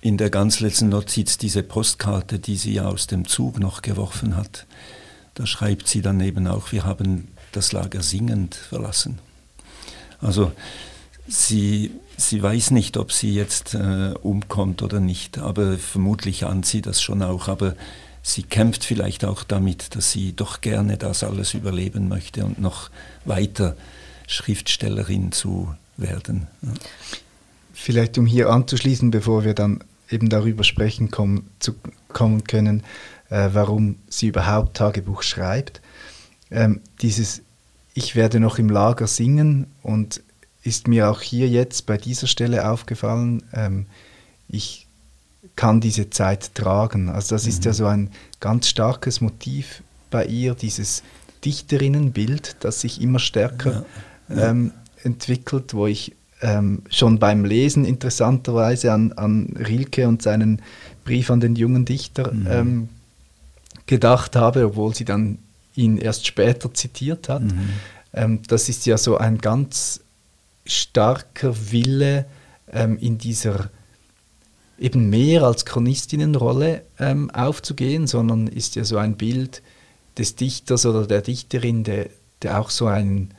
in 0.00 0.18
der 0.18 0.30
ganz 0.30 0.60
letzten 0.60 0.90
Notiz 0.90 1.38
diese 1.38 1.62
Postkarte, 1.62 2.38
die 2.38 2.56
sie 2.56 2.80
aus 2.80 3.06
dem 3.06 3.26
Zug 3.26 3.58
noch 3.58 3.80
geworfen 3.80 4.36
hat. 4.36 4.66
Da 5.34 5.46
schreibt 5.46 5.88
sie 5.88 6.00
dann 6.00 6.20
eben 6.20 6.46
auch, 6.46 6.72
wir 6.72 6.84
haben 6.84 7.28
das 7.52 7.72
Lager 7.72 8.02
singend 8.02 8.54
verlassen. 8.54 9.18
Also 10.20 10.52
sie, 11.26 11.92
sie 12.16 12.42
weiß 12.42 12.70
nicht, 12.70 12.96
ob 12.96 13.12
sie 13.12 13.34
jetzt 13.34 13.74
äh, 13.74 14.14
umkommt 14.22 14.82
oder 14.82 15.00
nicht, 15.00 15.38
aber 15.38 15.78
vermutlich 15.78 16.44
ahnt 16.44 16.66
sie 16.66 16.82
das 16.82 17.02
schon 17.02 17.22
auch. 17.22 17.48
Aber 17.48 17.74
sie 18.22 18.42
kämpft 18.42 18.84
vielleicht 18.84 19.24
auch 19.24 19.44
damit, 19.44 19.94
dass 19.94 20.12
sie 20.12 20.32
doch 20.32 20.60
gerne 20.60 20.96
das 20.96 21.22
alles 21.22 21.54
überleben 21.54 22.08
möchte 22.08 22.44
und 22.44 22.60
noch 22.60 22.90
weiter 23.24 23.76
Schriftstellerin 24.26 25.32
zu 25.32 25.74
werden. 25.96 26.46
Ja. 26.62 26.72
Vielleicht 27.72 28.18
um 28.18 28.26
hier 28.26 28.50
anzuschließen, 28.50 29.10
bevor 29.10 29.44
wir 29.44 29.54
dann 29.54 29.82
eben 30.10 30.28
darüber 30.28 30.64
sprechen 30.64 31.10
kommen, 31.10 31.50
zu, 31.58 31.74
kommen 32.08 32.44
können, 32.44 32.82
äh, 33.34 33.50
warum 33.52 33.96
sie 34.08 34.28
überhaupt 34.28 34.76
Tagebuch 34.76 35.22
schreibt. 35.22 35.80
Ähm, 36.52 36.80
dieses 37.02 37.42
Ich 37.92 38.14
werde 38.14 38.38
noch 38.38 38.58
im 38.58 38.68
Lager 38.68 39.08
singen 39.08 39.66
und 39.82 40.22
ist 40.62 40.86
mir 40.86 41.10
auch 41.10 41.20
hier 41.20 41.48
jetzt 41.48 41.86
bei 41.86 41.96
dieser 41.96 42.28
Stelle 42.28 42.68
aufgefallen, 42.68 43.42
ähm, 43.52 43.86
ich 44.48 44.86
kann 45.56 45.80
diese 45.80 46.10
Zeit 46.10 46.54
tragen. 46.54 47.08
Also 47.08 47.34
das 47.34 47.44
mhm. 47.44 47.50
ist 47.50 47.64
ja 47.64 47.72
mhm. 47.72 47.76
so 47.76 47.86
ein 47.86 48.10
ganz 48.38 48.68
starkes 48.68 49.20
Motiv 49.20 49.82
bei 50.10 50.26
ihr, 50.26 50.54
dieses 50.54 51.02
Dichterinnenbild, 51.44 52.56
das 52.60 52.80
sich 52.80 53.00
immer 53.00 53.18
stärker 53.18 53.84
ja. 54.28 54.36
Ja. 54.36 54.50
Ähm, 54.50 54.70
entwickelt, 55.02 55.74
wo 55.74 55.86
ich 55.86 56.14
ähm, 56.40 56.82
schon 56.88 57.18
beim 57.18 57.44
Lesen 57.44 57.84
interessanterweise 57.84 58.92
an, 58.92 59.12
an 59.12 59.54
Rilke 59.58 60.08
und 60.08 60.22
seinen 60.22 60.62
Brief 61.04 61.30
an 61.30 61.40
den 61.40 61.56
jungen 61.56 61.84
Dichter 61.84 62.32
mhm. 62.32 62.46
ähm, 62.48 62.88
gedacht 63.86 64.36
habe, 64.36 64.66
obwohl 64.66 64.94
sie 64.94 65.04
dann 65.04 65.38
ihn 65.74 65.98
erst 65.98 66.26
später 66.26 66.72
zitiert 66.72 67.28
hat. 67.28 67.42
Mhm. 67.42 67.68
Ähm, 68.12 68.40
das 68.46 68.68
ist 68.68 68.86
ja 68.86 68.96
so 68.96 69.16
ein 69.16 69.38
ganz 69.38 70.00
starker 70.66 71.54
Wille 71.72 72.26
ähm, 72.72 72.96
in 72.98 73.18
dieser 73.18 73.70
eben 74.78 75.08
mehr 75.08 75.42
als 75.42 75.64
Chronistinnenrolle 75.64 76.82
ähm, 76.98 77.30
aufzugehen, 77.30 78.06
sondern 78.06 78.46
ist 78.46 78.74
ja 78.74 78.84
so 78.84 78.96
ein 78.96 79.16
Bild 79.16 79.62
des 80.18 80.36
Dichters 80.36 80.86
oder 80.86 81.06
der 81.06 81.22
Dichterin, 81.22 81.84
der, 81.84 82.08
der 82.42 82.60
auch 82.60 82.70
so 82.70 82.86
ein, 82.86 83.30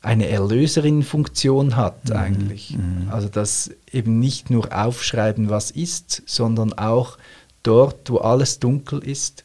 eine 0.00 0.28
Erlöserin-Funktion 0.28 1.76
hat 1.76 2.08
mhm. 2.08 2.16
eigentlich. 2.16 2.70
Mhm. 2.70 3.08
Also 3.10 3.28
das 3.28 3.70
eben 3.92 4.18
nicht 4.18 4.50
nur 4.50 4.72
aufschreiben, 4.76 5.50
was 5.50 5.70
ist, 5.70 6.22
sondern 6.26 6.72
auch 6.72 7.18
dort, 7.62 8.10
wo 8.10 8.18
alles 8.18 8.58
dunkel 8.58 9.00
ist, 9.00 9.44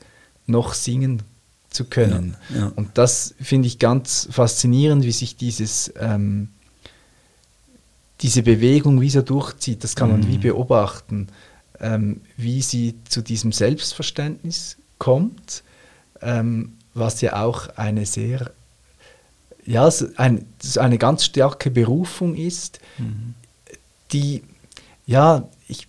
noch 0.49 0.73
singen 0.73 1.21
zu 1.69 1.85
können. 1.85 2.35
Ja, 2.49 2.57
ja. 2.57 2.71
Und 2.75 2.97
das 2.97 3.35
finde 3.39 3.67
ich 3.67 3.79
ganz 3.79 4.27
faszinierend, 4.31 5.05
wie 5.05 5.11
sich 5.11 5.35
dieses 5.35 5.93
ähm, 5.99 6.49
diese 8.21 8.43
Bewegung, 8.43 9.01
wie 9.01 9.09
sie 9.09 9.23
durchzieht, 9.23 9.83
das 9.83 9.95
kann 9.95 10.11
man 10.11 10.21
mhm. 10.21 10.27
wie 10.27 10.37
beobachten, 10.37 11.27
ähm, 11.79 12.21
wie 12.37 12.61
sie 12.61 12.95
zu 13.07 13.21
diesem 13.21 13.51
Selbstverständnis 13.51 14.77
kommt, 14.97 15.63
ähm, 16.21 16.73
was 16.93 17.21
ja 17.21 17.41
auch 17.43 17.69
eine 17.77 18.05
sehr, 18.05 18.51
ja, 19.65 19.89
ein, 20.17 20.45
eine 20.77 20.97
ganz 20.97 21.25
starke 21.25 21.71
Berufung 21.71 22.35
ist, 22.35 22.79
mhm. 22.97 23.35
die, 24.11 24.43
ja, 25.05 25.47
ich, 25.67 25.87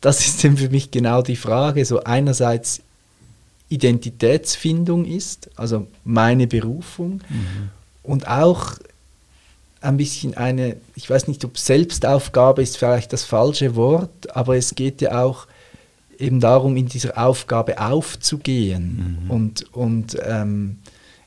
das 0.00 0.26
ist 0.26 0.40
für 0.40 0.70
mich 0.70 0.90
genau 0.90 1.22
die 1.22 1.36
Frage, 1.36 1.84
so 1.84 2.02
einerseits 2.02 2.80
Identitätsfindung 3.68 5.04
ist, 5.04 5.50
also 5.56 5.86
meine 6.04 6.46
Berufung, 6.46 7.20
mhm. 7.28 7.70
und 8.02 8.28
auch 8.28 8.78
ein 9.80 9.96
bisschen 9.96 10.36
eine, 10.36 10.76
ich 10.96 11.08
weiß 11.08 11.28
nicht, 11.28 11.44
ob 11.44 11.56
Selbstaufgabe 11.58 12.62
ist 12.62 12.76
vielleicht 12.76 13.12
das 13.12 13.24
falsche 13.24 13.76
Wort, 13.76 14.34
aber 14.34 14.56
es 14.56 14.74
geht 14.74 15.00
ja 15.00 15.22
auch 15.22 15.46
eben 16.18 16.40
darum, 16.40 16.76
in 16.76 16.86
dieser 16.86 17.16
Aufgabe 17.16 17.80
aufzugehen 17.80 19.20
mhm. 19.24 19.30
und, 19.30 19.74
und 19.74 20.16
ähm, 20.24 20.78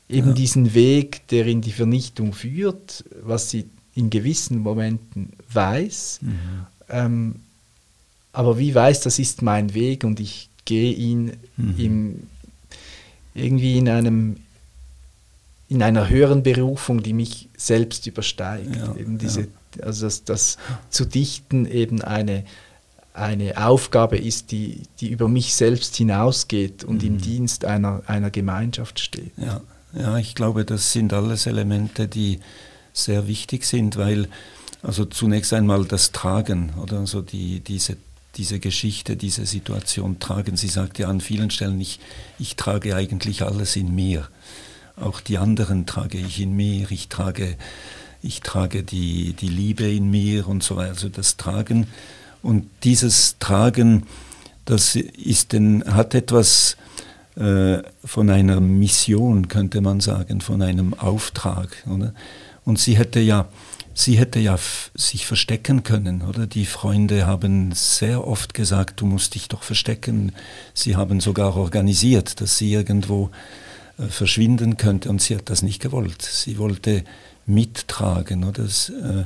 eben 0.08 0.28
ja. 0.28 0.34
diesen 0.34 0.74
Weg, 0.74 1.26
der 1.28 1.46
in 1.46 1.62
die 1.62 1.72
Vernichtung 1.72 2.34
führt, 2.34 3.04
was 3.22 3.48
sie 3.48 3.64
in 3.94 4.10
gewissen 4.10 4.58
Momenten 4.58 5.32
weiß, 5.50 6.20
mhm. 6.22 6.66
ähm, 6.90 7.34
aber 8.34 8.58
wie 8.58 8.74
weiß, 8.74 9.00
das 9.00 9.18
ist 9.18 9.42
mein 9.42 9.74
Weg 9.74 10.04
und 10.04 10.20
ich 10.20 10.48
gehe 10.64 10.92
ihn 10.92 11.32
mhm. 11.56 11.74
im, 11.78 12.22
irgendwie 13.34 13.78
in 13.78 13.88
einem 13.88 14.36
in 15.68 15.82
einer 15.82 16.10
höheren 16.10 16.42
Berufung, 16.42 17.02
die 17.02 17.14
mich 17.14 17.48
selbst 17.56 18.06
übersteigt. 18.06 18.76
Ja, 18.76 18.94
eben 18.94 19.16
diese, 19.16 19.40
ja. 19.40 19.46
Also 19.84 20.04
dass 20.04 20.24
das 20.24 20.58
zu 20.90 21.06
dichten 21.06 21.64
eben 21.64 22.02
eine, 22.02 22.44
eine 23.14 23.56
Aufgabe 23.56 24.18
ist, 24.18 24.50
die, 24.50 24.82
die 25.00 25.08
über 25.08 25.28
mich 25.28 25.54
selbst 25.54 25.96
hinausgeht 25.96 26.84
und 26.84 27.02
mhm. 27.02 27.08
im 27.08 27.18
Dienst 27.22 27.64
einer, 27.64 28.02
einer 28.06 28.30
Gemeinschaft 28.30 29.00
steht. 29.00 29.32
Ja. 29.38 29.62
ja, 29.98 30.18
ich 30.18 30.34
glaube, 30.34 30.66
das 30.66 30.92
sind 30.92 31.14
alles 31.14 31.46
Elemente, 31.46 32.06
die 32.06 32.40
sehr 32.92 33.26
wichtig 33.26 33.64
sind, 33.64 33.96
weil 33.96 34.28
also 34.82 35.06
zunächst 35.06 35.54
einmal 35.54 35.86
das 35.86 36.12
Tragen 36.12 36.74
oder 36.82 36.98
also 36.98 37.22
die, 37.22 37.60
diese, 37.60 37.96
diese 38.36 38.60
Geschichte, 38.60 39.16
diese 39.16 39.46
Situation 39.46 40.18
tragen. 40.18 40.56
Sie 40.56 40.68
sagt 40.68 40.98
ja 40.98 41.08
an 41.08 41.20
vielen 41.20 41.50
Stellen, 41.50 41.80
ich, 41.80 42.00
ich 42.38 42.56
trage 42.56 42.96
eigentlich 42.96 43.42
alles 43.42 43.76
in 43.76 43.94
mir. 43.94 44.28
Auch 44.96 45.20
die 45.20 45.38
anderen 45.38 45.86
trage 45.86 46.18
ich 46.18 46.40
in 46.40 46.54
mir. 46.54 46.90
Ich 46.90 47.08
trage, 47.08 47.56
ich 48.22 48.40
trage 48.40 48.82
die, 48.82 49.34
die 49.34 49.48
Liebe 49.48 49.90
in 49.90 50.10
mir 50.10 50.48
und 50.48 50.62
so 50.62 50.76
weiter. 50.76 50.90
Also 50.90 51.08
das 51.08 51.36
Tragen. 51.36 51.86
Und 52.42 52.68
dieses 52.84 53.36
Tragen, 53.38 54.06
das 54.64 54.96
ist 54.96 55.52
denn, 55.52 55.84
hat 55.86 56.14
etwas 56.14 56.76
äh, 57.36 57.78
von 58.04 58.30
einer 58.30 58.60
Mission, 58.60 59.48
könnte 59.48 59.80
man 59.80 60.00
sagen, 60.00 60.40
von 60.40 60.62
einem 60.62 60.94
Auftrag. 60.94 61.68
Oder? 61.88 62.14
Und 62.64 62.78
sie 62.78 62.96
hätte 62.96 63.20
ja, 63.20 63.48
sie 63.94 64.18
hätte 64.18 64.38
ja 64.38 64.58
sich 64.94 65.26
verstecken 65.26 65.82
können, 65.82 66.22
oder? 66.22 66.46
Die 66.46 66.66
Freunde 66.66 67.26
haben 67.26 67.72
sehr 67.72 68.26
oft 68.26 68.54
gesagt, 68.54 69.00
du 69.00 69.06
musst 69.06 69.34
dich 69.34 69.48
doch 69.48 69.62
verstecken. 69.62 70.32
Sie 70.74 70.96
haben 70.96 71.20
sogar 71.20 71.56
organisiert, 71.56 72.40
dass 72.40 72.58
sie 72.58 72.72
irgendwo 72.72 73.30
äh, 73.98 74.06
verschwinden 74.06 74.76
könnte. 74.76 75.10
Und 75.10 75.20
sie 75.20 75.36
hat 75.36 75.50
das 75.50 75.62
nicht 75.62 75.80
gewollt. 75.80 76.22
Sie 76.22 76.58
wollte 76.58 77.04
mittragen. 77.46 78.44
Oder? 78.44 78.64
Äh, 78.64 79.24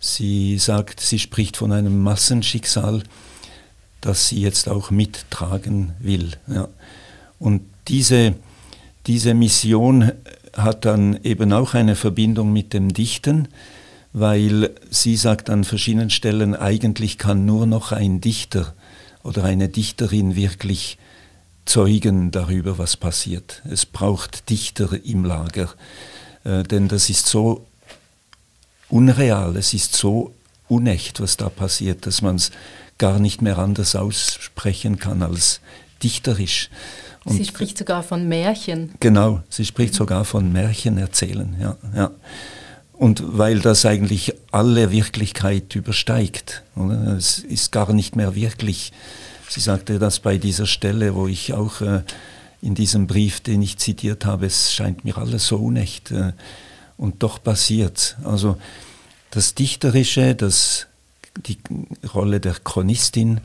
sie 0.00 0.58
sagt, 0.58 1.00
sie 1.00 1.18
spricht 1.18 1.56
von 1.56 1.72
einem 1.72 2.02
Massenschicksal, 2.02 3.02
das 4.00 4.28
sie 4.28 4.40
jetzt 4.40 4.68
auch 4.68 4.90
mittragen 4.90 5.92
will. 5.98 6.32
Ja. 6.46 6.68
Und 7.38 7.62
diese, 7.88 8.34
diese 9.06 9.34
Mission 9.34 10.12
hat 10.54 10.84
dann 10.84 11.18
eben 11.22 11.52
auch 11.52 11.74
eine 11.74 11.94
Verbindung 11.94 12.52
mit 12.52 12.72
dem 12.72 12.92
Dichten, 12.92 13.48
weil 14.18 14.70
sie 14.90 15.16
sagt 15.16 15.50
an 15.50 15.64
verschiedenen 15.64 16.10
Stellen, 16.10 16.54
eigentlich 16.54 17.18
kann 17.18 17.44
nur 17.44 17.66
noch 17.66 17.92
ein 17.92 18.20
Dichter 18.20 18.74
oder 19.22 19.44
eine 19.44 19.68
Dichterin 19.68 20.36
wirklich 20.36 20.98
Zeugen 21.64 22.30
darüber, 22.30 22.78
was 22.78 22.96
passiert. 22.96 23.62
Es 23.70 23.84
braucht 23.84 24.48
Dichter 24.48 24.98
im 25.04 25.24
Lager, 25.24 25.68
äh, 26.44 26.62
denn 26.62 26.88
das 26.88 27.10
ist 27.10 27.26
so 27.26 27.66
unreal, 28.88 29.56
es 29.56 29.74
ist 29.74 29.94
so 29.94 30.34
unecht, 30.68 31.20
was 31.20 31.36
da 31.36 31.48
passiert, 31.48 32.06
dass 32.06 32.22
man 32.22 32.36
es 32.36 32.50
gar 32.96 33.18
nicht 33.18 33.42
mehr 33.42 33.58
anders 33.58 33.94
aussprechen 33.96 34.98
kann 34.98 35.22
als 35.22 35.60
dichterisch. 36.02 36.70
Und 37.24 37.36
sie 37.36 37.44
spricht 37.44 37.76
sogar 37.76 38.02
von 38.02 38.26
Märchen. 38.28 38.94
Genau, 39.00 39.42
sie 39.50 39.64
spricht 39.66 39.94
sogar 39.94 40.24
von 40.24 40.50
Märchen 40.52 40.96
erzählen, 40.96 41.54
ja, 41.60 41.76
ja. 41.94 42.10
Und 42.98 43.22
weil 43.38 43.60
das 43.60 43.86
eigentlich 43.86 44.34
alle 44.50 44.90
Wirklichkeit 44.90 45.74
übersteigt. 45.74 46.62
Oder? 46.76 47.16
Es 47.16 47.38
ist 47.38 47.72
gar 47.72 47.92
nicht 47.92 48.16
mehr 48.16 48.34
wirklich 48.34 48.92
Sie 49.48 49.60
sagte 49.60 49.98
das 49.98 50.20
bei 50.20 50.36
dieser 50.36 50.66
Stelle, 50.66 51.14
wo 51.14 51.26
ich 51.26 51.54
auch 51.54 51.80
äh, 51.80 52.02
in 52.60 52.74
diesem 52.74 53.06
Brief, 53.06 53.40
den 53.40 53.62
ich 53.62 53.78
zitiert 53.78 54.26
habe, 54.26 54.46
es 54.46 54.72
scheint 54.74 55.04
mir 55.04 55.16
alles 55.16 55.46
so 55.46 55.56
unecht. 55.56 56.10
Äh, 56.10 56.32
und 56.98 57.22
doch 57.22 57.42
passiert. 57.42 58.16
Also 58.24 58.56
das 59.30 59.54
Dichterische, 59.54 60.34
das, 60.34 60.86
die 61.46 61.56
Rolle 62.12 62.40
der 62.40 62.54
Chronistin, 62.54 63.40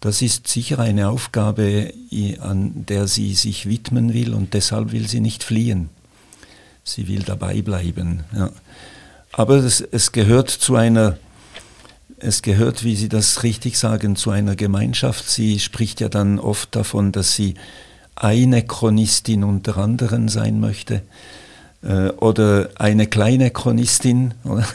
das 0.00 0.22
ist 0.22 0.46
sicher 0.46 0.78
eine 0.78 1.08
Aufgabe, 1.08 1.92
an 2.40 2.84
der 2.86 3.08
sie 3.08 3.34
sich 3.34 3.66
widmen 3.66 4.12
will 4.12 4.34
und 4.34 4.52
deshalb 4.54 4.92
will 4.92 5.08
sie 5.08 5.20
nicht 5.20 5.42
fliehen. 5.42 5.88
Sie 6.88 7.08
will 7.08 7.22
dabei 7.22 7.62
bleiben. 7.62 8.24
Ja. 8.34 8.50
Aber 9.32 9.56
es, 9.56 9.80
es 9.80 10.12
gehört 10.12 10.50
zu 10.50 10.76
einer, 10.76 11.18
es 12.18 12.42
gehört, 12.42 12.82
wie 12.82 12.96
Sie 12.96 13.08
das 13.08 13.42
richtig 13.42 13.78
sagen, 13.78 14.16
zu 14.16 14.30
einer 14.30 14.56
Gemeinschaft. 14.56 15.28
Sie 15.28 15.60
spricht 15.60 16.00
ja 16.00 16.08
dann 16.08 16.38
oft 16.38 16.74
davon, 16.74 17.12
dass 17.12 17.34
sie 17.34 17.54
eine 18.16 18.62
Chronistin 18.64 19.44
unter 19.44 19.76
anderen 19.76 20.28
sein 20.28 20.58
möchte 20.60 21.02
äh, 21.82 22.08
oder 22.08 22.70
eine 22.76 23.06
kleine 23.06 23.50
Chronistin. 23.50 24.34
Oder, 24.44 24.66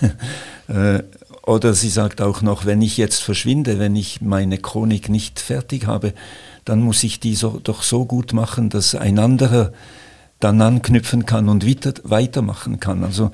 äh, 0.68 1.04
oder 1.46 1.74
sie 1.74 1.90
sagt 1.90 2.22
auch 2.22 2.42
noch, 2.42 2.66
wenn 2.66 2.82
ich 2.82 2.96
jetzt 2.96 3.22
verschwinde, 3.22 3.78
wenn 3.78 3.98
ich 3.98 4.22
meine 4.22 4.58
Chronik 4.58 5.10
nicht 5.10 5.42
fertig 5.42 5.88
habe, 5.88 6.14
dann 6.64 6.80
muss 6.80 7.04
ich 7.04 7.20
die 7.20 7.36
so, 7.36 7.60
doch 7.62 7.84
so 7.84 8.06
gut 8.06 8.32
machen, 8.32 8.70
dass 8.70 8.96
ein 8.96 9.20
anderer 9.20 9.74
dann 10.44 10.62
anknüpfen 10.62 11.26
kann 11.26 11.50
und 11.50 11.66
weiter, 11.66 11.94
weitermachen 12.04 12.80
kann. 12.80 13.04
Also 13.04 13.32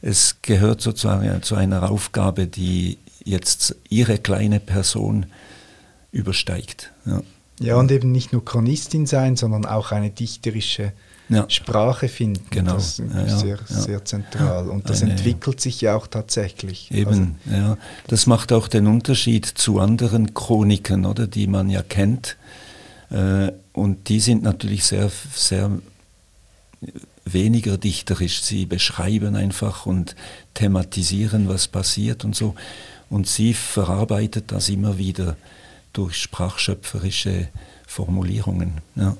es 0.00 0.36
gehört 0.42 0.80
sozusagen 0.80 1.42
zu 1.42 1.54
einer 1.56 1.90
Aufgabe, 1.90 2.46
die 2.46 2.98
jetzt 3.24 3.76
ihre 3.88 4.18
kleine 4.18 4.60
Person 4.60 5.26
übersteigt. 6.12 6.92
Ja. 7.06 7.22
ja, 7.60 7.76
und 7.76 7.90
eben 7.90 8.12
nicht 8.12 8.32
nur 8.32 8.44
Chronistin 8.44 9.06
sein, 9.06 9.36
sondern 9.36 9.64
auch 9.64 9.92
eine 9.92 10.10
dichterische 10.10 10.92
ja. 11.28 11.48
Sprache 11.48 12.08
finden. 12.08 12.44
Genau. 12.50 12.74
Das 12.74 12.98
ist 12.98 13.14
ja, 13.14 13.36
sehr, 13.36 13.58
sehr 13.66 14.04
zentral. 14.04 14.68
Und 14.68 14.88
das 14.88 15.02
Eine, 15.02 15.12
entwickelt 15.12 15.60
sich 15.60 15.80
ja 15.80 15.96
auch 15.96 16.06
tatsächlich. 16.06 16.90
Eben, 16.92 17.36
also, 17.46 17.56
ja. 17.56 17.78
Das 18.06 18.26
macht 18.26 18.52
auch 18.52 18.68
den 18.68 18.86
Unterschied 18.86 19.46
zu 19.46 19.80
anderen 19.80 20.34
Chroniken, 20.34 21.06
oder, 21.06 21.26
die 21.26 21.46
man 21.46 21.70
ja 21.70 21.82
kennt. 21.82 22.36
Äh, 23.10 23.52
und 23.72 24.08
die 24.08 24.20
sind 24.20 24.42
natürlich 24.42 24.84
sehr, 24.84 25.10
sehr 25.34 25.70
weniger 27.24 27.78
dichterisch. 27.78 28.42
Sie 28.42 28.66
beschreiben 28.66 29.36
einfach 29.36 29.86
und 29.86 30.16
thematisieren, 30.54 31.48
was 31.48 31.68
passiert 31.68 32.24
und 32.24 32.34
so. 32.34 32.54
Und 33.10 33.26
sie 33.26 33.54
verarbeitet 33.54 34.52
das 34.52 34.68
immer 34.68 34.98
wieder 34.98 35.36
durch 35.92 36.16
sprachschöpferische 36.16 37.48
Formulierungen. 37.86 38.78
Ja. 38.96 39.16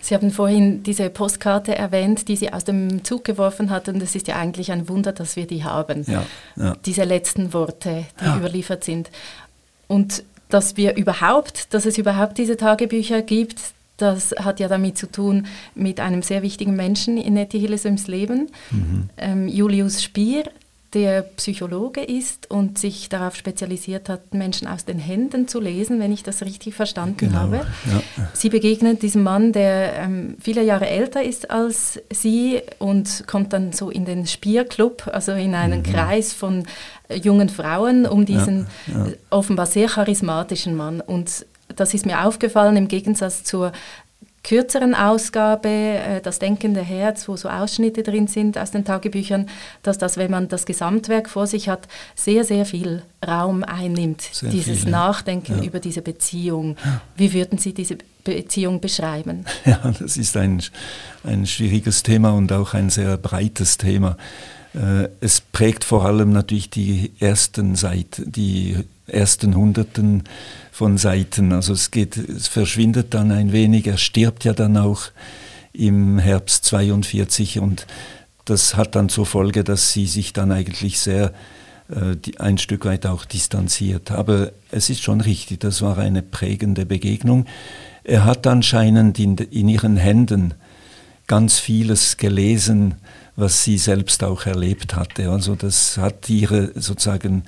Sie 0.00 0.14
haben 0.14 0.32
vorhin 0.32 0.82
diese 0.82 1.10
Postkarte 1.10 1.76
erwähnt, 1.76 2.26
die 2.26 2.34
Sie 2.34 2.52
aus 2.52 2.64
dem 2.64 3.04
Zug 3.04 3.24
geworfen 3.24 3.70
hat, 3.70 3.88
und 3.88 4.02
es 4.02 4.16
ist 4.16 4.26
ja 4.26 4.34
eigentlich 4.36 4.72
ein 4.72 4.88
Wunder, 4.88 5.12
dass 5.12 5.36
wir 5.36 5.46
die 5.46 5.62
haben. 5.62 6.04
Ja, 6.08 6.26
ja. 6.56 6.76
Diese 6.84 7.04
letzten 7.04 7.52
Worte, 7.52 8.06
die 8.20 8.24
ja. 8.24 8.36
überliefert 8.36 8.82
sind. 8.82 9.10
Und 9.86 10.24
dass 10.48 10.76
wir 10.76 10.96
überhaupt, 10.96 11.72
dass 11.72 11.86
es 11.86 11.98
überhaupt 11.98 12.38
diese 12.38 12.56
Tagebücher 12.56 13.22
gibt, 13.22 13.60
das 14.02 14.34
hat 14.38 14.60
ja 14.60 14.68
damit 14.68 14.98
zu 14.98 15.10
tun 15.10 15.46
mit 15.74 16.00
einem 16.00 16.22
sehr 16.22 16.42
wichtigen 16.42 16.74
Menschen 16.74 17.16
in 17.16 17.34
Nettie 17.34 17.60
Hillesums 17.60 18.08
Leben, 18.08 18.48
mhm. 18.70 19.08
ähm, 19.16 19.48
Julius 19.48 20.02
Spier, 20.02 20.44
der 20.94 21.22
Psychologe 21.22 22.02
ist 22.02 22.50
und 22.50 22.78
sich 22.78 23.08
darauf 23.08 23.34
spezialisiert 23.34 24.10
hat, 24.10 24.34
Menschen 24.34 24.68
aus 24.68 24.84
den 24.84 24.98
Händen 24.98 25.48
zu 25.48 25.58
lesen, 25.58 26.00
wenn 26.00 26.12
ich 26.12 26.22
das 26.22 26.42
richtig 26.42 26.74
verstanden 26.74 27.16
genau, 27.16 27.36
habe. 27.36 27.66
Ja. 27.90 28.28
Sie 28.34 28.50
begegnet 28.50 29.02
diesem 29.02 29.22
Mann, 29.22 29.52
der 29.52 29.94
ähm, 29.94 30.36
viele 30.38 30.62
Jahre 30.62 30.88
älter 30.88 31.22
ist 31.22 31.50
als 31.50 31.98
Sie 32.12 32.60
und 32.78 33.24
kommt 33.26 33.54
dann 33.54 33.72
so 33.72 33.88
in 33.88 34.04
den 34.04 34.26
Spierclub, 34.26 35.08
also 35.10 35.32
in 35.32 35.54
einen 35.54 35.78
mhm. 35.78 35.84
Kreis 35.84 36.34
von 36.34 36.64
jungen 37.08 37.48
Frauen 37.48 38.04
um 38.04 38.26
diesen 38.26 38.66
ja, 38.86 39.06
ja. 39.06 39.12
offenbar 39.30 39.66
sehr 39.66 39.88
charismatischen 39.88 40.76
Mann. 40.76 41.00
Und 41.00 41.46
das 41.76 41.94
ist 41.94 42.06
mir 42.06 42.24
aufgefallen 42.24 42.76
im 42.76 42.88
Gegensatz 42.88 43.44
zur 43.44 43.72
kürzeren 44.42 44.94
Ausgabe, 44.94 45.68
äh, 45.68 46.20
das 46.20 46.38
Denkende 46.38 46.82
Herz, 46.82 47.28
wo 47.28 47.36
so 47.36 47.48
Ausschnitte 47.48 48.02
drin 48.02 48.26
sind 48.26 48.58
aus 48.58 48.72
den 48.72 48.84
Tagebüchern, 48.84 49.48
dass 49.82 49.98
das, 49.98 50.16
wenn 50.16 50.30
man 50.30 50.48
das 50.48 50.66
Gesamtwerk 50.66 51.30
vor 51.30 51.46
sich 51.46 51.68
hat, 51.68 51.86
sehr, 52.14 52.44
sehr 52.44 52.66
viel 52.66 53.02
Raum 53.26 53.62
einnimmt, 53.62 54.22
sehr 54.22 54.50
dieses 54.50 54.80
viel, 54.80 54.90
Nachdenken 54.90 55.58
ja. 55.58 55.64
über 55.64 55.78
diese 55.78 56.02
Beziehung. 56.02 56.76
Wie 57.16 57.32
würden 57.32 57.58
Sie 57.58 57.72
diese 57.72 57.98
Beziehung 58.24 58.80
beschreiben? 58.80 59.44
Ja, 59.64 59.78
das 59.98 60.16
ist 60.16 60.36
ein, 60.36 60.60
ein 61.24 61.46
schwieriges 61.46 62.02
Thema 62.02 62.32
und 62.32 62.52
auch 62.52 62.74
ein 62.74 62.90
sehr 62.90 63.16
breites 63.16 63.78
Thema. 63.78 64.16
Äh, 64.74 65.08
es 65.20 65.40
prägt 65.40 65.84
vor 65.84 66.04
allem 66.04 66.32
natürlich 66.32 66.70
die 66.70 67.12
ersten 67.18 67.74
Seiten, 67.74 68.30
die 68.30 68.76
ersten 69.06 69.54
Hunderten 69.54 70.24
von 70.70 70.98
Seiten. 70.98 71.52
Also 71.52 71.72
es 71.72 71.90
geht, 71.90 72.16
es 72.16 72.48
verschwindet 72.48 73.14
dann 73.14 73.30
ein 73.30 73.52
wenig. 73.52 73.86
Er 73.86 73.98
stirbt 73.98 74.44
ja 74.44 74.52
dann 74.52 74.76
auch 74.76 75.02
im 75.72 76.18
Herbst 76.18 76.64
42 76.64 77.58
und 77.58 77.86
das 78.44 78.76
hat 78.76 78.96
dann 78.96 79.08
zur 79.08 79.26
Folge, 79.26 79.64
dass 79.64 79.92
sie 79.92 80.06
sich 80.06 80.32
dann 80.32 80.50
eigentlich 80.50 80.98
sehr 80.98 81.32
äh, 81.88 82.16
ein 82.38 82.58
Stück 82.58 82.84
weit 82.84 83.06
auch 83.06 83.24
distanziert. 83.24 84.10
Aber 84.10 84.52
es 84.70 84.90
ist 84.90 85.02
schon 85.02 85.20
richtig, 85.20 85.60
das 85.60 85.82
war 85.82 85.98
eine 85.98 86.22
prägende 86.22 86.86
Begegnung. 86.86 87.46
Er 88.04 88.24
hat 88.24 88.46
anscheinend 88.46 89.18
in, 89.18 89.36
in 89.36 89.68
ihren 89.68 89.96
Händen 89.96 90.54
ganz 91.26 91.58
vieles 91.58 92.16
gelesen, 92.16 92.96
was 93.36 93.64
sie 93.64 93.78
selbst 93.78 94.22
auch 94.24 94.46
erlebt 94.46 94.94
hatte. 94.94 95.30
Also 95.30 95.54
das 95.54 95.96
hat 95.96 96.28
ihre 96.28 96.72
sozusagen 96.80 97.44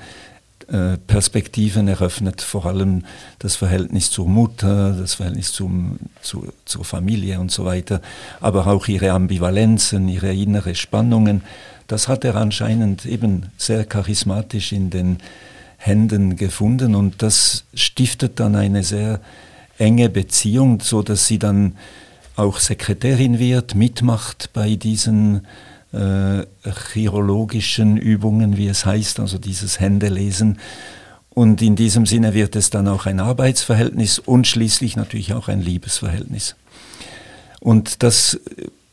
äh, 0.68 0.96
Perspektiven 0.96 1.88
eröffnet, 1.88 2.40
vor 2.40 2.64
allem 2.64 3.04
das 3.38 3.56
Verhältnis 3.56 4.10
zur 4.10 4.26
Mutter, 4.26 4.92
das 4.92 5.14
Verhältnis 5.14 5.52
zum, 5.52 5.98
zu, 6.22 6.52
zur 6.64 6.84
Familie 6.84 7.38
und 7.38 7.50
so 7.50 7.66
weiter, 7.66 8.00
aber 8.40 8.66
auch 8.66 8.88
ihre 8.88 9.12
Ambivalenzen, 9.12 10.08
ihre 10.08 10.32
innere 10.32 10.74
Spannungen. 10.74 11.42
Das 11.86 12.08
hat 12.08 12.24
er 12.24 12.36
anscheinend 12.36 13.04
eben 13.04 13.50
sehr 13.58 13.84
charismatisch 13.84 14.72
in 14.72 14.88
den 14.88 15.18
Händen 15.76 16.36
gefunden 16.36 16.94
und 16.94 17.22
das 17.22 17.64
stiftet 17.74 18.40
dann 18.40 18.56
eine 18.56 18.84
sehr 18.84 19.20
enge 19.76 20.08
Beziehung, 20.08 20.80
so 20.80 21.02
dass 21.02 21.26
sie 21.26 21.38
dann 21.38 21.76
auch 22.36 22.58
Sekretärin 22.58 23.38
wird, 23.38 23.74
mitmacht 23.74 24.50
bei 24.54 24.76
diesen 24.76 25.46
äh, 25.94 26.46
chirologischen 26.92 27.96
Übungen, 27.96 28.56
wie 28.56 28.68
es 28.68 28.84
heißt, 28.84 29.20
also 29.20 29.38
dieses 29.38 29.80
Händelesen. 29.80 30.58
Und 31.30 31.62
in 31.62 31.76
diesem 31.76 32.06
Sinne 32.06 32.34
wird 32.34 32.56
es 32.56 32.70
dann 32.70 32.88
auch 32.88 33.06
ein 33.06 33.20
Arbeitsverhältnis 33.20 34.18
und 34.18 34.46
schließlich 34.46 34.96
natürlich 34.96 35.34
auch 35.34 35.48
ein 35.48 35.60
Liebesverhältnis. 35.60 36.56
Und 37.60 38.02
das 38.02 38.38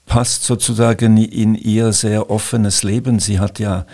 passt 0.06 0.44
sozusagen 0.44 1.18
in 1.18 1.56
ihr 1.56 1.94
sehr 1.94 2.30
offenes 2.30 2.84
Leben. 2.84 3.20
Sie 3.20 3.40
hat 3.40 3.60
ja 3.60 3.86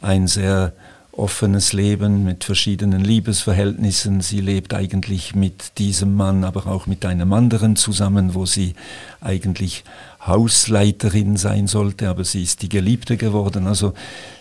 ein 0.00 0.26
sehr 0.26 0.72
offenes 1.20 1.72
Leben 1.74 2.24
mit 2.24 2.44
verschiedenen 2.44 3.02
Liebesverhältnissen. 3.02 4.22
Sie 4.22 4.40
lebt 4.40 4.72
eigentlich 4.74 5.34
mit 5.34 5.78
diesem 5.78 6.14
Mann, 6.14 6.44
aber 6.44 6.66
auch 6.66 6.86
mit 6.86 7.04
einem 7.04 7.32
anderen 7.32 7.76
zusammen, 7.76 8.34
wo 8.34 8.46
sie 8.46 8.74
eigentlich 9.20 9.84
Hausleiterin 10.26 11.36
sein 11.36 11.66
sollte, 11.66 12.08
aber 12.08 12.24
sie 12.24 12.42
ist 12.42 12.62
die 12.62 12.68
Geliebte 12.68 13.16
geworden. 13.16 13.66
Also 13.66 13.92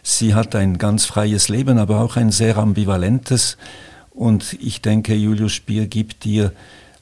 sie 0.04 0.34
hat 0.34 0.56
ein 0.56 0.78
ganz 0.78 1.06
freies 1.06 1.50
Leben, 1.50 1.78
aber 1.78 2.00
auch 2.00 2.16
ein 2.16 2.32
sehr 2.32 2.58
ambivalentes. 2.58 3.58
Und 4.12 4.58
ich 4.62 4.82
denke, 4.82 5.14
Julius 5.16 5.54
Spier 5.54 5.88
gibt 5.88 6.24
dir 6.24 6.54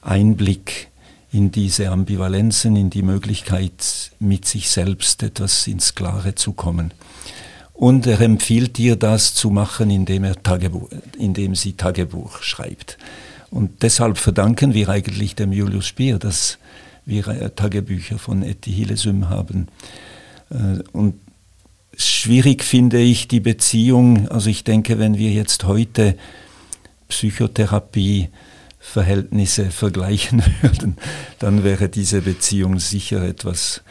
Einblick 0.02 0.88
in 1.30 1.52
diese 1.52 1.90
Ambivalenzen, 1.90 2.74
in 2.74 2.90
die 2.90 3.02
Möglichkeit, 3.02 4.10
mit 4.18 4.44
sich 4.44 4.70
selbst 4.70 5.22
etwas 5.22 5.66
ins 5.66 5.94
Klare 5.94 6.34
zu 6.34 6.52
kommen. 6.52 6.92
Und 7.78 8.08
er 8.08 8.20
empfiehlt 8.20 8.76
dir, 8.76 8.96
das 8.96 9.34
zu 9.34 9.50
machen, 9.50 9.88
indem, 9.88 10.24
er 10.24 10.42
Tagebuch, 10.42 10.88
indem 11.16 11.54
sie 11.54 11.74
Tagebuch 11.74 12.42
schreibt. 12.42 12.98
Und 13.52 13.84
deshalb 13.84 14.18
verdanken 14.18 14.74
wir 14.74 14.88
eigentlich 14.88 15.36
dem 15.36 15.52
Julius 15.52 15.86
Spier, 15.86 16.18
dass 16.18 16.58
wir 17.06 17.28
äh, 17.28 17.50
Tagebücher 17.50 18.18
von 18.18 18.42
Etty 18.42 18.72
Hillesum 18.72 19.28
haben. 19.28 19.68
Äh, 20.50 20.82
und 20.90 21.20
schwierig 21.96 22.64
finde 22.64 22.98
ich 22.98 23.28
die 23.28 23.38
Beziehung, 23.38 24.26
also 24.26 24.50
ich 24.50 24.64
denke, 24.64 24.98
wenn 24.98 25.16
wir 25.16 25.30
jetzt 25.30 25.62
heute 25.62 26.16
Psychotherapie 27.06 28.28
Verhältnisse 28.80 29.66
vergleichen 29.70 30.42
würden, 30.62 30.96
dann 31.38 31.62
wäre 31.62 31.88
diese 31.88 32.22
Beziehung 32.22 32.80
sicher 32.80 33.22
etwas 33.22 33.82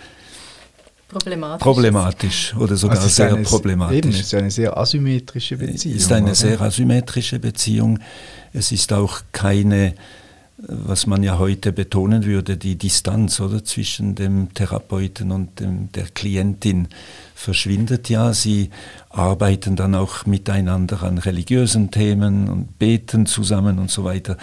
problematisch, 1.08 1.63
problematisch 1.63 2.56
oder 2.56 2.76
sogar 2.76 2.98
also 2.98 3.10
sehr 3.10 3.34
eine, 3.34 3.43
problematisch. 3.43 3.98
Eben, 3.98 4.10
es 4.10 4.20
ist 4.20 4.34
eine 4.34 4.52
sehr 4.52 4.78
asymmetrische 4.78 5.58
Beziehung. 5.58 5.96
Es 5.96 6.04
ist 6.04 6.12
eine 6.12 6.26
oder? 6.26 6.36
sehr 6.36 6.62
asymmetrische 6.62 7.39
Beziehung. 7.39 8.00
Es 8.54 8.72
ist 8.72 8.93
auch 8.93 9.22
keine 9.32 9.93
was 10.58 11.06
man 11.06 11.22
ja 11.22 11.38
heute 11.38 11.72
betonen 11.72 12.26
würde, 12.26 12.58
die 12.58 12.76
Distanz 12.78 13.39
oder 13.39 13.63
zwischen 13.63 14.15
dem 14.15 14.54
Therapeuten 14.56 15.32
und 15.32 15.60
dem, 15.60 15.91
der 15.91 16.06
Klientin 16.06 16.88
verschwindet 17.36 18.10
ja. 18.10 18.34
Sie 18.34 18.72
arbeiten 19.10 19.76
dann 19.76 19.93
auch 19.93 20.26
miteinander 20.26 21.04
an 21.04 21.20
religiösen 21.20 21.91
Themen 21.91 22.50
und 22.50 22.80
beten 22.80 23.28
zusammen 23.28 23.78
und 23.78 23.91
so 23.91 24.04
weiter. 24.04 24.38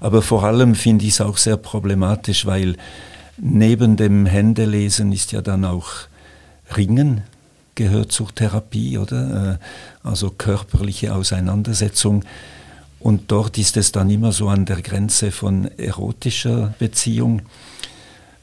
Aber 0.00 0.22
vor 0.22 0.42
allem 0.42 0.74
finde 0.74 1.04
ich 1.04 1.12
es 1.12 1.20
auch 1.20 1.36
sehr 1.36 1.56
problematisch, 1.56 2.46
weil 2.46 2.76
neben 3.38 3.96
dem 3.96 4.26
Händelesen 4.26 5.12
ist 5.12 5.30
ja 5.30 5.40
dann 5.40 5.64
auch 5.64 5.86
Ringen 6.76 7.22
gehört 7.74 8.12
zur 8.12 8.34
Therapie, 8.34 8.98
oder? 8.98 9.58
Äh, 10.04 10.06
also 10.06 10.30
körperliche 10.30 11.14
Auseinandersetzung. 11.14 12.24
Und 12.98 13.32
dort 13.32 13.56
ist 13.56 13.76
es 13.76 13.92
dann 13.92 14.10
immer 14.10 14.32
so 14.32 14.48
an 14.48 14.66
der 14.66 14.82
Grenze 14.82 15.30
von 15.30 15.70
erotischer 15.78 16.74
Beziehung. 16.78 17.42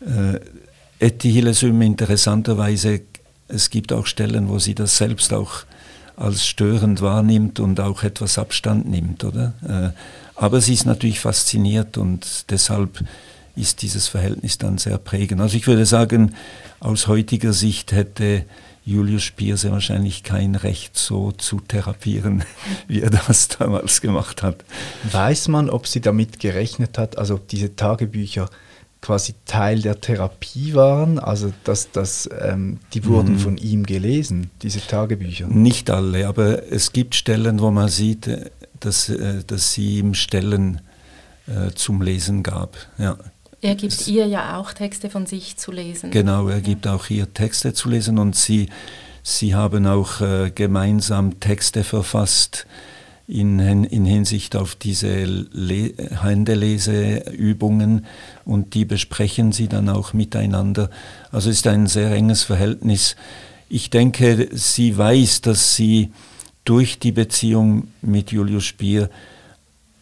Äh, 0.02 0.40
Etty 1.00 1.32
Hillesum 1.32 1.80
interessanterweise, 1.84 3.02
es 3.48 3.70
gibt 3.70 3.94
auch 3.94 4.08
Stellen, 4.08 4.50
wo 4.50 4.58
sie 4.58 4.74
das 4.74 4.98
selbst 4.98 5.32
auch 5.32 5.66
als 6.16 6.48
störend 6.48 7.02
wahrnimmt 7.02 7.60
und 7.60 7.80
auch 7.80 8.02
etwas 8.02 8.40
Abstand 8.40 8.90
nimmt, 8.90 9.24
oder? 9.24 9.54
Äh, 9.64 9.98
aber 10.36 10.62
sie 10.62 10.74
ist 10.74 10.86
natürlich 10.86 11.20
fasziniert 11.20 11.98
und 11.98 12.50
deshalb 12.50 13.04
ist 13.58 13.82
dieses 13.82 14.08
Verhältnis 14.08 14.58
dann 14.58 14.78
sehr 14.78 14.98
prägend. 14.98 15.42
Also 15.42 15.58
ich 15.58 15.68
würde 15.68 15.86
sagen, 15.86 16.34
aus 16.80 17.08
heutiger 17.08 17.54
Sicht 17.54 17.92
hätte 17.92 18.46
Julius 18.86 19.24
Spier 19.24 19.58
sehr 19.58 19.72
wahrscheinlich 19.72 20.24
kein 20.24 20.56
Recht, 20.56 20.98
so 20.98 21.34
zu 21.34 21.60
therapieren, 21.60 22.46
wie 22.88 23.02
er 23.02 23.10
das 23.10 23.50
damals 23.50 24.00
gemacht 24.00 24.44
hat. 24.44 24.64
Weiß 25.12 25.50
man, 25.50 25.70
ob 25.70 25.88
sie 25.88 26.00
damit 26.00 26.40
gerechnet 26.40 26.98
hat, 26.98 27.18
also 27.18 27.36
ob 27.36 27.48
diese 27.50 27.76
Tagebücher 27.76 28.50
quasi 29.02 29.36
Teil 29.46 29.82
der 29.82 30.02
Therapie 30.02 30.74
waren, 30.74 31.20
also 31.20 31.54
dass 31.64 31.92
das, 31.92 32.30
ähm, 32.42 32.80
die 32.94 33.06
wurden 33.06 33.34
mhm. 33.34 33.40
von 33.40 33.58
ihm 33.58 33.86
gelesen, 33.86 34.52
diese 34.62 34.80
Tagebücher? 34.86 35.48
Nicht 35.48 35.90
alle, 35.90 36.28
aber 36.28 36.72
es 36.72 36.94
gibt 36.94 37.16
Stellen, 37.16 37.60
wo 37.60 37.72
man 37.72 37.90
sieht, 37.90 38.28
äh, 38.28 38.50
dass, 38.80 39.10
äh, 39.10 39.44
dass 39.46 39.74
sie 39.74 40.00
ihm 40.00 40.14
Stellen 40.14 40.82
äh, 41.48 41.72
zum 41.74 42.02
Lesen 42.02 42.44
gab. 42.44 42.76
Ja. 42.98 43.18
Er 43.62 43.76
gibt 43.76 43.94
es, 43.94 44.08
ihr 44.08 44.28
ja 44.28 44.58
auch 44.58 44.74
Texte 44.74 45.10
von 45.10 45.26
sich 45.26 45.58
zu 45.58 45.72
lesen. 45.72 46.12
Genau, 46.12 46.48
er 46.48 46.62
gibt 46.62 46.88
auch 46.88 47.10
ihr 47.10 47.34
Texte 47.34 47.74
zu 47.74 47.90
lesen 47.90 48.20
und 48.20 48.36
sie, 48.36 48.70
sie 49.24 49.56
haben 49.56 49.88
auch 49.88 50.22
äh, 50.22 50.52
gemeinsam 50.54 51.40
Texte 51.40 51.84
verfasst 51.84 52.68
in, 53.28 53.60
in 53.60 54.06
Hinsicht 54.06 54.56
auf 54.56 54.76
diese 54.76 55.26
Le 55.26 55.94
Händeleseübungen 56.22 58.06
und 58.46 58.74
die 58.74 58.86
besprechen 58.86 59.52
sie 59.52 59.68
dann 59.68 59.90
auch 59.90 60.14
miteinander. 60.14 60.90
Also 61.32 61.50
es 61.50 61.58
ist 61.58 61.68
ein 61.68 61.88
sehr 61.88 62.12
enges 62.12 62.44
Verhältnis. 62.44 63.16
Ich 63.70 63.90
denke, 63.90 64.50
sie 64.54 64.98
weiß, 64.98 65.42
dass 65.42 65.76
sie 65.76 66.12
durch 66.64 67.00
die 67.00 67.12
Beziehung 67.12 67.90
mit 68.02 68.32
Julius 68.32 68.64
Spier 68.66 69.10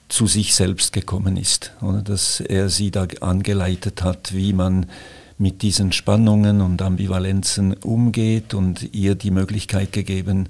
zu 0.07 0.27
sich 0.27 0.55
selbst 0.55 0.93
gekommen 0.93 1.37
ist, 1.37 1.71
oder 1.81 2.01
dass 2.01 2.39
er 2.39 2.69
sie 2.69 2.91
da 2.91 3.07
angeleitet 3.21 4.03
hat, 4.03 4.33
wie 4.33 4.53
man 4.53 4.85
mit 5.37 5.61
diesen 5.61 5.91
Spannungen 5.91 6.61
und 6.61 6.81
Ambivalenzen 6.81 7.73
umgeht 7.73 8.53
und 8.53 8.93
ihr 8.93 9.15
die 9.15 9.31
Möglichkeit 9.31 9.91
gegeben, 9.91 10.47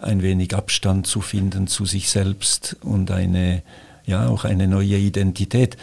ein 0.00 0.22
wenig 0.22 0.54
Abstand 0.54 1.06
zu 1.06 1.20
finden 1.20 1.66
zu 1.66 1.84
sich 1.84 2.08
selbst 2.10 2.76
und 2.82 3.10
eine, 3.10 3.62
ja, 4.06 4.26
auch 4.28 4.44
eine 4.44 4.66
neue 4.66 4.96
Identität. 4.96 5.76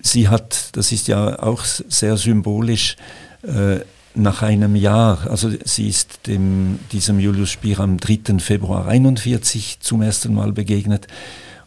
Sie 0.00 0.28
hat, 0.28 0.76
das 0.76 0.92
ist 0.92 1.08
ja 1.08 1.42
auch 1.42 1.64
sehr 1.64 2.16
symbolisch, 2.16 2.96
äh, 3.42 3.80
nach 4.14 4.42
einem 4.42 4.76
Jahr, 4.76 5.26
also 5.30 5.50
sie 5.64 5.88
ist 5.88 6.26
dem, 6.26 6.78
diesem 6.92 7.18
Julius 7.18 7.50
Spier 7.50 7.80
am 7.80 7.96
3. 7.96 8.38
Februar 8.40 8.86
41 8.86 9.78
zum 9.80 10.02
ersten 10.02 10.34
Mal 10.34 10.52
begegnet 10.52 11.06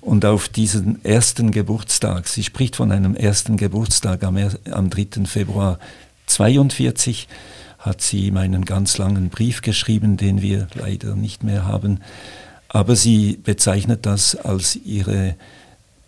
und 0.05 0.23
auf 0.23 0.47
diesen 0.47 1.03
ersten 1.03 1.49
Geburtstag, 1.49 2.27
sie 2.27 2.43
spricht 2.43 2.75
von 2.75 2.91
einem 2.91 3.15
ersten 3.15 3.57
Geburtstag 3.57 4.23
am, 4.23 4.37
am 4.71 4.89
3. 4.91 5.25
Februar 5.25 5.79
42, 6.27 7.27
hat 7.79 8.01
sie 8.01 8.27
ihm 8.27 8.37
einen 8.37 8.65
ganz 8.65 8.99
langen 8.99 9.29
Brief 9.29 9.61
geschrieben, 9.61 10.15
den 10.15 10.43
wir 10.43 10.67
leider 10.75 11.15
nicht 11.15 11.43
mehr 11.43 11.65
haben. 11.65 12.01
Aber 12.69 12.95
sie 12.95 13.39
bezeichnet 13.43 14.05
das 14.05 14.35
als 14.35 14.75
ihre, 14.75 15.35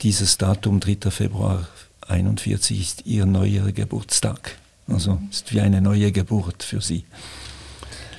dieses 0.01 0.37
Datum 0.37 0.79
3. 0.79 1.09
Februar 1.09 1.67
41 2.07 2.79
ist 2.79 3.05
ihr 3.07 3.25
neuer 3.25 3.71
Geburtstag. 3.71 4.57
Also 4.87 5.19
ist 5.31 5.51
wie 5.53 5.61
eine 5.61 5.81
neue 5.81 6.11
Geburt 6.11 6.61
für 6.61 6.81
sie. 6.81 7.03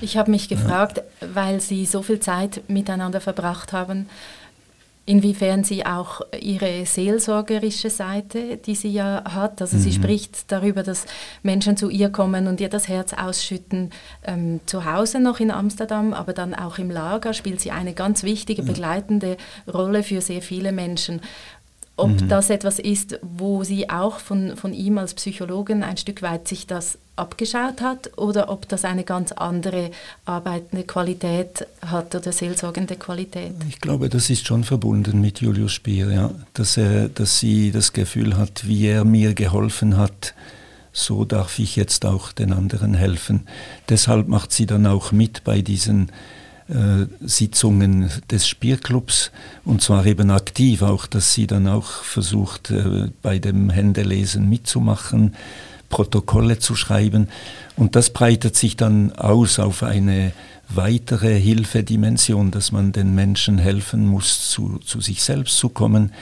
Ich 0.01 0.17
habe 0.17 0.31
mich 0.31 0.49
gefragt, 0.49 0.99
ja. 0.99 1.29
weil 1.35 1.61
Sie 1.61 1.87
so 1.87 2.03
viel 2.03 2.21
Zeit 2.21 2.69
miteinander 2.69 3.21
verbracht 3.21 3.73
haben, 3.73 4.09
inwiefern 5.09 5.65
sie 5.65 5.87
auch 5.87 6.21
ihre 6.39 6.85
seelsorgerische 6.85 7.89
Seite, 7.89 8.59
die 8.59 8.75
sie 8.75 8.91
ja 8.91 9.25
hat, 9.25 9.63
also 9.63 9.79
mhm. 9.79 9.81
sie 9.81 9.93
spricht 9.93 10.53
darüber, 10.53 10.83
dass 10.83 11.07
Menschen 11.43 11.79
zu 11.79 11.89
ihr 11.89 12.11
kommen 12.11 12.47
und 12.47 12.61
ihr 12.61 12.69
das 12.69 12.89
Herz 12.89 13.15
ausschütten, 13.15 13.91
ähm, 14.25 14.61
zu 14.67 14.85
Hause 14.85 15.21
noch 15.21 15.41
in 15.41 15.51
Amsterdam, 15.51 16.13
aber 16.13 16.35
dann 16.35 16.55
auch 16.55 16.77
im 16.77 16.91
Lager 16.91 17.33
spielt 17.33 17.63
sie 17.63 17.71
eine 17.71 17.95
ganz 17.95 18.23
wichtige 18.23 18.63
begleitende 18.63 19.39
Rolle 19.67 20.03
für 20.03 20.21
sehr 20.21 20.43
viele 20.43 20.73
Menschen 20.73 21.23
ob 21.99 22.21
mhm. 22.21 22.29
das 22.29 22.49
etwas 22.51 22.79
ist, 22.79 23.19
wo 23.23 23.65
sie 23.65 23.91
auch 23.91 24.19
von, 24.19 24.57
von 24.57 24.73
ihm 24.73 24.99
als 24.99 25.15
Psychologen 25.15 25.83
ein 25.83 25.97
Stück 25.97 26.23
weit 26.23 26.47
sich 26.49 26.67
das 26.67 26.99
abgeschaut 27.17 27.81
hat 27.81 28.17
oder 28.17 28.49
ob 28.49 28.69
das 28.69 28.85
eine 28.85 29.03
ganz 29.03 29.33
andere 29.33 29.91
arbeitende 30.25 30.85
Qualität 30.85 31.67
hat 31.85 32.15
oder 32.15 32.31
seelsorgende 32.31 32.95
Qualität. 32.97 33.53
Ich 33.69 33.81
glaube, 33.81 34.09
das 34.09 34.31
ist 34.31 34.47
schon 34.47 34.63
verbunden 34.63 35.21
mit 35.21 35.41
Julius 35.41 35.73
Spier, 35.73 36.13
ja. 36.13 36.31
dass, 36.55 36.77
er, 36.77 37.09
dass 37.09 37.41
sie 37.41 37.73
das 37.73 37.93
Gefühl 37.93 38.37
hat, 38.37 38.67
wie 38.67 38.87
er 38.87 39.05
mir 39.05 39.35
geholfen 39.35 39.97
hat, 39.97 40.35
so 40.93 41.25
darf 41.25 41.59
ich 41.59 41.77
jetzt 41.77 42.07
auch 42.07 42.33
den 42.33 42.53
anderen 42.53 42.95
helfen. 42.95 43.47
Deshalb 43.89 44.29
macht 44.29 44.53
sie 44.53 44.67
dann 44.67 44.87
auch 44.87 45.13
mit 45.13 45.45
bei 45.45 45.61
diesen 45.61 46.13
Sitzungen 47.21 48.11
des 48.31 48.47
Spielclubs. 48.47 49.31
Und 49.65 49.81
zwar 49.83 50.05
eben 50.07 50.31
aktiv 50.31 50.83
auch, 50.83 51.07
dass 51.07 51.33
sie 51.33 51.47
dann 51.47 51.67
auch 51.67 51.87
versucht, 51.87 52.71
äh, 52.71 53.11
bei 53.23 53.39
dem 53.39 53.71
Händelesen 53.71 54.49
mitzumachen, 54.49 55.35
Protokolle 55.89 56.59
zu 56.59 56.77
schreiben. 56.77 57.29
Und 57.77 57.97
das 57.97 58.11
breitet 58.11 58.57
sich 58.57 58.77
dann 58.77 59.13
aus 59.13 59.59
auf 59.59 59.83
eine 59.83 60.33
weitere 60.69 61.41
Hilfedimension, 61.41 62.51
dass 62.51 62.73
man 62.73 62.93
den 62.93 63.15
Menschen 63.15 63.59
helfen 63.59 64.07
muss, 64.07 64.51
zu, 64.51 64.79
zu 64.85 65.01
sich 65.01 65.23
selbst 65.23 65.57
zu 65.57 65.71
kommen. 65.71 66.13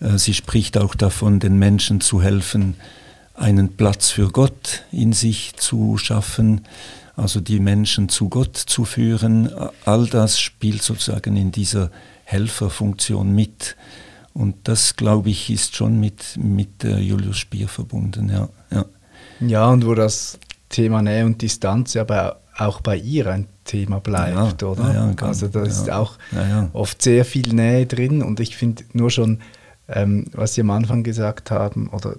Äh, 0.00 0.18
sie 0.18 0.34
spricht 0.34 0.76
auch 0.76 0.94
davon, 0.94 1.40
den 1.40 1.58
Menschen 1.58 2.00
zu 2.00 2.22
helfen, 2.22 2.74
einen 3.34 3.74
Platz 3.76 4.10
für 4.10 4.28
Gott 4.30 4.82
in 4.92 5.14
sich 5.14 5.54
zu 5.56 5.96
schaffen, 5.96 6.62
also 7.20 7.40
die 7.40 7.60
Menschen 7.60 8.08
zu 8.08 8.28
Gott 8.28 8.56
zu 8.56 8.84
führen, 8.84 9.50
all 9.84 10.06
das 10.06 10.40
spielt 10.40 10.82
sozusagen 10.82 11.36
in 11.36 11.52
dieser 11.52 11.90
Helferfunktion 12.24 13.34
mit. 13.34 13.76
Und 14.32 14.56
das, 14.64 14.96
glaube 14.96 15.30
ich, 15.30 15.50
ist 15.50 15.76
schon 15.76 16.00
mit, 16.00 16.38
mit 16.38 16.82
Julius 16.82 17.38
Spier 17.38 17.68
verbunden. 17.68 18.30
Ja, 18.30 18.48
ja. 18.70 18.84
ja, 19.40 19.68
und 19.68 19.86
wo 19.86 19.94
das 19.94 20.38
Thema 20.70 21.02
Nähe 21.02 21.26
und 21.26 21.42
Distanz 21.42 21.96
aber 21.96 22.40
auch 22.56 22.80
bei 22.80 22.96
ihr 22.96 23.26
ein 23.26 23.46
Thema 23.64 24.00
bleibt, 24.00 24.62
ja, 24.62 24.68
oder? 24.68 24.94
Ja, 24.94 25.26
also 25.26 25.48
da 25.48 25.62
ist 25.62 25.90
auch 25.90 26.16
oft 26.72 27.02
sehr 27.02 27.24
viel 27.24 27.52
Nähe 27.52 27.86
drin 27.86 28.22
und 28.22 28.40
ich 28.40 28.56
finde 28.56 28.84
nur 28.92 29.10
schon, 29.10 29.40
ähm, 29.88 30.26
was 30.32 30.54
Sie 30.54 30.60
am 30.60 30.70
Anfang 30.70 31.02
gesagt 31.02 31.50
haben, 31.50 31.88
oder 31.88 32.16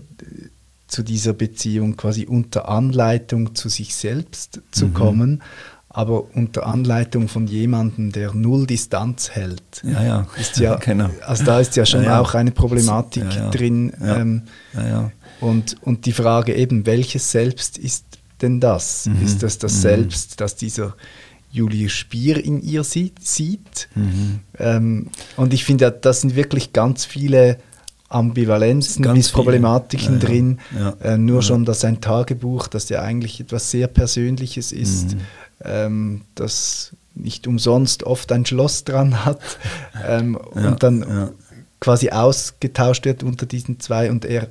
zu 0.91 1.04
dieser 1.04 1.34
Beziehung 1.34 1.95
quasi 1.95 2.25
unter 2.25 2.67
Anleitung 2.67 3.56
zu 3.56 3.69
sich 3.69 3.95
selbst 3.95 4.62
zu 4.71 4.88
mhm. 4.88 4.93
kommen, 4.93 5.43
aber 5.88 6.36
unter 6.36 6.67
Anleitung 6.67 7.30
von 7.30 7.47
jemandem, 7.47 8.12
der 8.12 8.34
null 8.34 8.67
Distanz 8.67 9.32
hält. 9.32 9.82
Ja, 9.84 10.04
ja. 10.04 10.27
Ist 10.38 10.58
ja, 10.58 10.75
genau. 10.80 11.10
Also 11.25 11.45
da 11.45 11.60
ist 11.60 11.75
ja 11.77 11.86
schon 11.86 12.04
ja, 12.04 12.12
ja. 12.12 12.19
auch 12.19 12.34
eine 12.34 12.51
Problematik 12.51 13.23
ja, 13.34 13.49
drin. 13.49 13.93
Ähm, 14.04 14.43
und, 15.39 15.77
und 15.81 16.06
die 16.06 16.12
Frage 16.12 16.56
eben, 16.56 16.85
welches 16.85 17.31
Selbst 17.31 17.77
ist 17.77 18.06
denn 18.42 18.60
das? 18.60 19.06
Mhm. 19.06 19.25
Ist 19.25 19.44
das 19.44 19.58
das 19.58 19.75
mhm. 19.75 19.79
Selbst, 19.79 20.42
das 20.42 20.56
dieser 20.58 20.96
Julius 21.52 21.94
Spier 21.94 22.44
in 22.44 22.62
ihr 22.62 22.83
sieht? 22.83 23.25
sieht? 23.25 23.87
Mhm. 23.96 24.39
Ähm, 24.60 25.08
und 25.37 25.54
ich 25.54 25.63
finde, 25.63 25.89
das 25.92 26.21
sind 26.21 26.35
wirklich 26.35 26.73
ganz 26.73 27.06
viele 27.06 27.58
Ambivalenzen, 28.12 29.04
Ganz 29.04 29.32
Problematiken 29.32 30.14
ja, 30.14 30.20
drin. 30.20 30.60
Ja, 30.78 30.94
äh, 31.02 31.18
nur 31.18 31.38
ja. 31.38 31.42
schon, 31.42 31.66
dass 31.66 31.86
ein 31.86 32.02
Tagebuch, 32.02 32.68
das 32.68 32.90
ja 32.90 33.02
eigentlich 33.02 33.40
etwas 33.40 33.72
sehr 33.72 33.88
Persönliches 33.88 34.72
ist, 34.72 35.16
mhm. 35.16 35.22
ähm, 35.64 36.22
das 36.36 36.96
nicht 37.14 37.48
umsonst 37.48 38.04
oft 38.04 38.32
ein 38.32 38.46
Schloss 38.46 38.84
dran 38.84 39.26
hat. 39.26 39.40
Ähm, 40.04 40.36
und 40.36 40.82
dann 40.82 41.30
quasi 41.80 42.10
ausgetauscht 42.10 43.06
wird 43.06 43.22
unter 43.22 43.46
diesen 43.46 43.80
zwei 43.80 44.10
und 44.10 44.26
er 44.26 44.48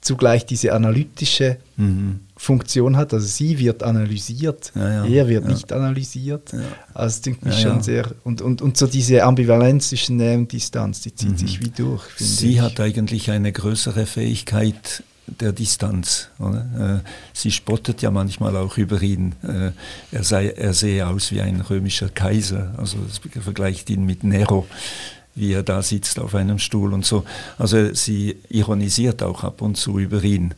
zugleich 0.00 0.46
diese 0.46 0.72
analytische 0.72 1.56
mhm. 1.76 2.20
Funktion 2.40 2.96
hat. 2.96 3.12
Also 3.12 3.26
sie 3.26 3.58
wird 3.58 3.82
analysiert, 3.82 4.72
ja, 4.74 5.04
ja, 5.04 5.04
er 5.04 5.28
wird 5.28 5.44
ja. 5.44 5.50
nicht 5.50 5.70
analysiert. 5.74 6.54
Also 6.54 6.64
das 6.94 7.20
denke 7.20 7.50
ich 7.50 7.60
schon 7.60 7.82
sehr. 7.82 8.12
Und, 8.24 8.40
und, 8.40 8.62
und 8.62 8.78
so 8.78 8.86
diese 8.86 9.22
Ambivalenz 9.24 9.90
zwischen 9.90 10.16
Nähe 10.16 10.38
und 10.38 10.50
Distanz, 10.50 11.02
die 11.02 11.14
zieht 11.14 11.32
mhm. 11.32 11.36
sich 11.36 11.62
wie 11.62 11.68
durch. 11.68 12.02
Sie 12.16 12.54
ich. 12.54 12.60
hat 12.60 12.80
eigentlich 12.80 13.30
eine 13.30 13.52
größere 13.52 14.06
Fähigkeit 14.06 15.02
der 15.26 15.52
Distanz. 15.52 16.28
Oder? 16.38 17.02
Äh, 17.04 17.08
sie 17.34 17.50
spottet 17.50 18.00
ja 18.00 18.10
manchmal 18.10 18.56
auch 18.56 18.78
über 18.78 19.02
ihn. 19.02 19.34
Äh, 19.42 19.72
er, 20.10 20.24
sei, 20.24 20.48
er 20.48 20.72
sehe 20.72 21.06
aus 21.06 21.32
wie 21.32 21.42
ein 21.42 21.60
römischer 21.60 22.08
Kaiser. 22.08 22.72
Also 22.78 22.96
vergleicht 23.38 23.90
ihn 23.90 24.06
mit 24.06 24.24
Nero 24.24 24.66
wie 25.36 25.52
er 25.52 25.62
da 25.62 25.80
sitzt 25.80 26.18
auf 26.18 26.34
einem 26.34 26.58
Stuhl 26.58 26.92
und 26.92 27.06
so. 27.06 27.24
Also 27.56 27.94
sie 27.94 28.36
ironisiert 28.48 29.22
auch 29.22 29.44
ab 29.44 29.62
und 29.62 29.76
zu 29.76 29.98
über 29.98 30.22
ihn. 30.24 30.54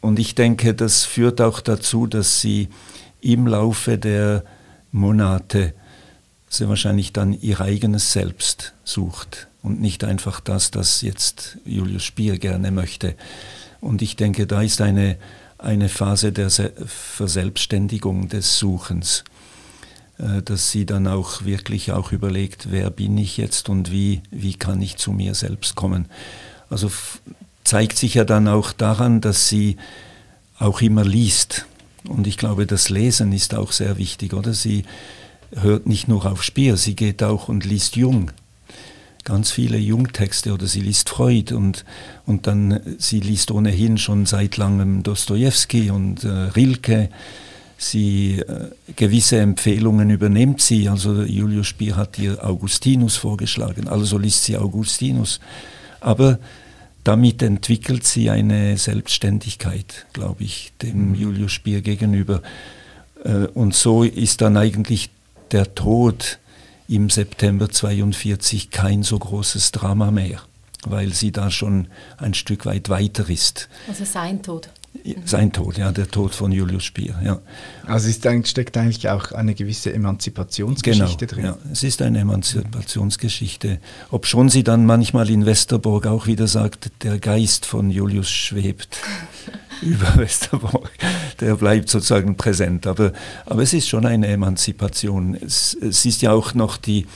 Und 0.00 0.18
ich 0.18 0.34
denke, 0.34 0.74
das 0.74 1.04
führt 1.04 1.40
auch 1.40 1.60
dazu, 1.60 2.06
dass 2.06 2.40
sie 2.40 2.68
im 3.20 3.46
Laufe 3.46 3.98
der 3.98 4.44
Monate 4.92 5.74
sehr 6.48 6.68
wahrscheinlich 6.68 7.12
dann 7.12 7.32
ihr 7.40 7.60
eigenes 7.60 8.12
Selbst 8.12 8.72
sucht 8.82 9.48
und 9.62 9.80
nicht 9.80 10.04
einfach 10.04 10.40
das, 10.40 10.70
das 10.70 11.02
jetzt 11.02 11.58
Julius 11.64 12.02
Spier 12.02 12.38
gerne 12.38 12.70
möchte. 12.70 13.14
Und 13.80 14.02
ich 14.02 14.16
denke, 14.16 14.46
da 14.46 14.62
ist 14.62 14.80
eine, 14.80 15.16
eine 15.58 15.88
Phase 15.88 16.32
der 16.32 16.50
Verselbstständigung 16.50 18.28
des 18.28 18.58
Suchens. 18.58 19.24
Äh, 20.20 20.42
dass 20.42 20.70
sie 20.70 20.86
dann 20.86 21.06
auch 21.06 21.44
wirklich 21.44 21.92
auch 21.92 22.12
überlegt, 22.12 22.70
wer 22.70 22.90
bin 22.90 23.16
ich 23.16 23.36
jetzt 23.36 23.68
und 23.68 23.90
wie, 23.90 24.22
wie 24.30 24.54
kann 24.54 24.82
ich 24.82 24.96
zu 24.96 25.12
mir 25.12 25.34
selbst 25.34 25.76
kommen. 25.76 26.06
Also 26.68 26.90
zeigt 27.64 27.98
sich 27.98 28.14
ja 28.14 28.24
dann 28.24 28.48
auch 28.48 28.72
daran, 28.72 29.20
dass 29.20 29.48
sie 29.48 29.76
auch 30.58 30.80
immer 30.80 31.04
liest. 31.04 31.66
Und 32.08 32.26
ich 32.26 32.36
glaube, 32.36 32.66
das 32.66 32.88
Lesen 32.88 33.32
ist 33.32 33.54
auch 33.54 33.72
sehr 33.72 33.98
wichtig, 33.98 34.34
oder? 34.34 34.52
Sie 34.52 34.84
hört 35.54 35.86
nicht 35.86 36.08
nur 36.08 36.26
auf 36.26 36.42
Spiel, 36.42 36.76
sie 36.76 36.96
geht 36.96 37.22
auch 37.22 37.48
und 37.48 37.64
liest 37.64 37.96
Jung. 37.96 38.30
Ganz 39.24 39.50
viele 39.50 39.76
Jungtexte 39.76 40.52
oder 40.52 40.66
sie 40.66 40.80
liest 40.80 41.10
Freud 41.10 41.54
und, 41.54 41.84
und 42.24 42.46
dann 42.46 42.80
sie 42.98 43.20
liest 43.20 43.50
ohnehin 43.50 43.98
schon 43.98 44.24
seit 44.24 44.56
langem 44.56 45.02
Dostoevsky 45.02 45.90
und 45.90 46.24
äh, 46.24 46.28
Rilke 46.28 47.10
Sie 47.82 48.40
äh, 48.40 48.68
gewisse 48.94 49.38
Empfehlungen 49.38 50.10
übernimmt 50.10 50.60
sie. 50.60 50.90
Also 50.90 51.22
Julius 51.22 51.68
Spier 51.68 51.96
hat 51.96 52.18
ihr 52.18 52.44
Augustinus 52.44 53.16
vorgeschlagen, 53.16 53.88
also 53.88 54.18
liest 54.18 54.44
sie 54.44 54.58
Augustinus. 54.58 55.40
Aber 56.00 56.38
damit 57.04 57.42
entwickelt 57.42 58.04
sie 58.04 58.30
eine 58.30 58.76
Selbstständigkeit, 58.76 60.06
glaube 60.12 60.44
ich, 60.44 60.72
dem 60.82 61.10
mhm. 61.10 61.14
Julius 61.14 61.52
Spier 61.52 61.80
gegenüber. 61.80 62.42
Äh, 63.24 63.46
und 63.54 63.74
so 63.74 64.02
ist 64.02 64.40
dann 64.40 64.56
eigentlich 64.56 65.10
der 65.50 65.74
Tod 65.74 66.38
im 66.88 67.08
September 67.08 67.70
42 67.70 68.70
kein 68.70 69.02
so 69.02 69.18
großes 69.18 69.72
Drama 69.72 70.10
mehr, 70.10 70.40
weil 70.84 71.12
sie 71.12 71.32
da 71.32 71.50
schon 71.50 71.88
ein 72.18 72.34
Stück 72.34 72.66
weit 72.66 72.88
weiter 72.88 73.28
ist. 73.28 73.68
Also 73.88 74.04
sein 74.04 74.42
Tod. 74.42 74.68
Sein 75.24 75.52
Tod, 75.52 75.78
ja, 75.78 75.92
der 75.92 76.08
Tod 76.08 76.34
von 76.34 76.52
Julius 76.52 76.84
Spier. 76.84 77.14
Ja. 77.24 77.40
Also 77.86 78.08
es 78.08 78.16
steckt 78.48 78.76
eigentlich 78.76 79.08
auch 79.08 79.32
eine 79.32 79.54
gewisse 79.54 79.92
Emanzipationsgeschichte 79.92 81.26
genau, 81.26 81.42
drin. 81.42 81.44
Ja, 81.62 81.72
es 81.72 81.82
ist 81.82 82.02
eine 82.02 82.18
Emanzipationsgeschichte. 82.18 83.78
Ob 84.10 84.26
schon 84.26 84.48
sie 84.48 84.64
dann 84.64 84.86
manchmal 84.86 85.30
in 85.30 85.46
Westerborg 85.46 86.06
auch 86.06 86.26
wieder 86.26 86.48
sagt, 86.48 86.90
der 87.02 87.18
Geist 87.18 87.66
von 87.66 87.90
Julius 87.90 88.30
schwebt 88.30 88.98
über 89.80 90.16
Westerborg. 90.16 90.90
Der 91.40 91.54
bleibt 91.54 91.88
sozusagen 91.88 92.36
präsent. 92.36 92.86
Aber, 92.86 93.12
aber 93.46 93.62
es 93.62 93.72
ist 93.72 93.88
schon 93.88 94.04
eine 94.04 94.26
Emanzipation. 94.26 95.34
Es, 95.34 95.76
es 95.80 96.04
ist 96.04 96.20
ja 96.20 96.32
auch 96.32 96.54
noch 96.54 96.76
die, 96.76 97.06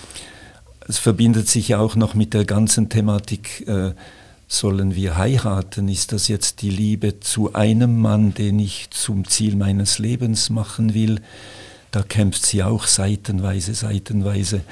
es 0.89 0.99
verbindet 0.99 1.49
sich 1.49 1.69
ja 1.69 1.81
auch 1.81 1.97
noch 1.97 2.15
mit 2.15 2.35
der 2.35 2.45
ganzen 2.45 2.89
Thematik. 2.89 3.67
Äh, 3.67 3.93
sollen 4.47 4.95
wir 4.95 5.17
heiraten? 5.17 5.89
Ist 5.89 6.13
das 6.13 6.29
jetzt 6.29 6.63
die 6.63 6.71
Liebe 6.71 7.21
zu 7.21 7.55
einem 7.55 7.99
Mann, 8.01 8.35
den 8.35 8.59
ich 8.59 8.89
zum 8.91 9.27
Ziel 9.27 9.57
meines 9.57 9.99
Lebens 9.99 10.51
machen 10.51 10.95
will? 10.95 11.21
Da 11.91 12.03
kämpft 12.03 12.45
sie 12.45 12.63
auch 12.63 12.87
seitenweise, 12.87 13.75
seitenweise. 13.75 14.63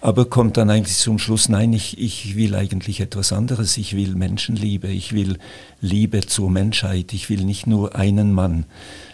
Aber 0.00 0.26
kommt 0.26 0.58
dann 0.58 0.68
eigentlich 0.68 0.98
zum 0.98 1.18
Schluss, 1.18 1.48
nein, 1.48 1.72
ich, 1.72 1.98
ich 1.98 2.36
will 2.36 2.54
eigentlich 2.54 3.00
etwas 3.00 3.32
anderes. 3.32 3.78
Ich 3.78 3.96
will 3.96 4.14
Menschenliebe, 4.14 4.88
ich 4.88 5.14
will 5.14 5.38
Liebe 5.80 6.20
zur 6.20 6.50
Menschheit, 6.50 7.14
ich 7.14 7.30
will 7.30 7.44
nicht 7.44 7.66
nur 7.66 7.96
einen 7.96 8.32
Mann 8.32 8.66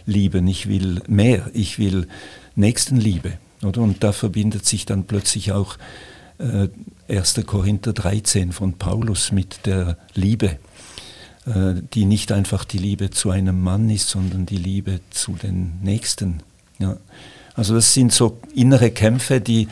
lieben, 0.05 0.48
ich 0.48 0.68
will 0.68 1.01
mehr, 1.07 1.48
ich 1.55 1.78
will 1.78 2.09
Nächstenliebe. 2.57 3.34
Oder? 3.62 3.82
Und 3.82 4.03
da 4.03 4.11
verbindet 4.12 4.66
sich 4.66 4.84
dann 4.84 5.05
plötzlich 5.05 5.53
auch 5.53 5.76
1. 7.11 7.38
Äh, 7.38 7.42
Korinther 7.42 7.92
13 7.92 8.52
von 8.52 8.74
Paulus 8.74 9.32
mit 9.32 9.66
der 9.66 9.98
Liebe, 10.14 10.58
äh, 11.46 11.74
die 11.94 12.04
nicht 12.04 12.32
einfach 12.32 12.64
die 12.64 12.78
Liebe 12.78 13.11
zu 13.11 13.30
einem 13.30 13.61
Mann 13.61 13.90
ist, 13.90 14.08
sondern 14.08 14.46
die 14.46 14.56
Liebe 14.56 15.00
zu 15.11 15.32
den 15.32 15.80
Nächsten. 15.82 16.42
Ja. 16.78 16.96
Also 17.54 17.74
das 17.74 17.92
sind 17.92 18.12
so 18.12 18.40
innere 18.54 18.90
Kämpfe, 18.90 19.40
die, 19.40 19.68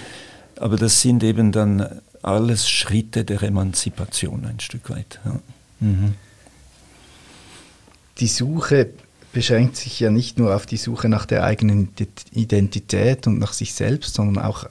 aber 0.58 0.76
das 0.76 1.00
sind 1.00 1.22
eben 1.22 1.52
dann 1.52 2.00
alles 2.22 2.68
Schritte 2.68 3.24
der 3.24 3.42
Emanzipation 3.42 4.44
ein 4.44 4.60
Stück 4.60 4.90
weit. 4.90 5.20
Ja. 5.24 5.40
Mhm. 5.80 6.14
Die 8.18 8.26
Suche 8.26 8.90
beschränkt 9.32 9.76
sich 9.76 10.00
ja 10.00 10.10
nicht 10.10 10.38
nur 10.38 10.54
auf 10.54 10.66
die 10.66 10.76
Suche 10.76 11.08
nach 11.08 11.24
der 11.24 11.44
eigenen 11.44 11.90
Identität 12.32 13.26
und 13.28 13.38
nach 13.38 13.52
sich 13.52 13.74
selbst, 13.74 14.14
sondern 14.14 14.44
auch 14.44 14.66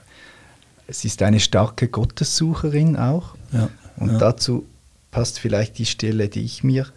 sie 0.87 1.07
ist 1.07 1.21
eine 1.21 1.39
starke 1.39 1.87
Gottessucherin 1.87 2.95
auch. 2.95 3.35
Ja, 3.51 3.69
und 3.97 4.13
ja. 4.13 4.17
dazu 4.17 4.65
passt 5.11 5.39
vielleicht 5.39 5.77
die 5.77 5.85
Stelle, 5.85 6.29
die 6.29 6.41
ich 6.41 6.63
mir 6.63 6.87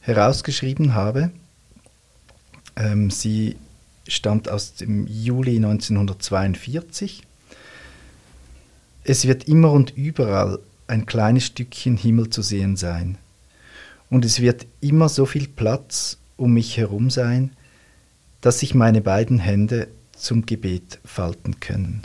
herausgeschrieben 0.00 0.94
habe. 0.94 1.30
Ähm, 2.76 3.10
sie 3.10 3.56
stammt 4.06 4.48
aus 4.48 4.74
dem 4.74 5.06
Juli 5.06 5.56
1942. 5.56 7.22
Es 9.04 9.26
wird 9.26 9.48
immer 9.48 9.72
und 9.72 9.96
überall 9.96 10.58
ein 10.86 11.06
kleines 11.06 11.46
Stückchen 11.46 11.96
Himmel 11.96 12.30
zu 12.30 12.42
sehen 12.42 12.76
sein. 12.76 13.18
Und 14.10 14.24
es 14.24 14.40
wird 14.40 14.66
immer 14.80 15.08
so 15.08 15.26
viel 15.26 15.48
Platz 15.48 16.18
um 16.36 16.54
mich 16.54 16.76
herum 16.76 17.10
sein, 17.10 17.50
dass 18.40 18.60
sich 18.60 18.74
meine 18.74 19.00
beiden 19.00 19.38
Hände 19.38 19.88
zum 20.16 20.46
Gebet 20.46 21.00
falten 21.04 21.60
können. 21.60 22.02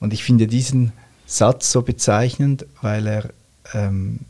Und 0.00 0.12
ich 0.12 0.24
finde 0.24 0.46
diesen 0.46 0.92
Satz 1.26 1.72
so 1.72 1.82
bezeichnend, 1.82 2.66
weil 2.82 3.06
er 3.06 3.30
ähm, 3.74 4.20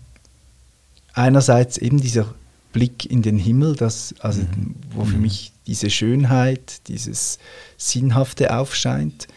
einerseits 1.13 1.79
eben 1.79 2.01
dieser 2.01 2.35
Blick 2.73 3.11
in 3.11 3.23
den 3.23 3.39
Himmel, 3.39 3.75
das, 3.75 4.15
also 4.21 4.43
mhm. 4.43 4.75
wo 4.91 5.05
für 5.05 5.17
mhm. 5.17 5.23
mich 5.23 5.53
diese 5.67 5.91
Schönheit, 5.91 6.89
dieses 6.89 7.39
Sinnhafte 7.77 8.57
aufscheint, 8.57 9.29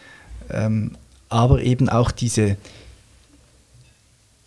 ähm, 0.50 0.98
aber 1.30 1.62
eben 1.62 1.90
auch 1.90 2.12
diese, 2.12 2.58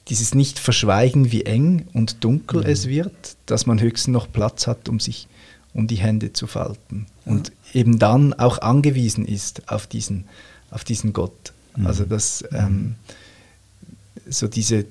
dieses 0.08 0.34
Nicht-Verschweigen, 0.34 1.32
wie 1.32 1.44
eng 1.44 1.88
und 1.92 2.22
dunkel 2.22 2.60
mhm. 2.60 2.66
es 2.66 2.86
wird, 2.86 3.36
dass 3.46 3.66
man 3.66 3.80
höchstens 3.80 4.12
noch 4.12 4.30
Platz 4.30 4.66
hat, 4.66 4.88
um 4.88 5.00
sich 5.00 5.28
um 5.74 5.86
die 5.86 5.96
Hände 5.96 6.32
zu 6.32 6.46
falten. 6.46 7.06
Ja. 7.24 7.32
Und 7.32 7.52
eben 7.72 7.98
dann 7.98 8.34
auch 8.34 8.58
angewiesen 8.58 9.24
ist 9.24 9.70
auf 9.70 9.86
diesen, 9.86 10.26
auf 10.70 10.84
diesen 10.84 11.12
Gott. 11.12 11.51
Mhm. 11.76 11.86
Also 11.86 12.04
dass 12.04 12.44
ähm, 12.52 12.96
so 14.28 14.48
diese, 14.48 14.84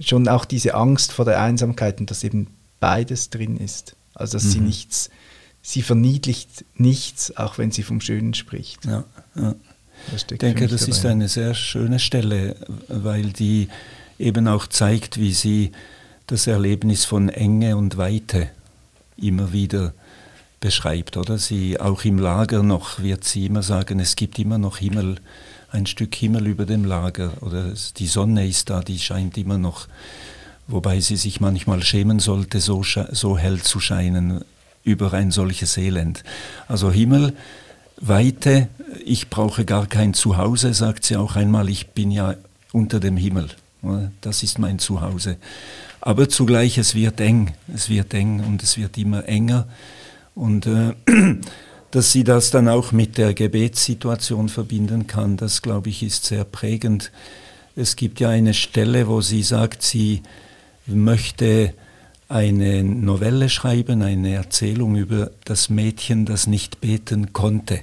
schon 0.00 0.28
auch 0.28 0.44
diese 0.44 0.74
Angst 0.74 1.12
vor 1.12 1.24
der 1.24 1.40
Einsamkeit 1.40 2.00
und 2.00 2.10
dass 2.10 2.24
eben 2.24 2.48
beides 2.80 3.30
drin 3.30 3.56
ist. 3.56 3.94
Also 4.14 4.36
dass 4.36 4.44
mhm. 4.44 4.50
sie 4.50 4.60
nichts, 4.60 5.10
sie 5.62 5.82
verniedlicht 5.82 6.64
nichts, 6.76 7.36
auch 7.36 7.58
wenn 7.58 7.70
sie 7.70 7.82
vom 7.82 8.00
Schönen 8.00 8.34
spricht. 8.34 8.84
Ja, 8.84 9.04
ja. 9.36 9.54
Ich 10.14 10.24
denke, 10.24 10.66
das 10.66 10.80
dabei. 10.80 10.90
ist 10.90 11.06
eine 11.06 11.28
sehr 11.28 11.54
schöne 11.54 12.00
Stelle, 12.00 12.56
weil 12.88 13.30
die 13.32 13.68
eben 14.18 14.48
auch 14.48 14.66
zeigt, 14.66 15.18
wie 15.18 15.32
sie 15.32 15.70
das 16.26 16.48
Erlebnis 16.48 17.04
von 17.04 17.28
Enge 17.28 17.76
und 17.76 17.96
Weite 17.96 18.48
immer 19.16 19.52
wieder 19.52 19.92
beschreibt, 20.60 21.16
oder? 21.16 21.38
Sie 21.38 21.78
auch 21.78 22.04
im 22.04 22.18
Lager 22.18 22.62
noch 22.62 23.00
wird 23.00 23.24
sie 23.24 23.46
immer 23.46 23.62
sagen, 23.62 24.00
es 24.00 24.16
gibt 24.16 24.38
immer 24.38 24.58
noch 24.58 24.78
Himmel 24.78 25.16
ein 25.72 25.86
Stück 25.86 26.14
Himmel 26.14 26.46
über 26.46 26.66
dem 26.66 26.84
Lager 26.84 27.32
oder 27.40 27.72
die 27.96 28.06
Sonne 28.06 28.46
ist 28.46 28.70
da, 28.70 28.80
die 28.80 28.98
scheint 28.98 29.38
immer 29.38 29.58
noch, 29.58 29.88
wobei 30.68 31.00
sie 31.00 31.16
sich 31.16 31.40
manchmal 31.40 31.82
schämen 31.82 32.20
sollte, 32.20 32.60
so, 32.60 32.82
so 32.84 33.38
hell 33.38 33.60
zu 33.62 33.80
scheinen 33.80 34.44
über 34.84 35.12
ein 35.12 35.30
solches 35.30 35.76
Elend. 35.76 36.24
Also 36.68 36.90
Himmel, 36.90 37.34
Weite, 38.00 38.68
ich 39.04 39.30
brauche 39.30 39.64
gar 39.64 39.86
kein 39.86 40.12
Zuhause, 40.12 40.74
sagt 40.74 41.04
sie 41.04 41.16
auch 41.16 41.36
einmal, 41.36 41.68
ich 41.68 41.88
bin 41.88 42.10
ja 42.10 42.34
unter 42.72 43.00
dem 43.00 43.16
Himmel. 43.16 43.48
Das 44.20 44.42
ist 44.42 44.58
mein 44.58 44.78
Zuhause. 44.78 45.36
Aber 46.00 46.28
zugleich, 46.28 46.78
es 46.78 46.94
wird 46.94 47.20
eng, 47.20 47.52
es 47.72 47.88
wird 47.88 48.12
eng 48.14 48.40
und 48.40 48.62
es 48.62 48.76
wird 48.76 48.98
immer 48.98 49.26
enger. 49.28 49.66
Und 50.34 50.66
äh, 50.66 50.94
dass 51.92 52.10
sie 52.10 52.24
das 52.24 52.50
dann 52.50 52.68
auch 52.68 52.90
mit 52.90 53.18
der 53.18 53.34
Gebetssituation 53.34 54.48
verbinden 54.48 55.06
kann, 55.06 55.36
das 55.36 55.62
glaube 55.62 55.90
ich 55.90 56.02
ist 56.02 56.24
sehr 56.24 56.44
prägend. 56.44 57.12
Es 57.76 57.96
gibt 57.96 58.18
ja 58.18 58.30
eine 58.30 58.54
Stelle, 58.54 59.06
wo 59.06 59.20
sie 59.20 59.42
sagt, 59.42 59.82
sie 59.82 60.22
möchte 60.86 61.74
eine 62.28 62.82
Novelle 62.82 63.50
schreiben, 63.50 64.02
eine 64.02 64.34
Erzählung 64.34 64.96
über 64.96 65.30
das 65.44 65.68
Mädchen, 65.68 66.24
das 66.24 66.46
nicht 66.46 66.80
beten 66.80 67.34
konnte. 67.34 67.80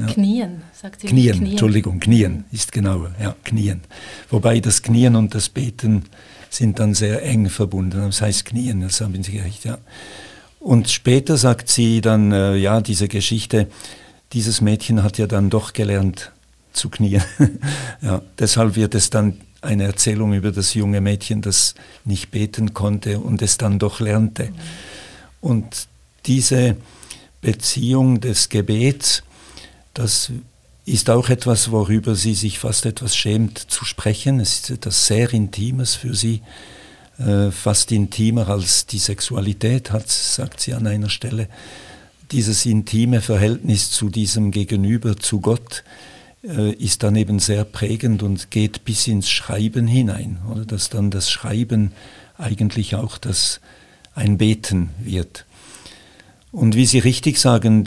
Ja. 0.00 0.06
Knien, 0.06 0.62
sagt 0.72 1.00
sie. 1.00 1.06
Knien, 1.06 1.38
knien, 1.38 1.50
Entschuldigung, 1.52 2.00
knien 2.00 2.44
ist 2.50 2.72
genauer, 2.72 3.14
ja, 3.20 3.36
knien. 3.44 3.82
Wobei 4.30 4.58
das 4.58 4.82
Knien 4.82 5.14
und 5.14 5.32
das 5.36 5.48
Beten 5.48 6.06
sind 6.50 6.80
dann 6.80 6.94
sehr 6.94 7.22
eng 7.22 7.48
verbunden. 7.48 8.00
Das 8.00 8.20
heißt 8.20 8.46
Knien, 8.46 8.80
das 8.80 9.00
haben 9.00 9.22
Sie 9.22 9.38
recht, 9.38 9.64
ja. 9.64 9.78
Und 10.64 10.88
später 10.88 11.36
sagt 11.36 11.68
sie 11.68 12.00
dann, 12.00 12.32
äh, 12.32 12.56
ja, 12.56 12.80
diese 12.80 13.06
Geschichte, 13.06 13.68
dieses 14.32 14.62
Mädchen 14.62 15.02
hat 15.02 15.18
ja 15.18 15.26
dann 15.26 15.50
doch 15.50 15.74
gelernt 15.74 16.32
zu 16.72 16.88
knien. 16.88 17.22
ja, 18.00 18.22
deshalb 18.38 18.74
wird 18.74 18.94
es 18.94 19.10
dann 19.10 19.42
eine 19.60 19.84
Erzählung 19.84 20.32
über 20.32 20.52
das 20.52 20.72
junge 20.72 21.02
Mädchen, 21.02 21.42
das 21.42 21.74
nicht 22.06 22.30
beten 22.30 22.72
konnte 22.72 23.18
und 23.18 23.42
es 23.42 23.58
dann 23.58 23.78
doch 23.78 24.00
lernte. 24.00 24.54
Und 25.42 25.86
diese 26.24 26.78
Beziehung 27.42 28.22
des 28.22 28.48
Gebets, 28.48 29.22
das 29.92 30.32
ist 30.86 31.10
auch 31.10 31.28
etwas, 31.28 31.72
worüber 31.72 32.14
sie 32.14 32.34
sich 32.34 32.58
fast 32.58 32.86
etwas 32.86 33.14
schämt 33.14 33.58
zu 33.58 33.84
sprechen. 33.84 34.40
Es 34.40 34.54
ist 34.60 34.70
etwas 34.70 35.08
sehr 35.08 35.30
Intimes 35.34 35.94
für 35.94 36.14
sie, 36.14 36.40
äh, 37.18 37.50
fast 37.50 37.92
intimer 37.92 38.48
als 38.48 38.86
die 38.86 38.98
Sexualität 38.98 39.92
hat, 39.92 40.08
sagt 40.08 40.60
sie 40.60 40.74
an 40.74 40.86
einer 40.86 41.10
Stelle. 41.10 41.48
Dieses 42.32 42.66
intime 42.66 43.20
Verhältnis 43.20 43.90
zu 43.90 44.08
diesem 44.08 44.50
Gegenüber, 44.50 45.16
zu 45.16 45.40
Gott, 45.40 45.84
äh, 46.42 46.72
ist 46.72 47.02
dann 47.02 47.16
eben 47.16 47.38
sehr 47.38 47.64
prägend 47.64 48.22
und 48.22 48.50
geht 48.50 48.84
bis 48.84 49.06
ins 49.06 49.30
Schreiben 49.30 49.86
hinein, 49.86 50.38
oder 50.50 50.64
dass 50.64 50.88
dann 50.88 51.10
das 51.10 51.30
Schreiben 51.30 51.92
eigentlich 52.36 52.96
auch 52.96 53.18
das 53.18 53.60
ein 54.14 54.38
Beten 54.38 54.90
wird. 54.98 55.44
Und 56.50 56.74
wie 56.76 56.86
Sie 56.86 56.98
richtig 56.98 57.38
sagen, 57.38 57.84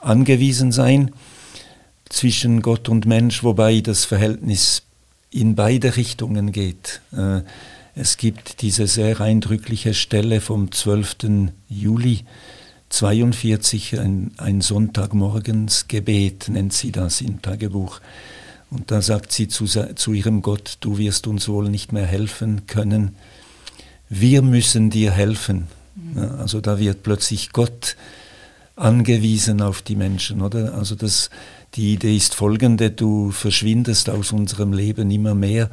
angewiesen 0.00 0.72
sein 0.72 1.12
zwischen 2.08 2.62
Gott 2.62 2.88
und 2.88 3.06
Mensch, 3.06 3.42
wobei 3.42 3.80
das 3.80 4.04
Verhältnis 4.04 4.82
in 5.30 5.54
beide 5.54 5.96
Richtungen 5.96 6.52
geht. 6.52 7.00
Äh, 7.12 7.40
es 7.96 8.18
gibt 8.18 8.60
diese 8.60 8.86
sehr 8.86 9.20
eindrückliche 9.22 9.94
Stelle 9.94 10.42
vom 10.42 10.70
12. 10.70 11.16
Juli 11.70 12.24
42, 12.90 13.98
ein, 13.98 14.32
ein 14.36 14.60
Sonntagmorgensgebet 14.60 16.50
nennt 16.50 16.74
sie 16.74 16.92
das 16.92 17.22
im 17.22 17.40
Tagebuch. 17.40 18.00
Und 18.70 18.90
da 18.90 19.00
sagt 19.00 19.32
sie 19.32 19.48
zu, 19.48 19.64
zu 19.64 20.12
ihrem 20.12 20.42
Gott, 20.42 20.76
du 20.80 20.98
wirst 20.98 21.26
uns 21.26 21.48
wohl 21.48 21.70
nicht 21.70 21.92
mehr 21.92 22.04
helfen 22.04 22.66
können, 22.66 23.16
wir 24.10 24.42
müssen 24.42 24.90
dir 24.90 25.10
helfen. 25.10 25.66
Mhm. 25.94 26.18
Ja, 26.18 26.34
also 26.34 26.60
da 26.60 26.78
wird 26.78 27.02
plötzlich 27.02 27.52
Gott 27.52 27.96
angewiesen 28.76 29.62
auf 29.62 29.80
die 29.80 29.96
Menschen, 29.96 30.42
oder? 30.42 30.74
Also 30.74 30.96
das, 30.96 31.30
die 31.74 31.94
Idee 31.94 32.14
ist 32.14 32.34
folgende, 32.34 32.90
du 32.90 33.30
verschwindest 33.30 34.10
aus 34.10 34.32
unserem 34.32 34.74
Leben 34.74 35.10
immer 35.10 35.34
mehr, 35.34 35.70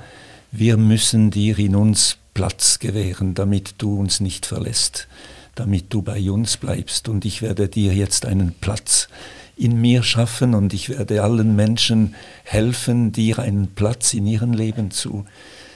wir 0.54 0.78
müssen 0.78 1.32
dir 1.32 1.60
in 1.60 1.76
uns 1.76 2.18
Platz 2.34 2.80
gewähren, 2.80 3.34
damit 3.34 3.76
du 3.80 3.99
uns 3.99 4.22
nicht 4.22 4.45
verlässt 4.45 5.08
damit 5.56 5.93
du 5.93 6.01
bei 6.01 6.32
uns 6.32 6.58
bleibst. 6.58 7.08
Und 7.10 7.26
ich 7.26 7.41
werde 7.41 7.68
dir 7.68 7.93
jetzt 7.93 8.26
einen 8.26 8.54
Platz 8.54 9.08
in 9.56 9.80
mir 9.80 10.04
schaffen 10.04 10.56
und 10.56 10.74
ich 10.74 10.89
werde 10.89 11.22
allen 11.22 11.56
Menschen 11.56 12.16
helfen, 12.43 13.12
dir 13.12 13.39
einen 13.39 13.68
Platz 13.68 14.14
in 14.14 14.26
ihrem 14.26 14.51
Leben 14.54 14.89
zu, 14.89 15.26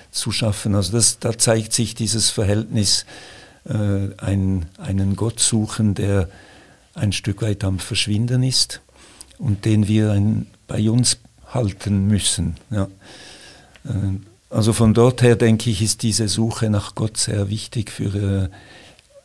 zu 0.09 0.31
schaffen. 0.31 0.73
Also 0.73 0.93
das, 0.93 1.19
da 1.19 1.37
zeigt 1.37 1.73
sich 1.73 1.93
dieses 1.93 2.31
Verhältnis, 2.31 3.05
äh, 3.65 4.09
ein, 4.17 4.65
einen 4.77 5.15
Gott 5.15 5.39
suchen, 5.39 5.93
der 5.93 6.27
ein 6.95 7.11
Stück 7.11 7.43
weit 7.43 7.63
am 7.63 7.77
Verschwinden 7.77 8.41
ist 8.41 8.81
und 9.37 9.65
den 9.65 9.87
wir 9.87 10.11
ein, 10.11 10.47
bei 10.65 10.89
uns 10.89 11.19
halten 11.45 12.07
müssen. 12.07 12.55
Ja. 12.71 12.87
Äh, 13.85 14.19
also 14.49 14.73
von 14.73 14.93
dort 14.93 15.21
her 15.21 15.35
denke 15.35 15.69
ich, 15.69 15.81
ist 15.81 16.03
diese 16.03 16.27
Suche 16.27 16.69
nach 16.69 16.95
Gott 16.95 17.17
sehr 17.17 17.49
wichtig 17.49 17.91
für 17.91 18.45
äh, 18.45 18.49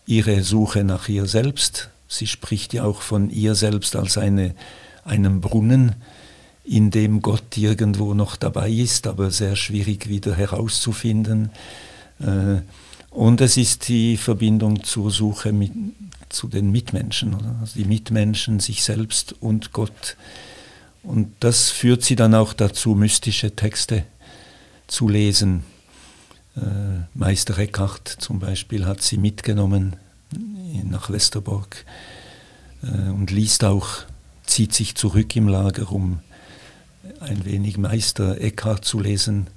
ihre 0.06 0.42
Suche 0.42 0.84
nach 0.84 1.08
ihr 1.08 1.26
selbst. 1.26 1.90
Sie 2.08 2.26
spricht 2.26 2.74
ja 2.74 2.84
auch 2.84 3.02
von 3.02 3.30
ihr 3.30 3.54
selbst 3.54 3.94
als 3.94 4.18
eine, 4.18 4.54
einem 5.04 5.40
Brunnen, 5.40 5.94
in 6.64 6.90
dem 6.90 7.22
Gott 7.22 7.56
irgendwo 7.56 8.14
noch 8.14 8.36
dabei 8.36 8.70
ist, 8.70 9.06
aber 9.06 9.30
sehr 9.30 9.56
schwierig 9.56 10.08
wieder 10.08 10.34
herauszufinden. 10.34 11.50
Äh, 12.20 12.60
und 13.10 13.40
es 13.40 13.56
ist 13.56 13.88
die 13.88 14.16
Verbindung 14.16 14.82
zur 14.82 15.10
Suche 15.10 15.52
mit, 15.52 15.72
zu 16.30 16.48
den 16.48 16.72
Mitmenschen? 16.72 17.36
Also 17.60 17.74
die 17.78 17.84
Mitmenschen, 17.84 18.58
sich 18.58 18.82
selbst 18.82 19.34
und 19.40 19.72
Gott. 19.72 20.16
Und 21.02 21.32
das 21.40 21.70
führt 21.70 22.02
sie 22.02 22.16
dann 22.16 22.34
auch 22.34 22.54
dazu, 22.54 22.94
mystische 22.94 23.54
Texte 23.54 24.04
lesen. 25.08 25.64
Äh, 26.56 26.60
Meister 27.14 27.58
Eckhart 27.58 28.08
zum 28.08 28.38
Beispiel 28.38 28.86
hat 28.86 29.02
sie 29.02 29.16
mitgenommen 29.16 29.96
nach 30.84 31.10
Westerbork 31.10 31.84
äh, 32.82 33.10
und 33.10 33.30
liest 33.30 33.64
auch, 33.64 33.88
zieht 34.44 34.74
sich 34.74 34.94
zurück 34.94 35.34
im 35.36 35.48
Lager, 35.48 35.90
um 35.90 36.20
ein 37.20 37.44
wenig 37.44 37.78
Meister 37.78 38.40
Eckhart 38.40 38.84
zu 38.84 39.00
lesen 39.00 39.48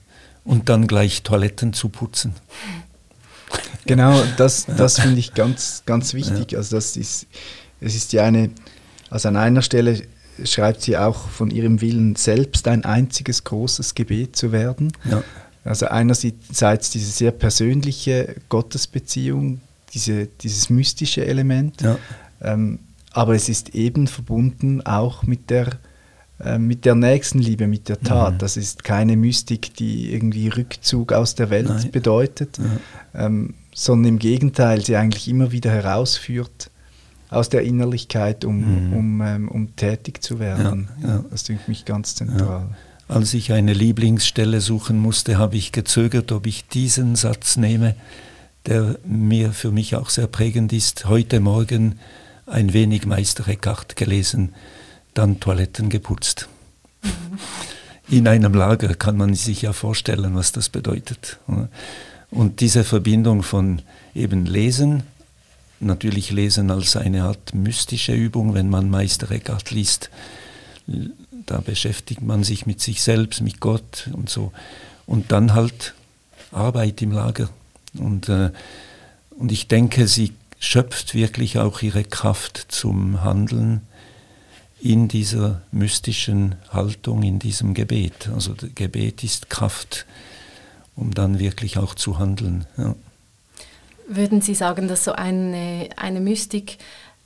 und 0.44 0.70
dann 0.70 0.88
gleich 0.88 1.24
Toiletten 1.24 1.74
zu 1.74 1.90
putzen. 1.90 2.34
Genau, 3.88 4.20
das, 4.38 4.66
das 4.66 5.00
finde 5.00 5.20
ich 5.20 5.36
ganz, 5.36 5.84
ganz 5.86 6.16
wichtig. 6.16 6.54
Ja. 6.54 6.58
Also 6.58 6.76
das 6.76 6.98
ist, 6.98 7.28
es 7.80 7.94
ist 7.94 8.14
ja 8.14 8.24
eine, 8.24 8.50
also 9.12 9.28
an 9.28 9.36
einer 9.36 9.62
Stelle 9.62 10.02
schreibt 10.44 10.82
sie 10.82 10.98
auch 10.98 11.30
von 11.30 11.52
ihrem 11.52 11.82
Willen 11.82 12.16
selbst 12.16 12.68
ein 12.68 12.86
einziges 12.86 13.44
großes 13.44 13.96
Gebet 13.96 14.36
zu 14.36 14.52
werden. 14.52 14.92
Ja. 15.10 15.24
Also 15.64 15.88
einerseits 15.88 16.92
diese 16.92 17.12
sehr 17.12 17.32
persönliche 17.32 18.36
Gottesbeziehung, 18.50 19.62
diese, 19.94 20.28
dieses 20.28 20.70
mystische 20.70 21.26
Element, 21.26 21.82
ja. 21.82 21.98
ähm, 22.42 22.80
aber 23.12 23.34
es 23.34 23.50
ist 23.50 23.70
eben 23.74 24.08
verbunden 24.08 24.86
auch 24.86 25.24
mit 25.24 25.50
der, 25.50 25.70
äh, 26.40 26.60
mit 26.60 26.86
der 26.86 26.96
Nächstenliebe, 26.96 27.66
mit 27.66 27.90
der 27.90 28.00
Tat. 28.00 28.36
Mhm. 28.36 28.38
Das 28.40 28.58
ist 28.58 28.84
keine 28.84 29.18
Mystik, 29.18 29.74
die 29.76 30.14
irgendwie 30.14 30.50
Rückzug 30.50 31.14
aus 31.14 31.34
der 31.34 31.50
Welt 31.50 31.70
Nein. 31.70 31.92
bedeutet, 31.92 32.60
ja. 32.60 33.26
ähm, 33.26 33.56
sondern 33.74 34.14
im 34.14 34.20
Gegenteil, 34.20 34.86
sie 34.86 34.98
eigentlich 34.98 35.28
immer 35.28 35.52
wieder 35.52 35.72
herausführt 35.72 36.70
aus 37.36 37.50
der 37.50 37.64
Innerlichkeit, 37.64 38.46
um, 38.46 38.90
mhm. 38.90 38.94
um, 38.94 39.22
ähm, 39.22 39.48
um 39.50 39.76
tätig 39.76 40.24
zu 40.24 40.40
werden. 40.40 40.90
Ja, 41.04 41.24
das 41.30 41.44
denke 41.44 41.64
mich 41.68 41.86
ganz 41.86 42.16
zentral. 42.16 42.70
Als 43.08 43.34
ich 43.34 43.52
eine 43.52 43.74
Lieblingsstelle 43.74 44.62
suchen 44.62 44.98
musste, 44.98 45.38
habe 45.38 45.58
ich 45.58 45.72
gezögert, 45.72 46.32
ob 46.32 46.48
ich 46.48 46.68
diesen 46.68 47.16
Satz 47.16 47.56
nehme, 47.56 47.96
der 48.66 48.98
mir 49.06 49.52
für 49.52 49.72
mich 49.72 49.96
auch 49.96 50.10
sehr 50.10 50.28
prägend 50.28 50.74
ist. 50.74 51.06
Heute 51.06 51.40
Morgen 51.40 52.00
ein 52.48 52.74
wenig 52.74 53.06
Meister 53.06 53.48
Eckhart 53.48 53.96
gelesen, 53.96 54.56
dann 55.14 55.40
Toiletten 55.40 55.90
geputzt. 55.90 56.50
In 58.10 58.28
einem 58.28 58.54
Lager 58.54 58.94
kann 58.96 59.18
man 59.18 59.36
sich 59.36 59.64
ja 59.64 59.74
vorstellen, 59.74 60.34
was 60.36 60.52
das 60.52 60.70
bedeutet. 60.70 61.40
Und 62.32 62.60
diese 62.60 62.84
Verbindung 62.84 63.44
von 63.44 63.82
eben 64.16 64.46
Lesen, 64.46 65.04
natürlich 65.80 66.32
Lesen 66.32 66.72
als 66.72 66.96
eine 66.96 67.24
Art 67.24 67.54
mystische 67.54 68.14
Übung, 68.14 68.54
wenn 68.54 68.70
man 68.70 68.90
Meister 68.90 69.30
Eckhart 69.32 69.72
liest, 69.72 70.10
da 71.46 71.60
beschäftigt 71.60 72.22
man 72.22 72.44
sich 72.44 72.66
mit 72.66 72.82
sich 72.82 73.02
selbst, 73.02 73.42
mit 73.42 73.60
Gott 73.60 74.10
und 74.14 74.30
so. 74.30 74.52
Und 75.06 75.32
dann 75.32 75.54
halt 75.54 75.94
Arbeit 76.52 77.02
im 77.02 77.12
Lager. 77.12 77.50
Und, 77.94 78.30
äh, 78.30 78.52
und 79.32 79.52
ich 79.52 79.68
denke, 79.68 80.08
sie 80.08 80.34
schöpft 80.60 81.14
wirklich 81.14 81.60
auch 81.60 81.82
ihre 81.82 82.04
Kraft 82.04 82.66
zum 82.70 83.24
Handeln 83.24 83.82
in 84.80 85.08
dieser 85.08 85.62
mystischen 85.72 86.56
Haltung, 86.70 87.24
in 87.24 87.40
diesem 87.40 87.74
Gebet. 87.74 88.30
Also 88.34 88.56
Gebet 88.76 89.24
ist 89.24 89.50
Kraft, 89.50 90.06
um 90.96 91.14
dann 91.14 91.40
wirklich 91.40 91.78
auch 91.78 91.96
zu 91.96 92.20
handeln. 92.20 92.66
Ja. 92.78 92.96
Würden 94.08 94.42
Sie 94.42 94.56
sagen, 94.56 94.88
dass 94.88 95.04
so 95.04 95.14
eine, 95.14 95.90
eine 95.96 96.20
Mystik 96.20 96.78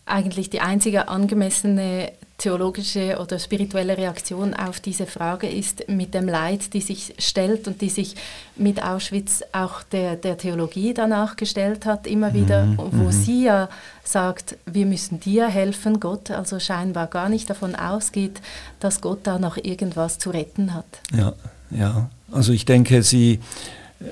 eigentlich 0.05 0.49
die 0.49 0.61
einzige 0.61 1.07
angemessene 1.07 2.11
theologische 2.39 3.19
oder 3.19 3.37
spirituelle 3.37 3.97
Reaktion 3.97 4.53
auf 4.53 4.79
diese 4.79 5.05
Frage 5.05 5.47
ist 5.47 5.87
mit 5.89 6.13
dem 6.13 6.27
Leid, 6.27 6.73
die 6.73 6.81
sich 6.81 7.13
stellt 7.19 7.67
und 7.67 7.81
die 7.81 7.89
sich 7.89 8.15
mit 8.55 8.81
Auschwitz 8.81 9.43
auch 9.51 9.83
der, 9.83 10.15
der 10.15 10.37
Theologie 10.37 10.93
danach 10.93 11.35
gestellt 11.35 11.85
hat, 11.85 12.07
immer 12.07 12.33
wieder, 12.33 12.65
mhm, 12.65 12.77
wo 12.77 13.05
mhm. 13.05 13.11
sie 13.11 13.43
ja 13.43 13.69
sagt, 14.03 14.57
wir 14.65 14.85
müssen 14.85 15.19
dir 15.19 15.47
helfen, 15.47 15.99
Gott, 15.99 16.31
also 16.31 16.59
scheinbar 16.59 17.07
gar 17.07 17.29
nicht 17.29 17.49
davon 17.49 17.75
ausgeht, 17.75 18.41
dass 18.79 19.01
Gott 19.01 19.19
da 19.23 19.37
noch 19.37 19.57
irgendwas 19.57 20.17
zu 20.17 20.31
retten 20.31 20.73
hat. 20.73 21.01
Ja, 21.15 21.33
ja. 21.71 22.09
Also 22.31 22.53
ich 22.53 22.65
denke, 22.65 23.03
sie, 23.03 23.39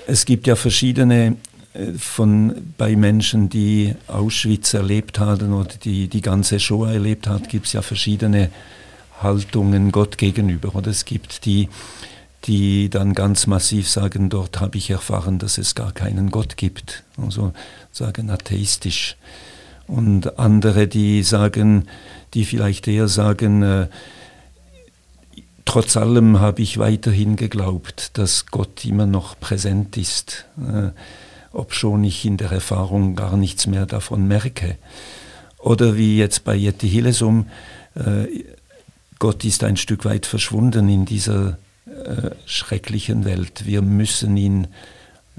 es 0.06 0.26
gibt 0.26 0.48
ja 0.48 0.56
verschiedene 0.56 1.38
von 1.98 2.74
bei 2.78 2.96
Menschen, 2.96 3.50
die 3.50 3.94
Auschwitz 4.08 4.74
erlebt 4.74 5.20
haben 5.20 5.54
oder 5.54 5.76
die 5.84 6.08
die 6.08 6.22
ganze 6.22 6.60
Shoah 6.60 6.92
erlebt 6.92 7.28
haben, 7.28 7.48
gibt 7.48 7.68
es 7.68 7.74
ja 7.74 7.82
verschiedene 7.82 8.50
Haltungen 9.22 9.92
Gott 9.92 10.18
gegenüber. 10.18 10.76
Oder 10.76 10.92
es 10.92 11.06
gibt 11.06 11.46
die, 11.46 11.70
die 12.46 12.90
dann 12.90 13.14
ganz 13.14 13.48
massiv 13.48 13.90
sagen, 13.90 14.30
dort 14.30 14.60
habe 14.60 14.78
ich 14.78 14.90
erfahren, 14.90 15.40
dass 15.40 15.58
es 15.58 15.76
gar 15.76 15.92
keinen 15.92 16.32
Gott 16.32 16.58
gibt. 16.58 17.04
Also 17.22 17.54
sagen 17.92 18.30
atheistisch. 18.30 19.16
Und 19.88 20.38
andere, 20.38 20.88
die 20.88 21.24
sagen, 21.24 21.88
die 22.34 22.46
vielleicht 22.46 22.88
eher 22.88 23.08
sagen, 23.08 23.64
äh, 23.64 23.88
trotz 25.66 25.96
allem 25.96 26.40
habe 26.40 26.62
ich 26.62 26.78
weiterhin 26.78 27.36
geglaubt, 27.36 28.18
dass 28.18 28.48
Gott 28.48 28.84
immer 28.86 29.06
noch 29.06 29.40
präsent 29.40 29.98
ist. 29.98 30.46
Äh, 30.58 30.90
obschon 31.52 32.04
ich 32.04 32.26
in 32.26 32.38
der 32.38 32.52
Erfahrung 32.52 33.16
gar 33.16 33.38
nichts 33.38 33.68
mehr 33.68 33.86
davon 33.86 34.28
merke. 34.28 34.78
Oder 35.58 35.98
wie 35.98 36.18
jetzt 36.18 36.44
bei 36.44 36.56
Yeti 36.56 36.90
Hillesum, 36.90 37.48
äh, 37.96 38.28
Gott 39.20 39.44
ist 39.44 39.64
ein 39.64 39.78
Stück 39.78 40.06
weit 40.06 40.26
verschwunden 40.26 40.90
in 40.90 41.06
dieser 41.06 41.58
äh, 41.86 42.32
schrecklichen 42.46 43.26
Welt. 43.26 43.66
Wir 43.66 43.82
müssen 43.82 44.38
ihn 44.38 44.68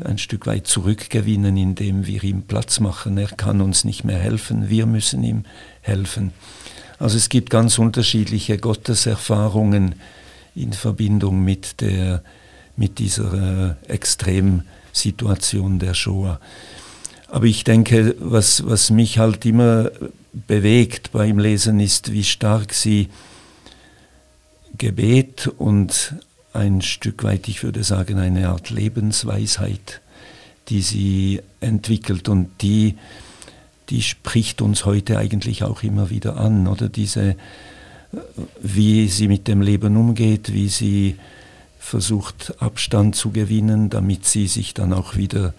ein 0.04 0.18
Stück 0.18 0.46
weit 0.46 0.66
zurückgewinnen, 0.66 1.56
indem 1.56 2.06
wir 2.06 2.22
ihm 2.22 2.42
Platz 2.42 2.80
machen. 2.80 3.18
Er 3.18 3.28
kann 3.28 3.60
uns 3.60 3.84
nicht 3.84 4.04
mehr 4.04 4.18
helfen, 4.18 4.68
wir 4.68 4.86
müssen 4.86 5.22
ihm 5.22 5.44
helfen. 5.80 6.32
Also 6.98 7.16
es 7.16 7.28
gibt 7.28 7.50
ganz 7.50 7.78
unterschiedliche 7.78 8.58
Gotteserfahrungen 8.58 9.94
in 10.54 10.72
Verbindung 10.72 11.44
mit, 11.44 11.80
der, 11.80 12.22
mit 12.76 12.98
dieser 12.98 13.76
äh, 13.88 13.92
extrem 13.92 14.62
Situation 14.92 15.78
der 15.78 15.94
Shoah. 15.94 16.40
Aber 17.28 17.44
ich 17.44 17.64
denke, 17.64 18.14
was, 18.20 18.66
was 18.66 18.90
mich 18.90 19.18
halt 19.18 19.44
immer 19.44 19.90
bewegt 20.32 21.12
beim 21.12 21.38
Lesen 21.38 21.78
ist, 21.80 22.12
wie 22.12 22.24
stark 22.24 22.72
sie 22.72 23.08
Gebet 24.78 25.46
und 25.46 26.14
ein 26.52 26.80
Stück 26.80 27.24
weit, 27.24 27.48
ich 27.48 27.62
würde 27.62 27.84
sagen, 27.84 28.18
eine 28.18 28.48
Art 28.48 28.70
Lebensweisheit, 28.70 30.00
die 30.68 30.82
sie 30.82 31.42
entwickelt 31.60 32.28
und 32.28 32.48
die, 32.62 32.96
die 33.90 34.02
spricht 34.02 34.62
uns 34.62 34.84
heute 34.84 35.18
eigentlich 35.18 35.64
auch 35.64 35.82
immer 35.82 36.10
wieder 36.10 36.36
an, 36.36 36.66
oder 36.66 36.88
diese, 36.88 37.36
wie 38.62 39.08
sie 39.08 39.28
mit 39.28 39.48
dem 39.48 39.60
Leben 39.60 39.96
umgeht, 39.96 40.52
wie 40.52 40.68
sie 40.68 41.16
versucht 41.88 42.54
Abstand 42.60 43.16
zu 43.16 43.30
gewinnen, 43.30 43.88
damit 43.88 44.26
sie 44.26 44.46
sich 44.46 44.74
dann 44.74 44.92
auch 44.92 45.16
wieder 45.16 45.54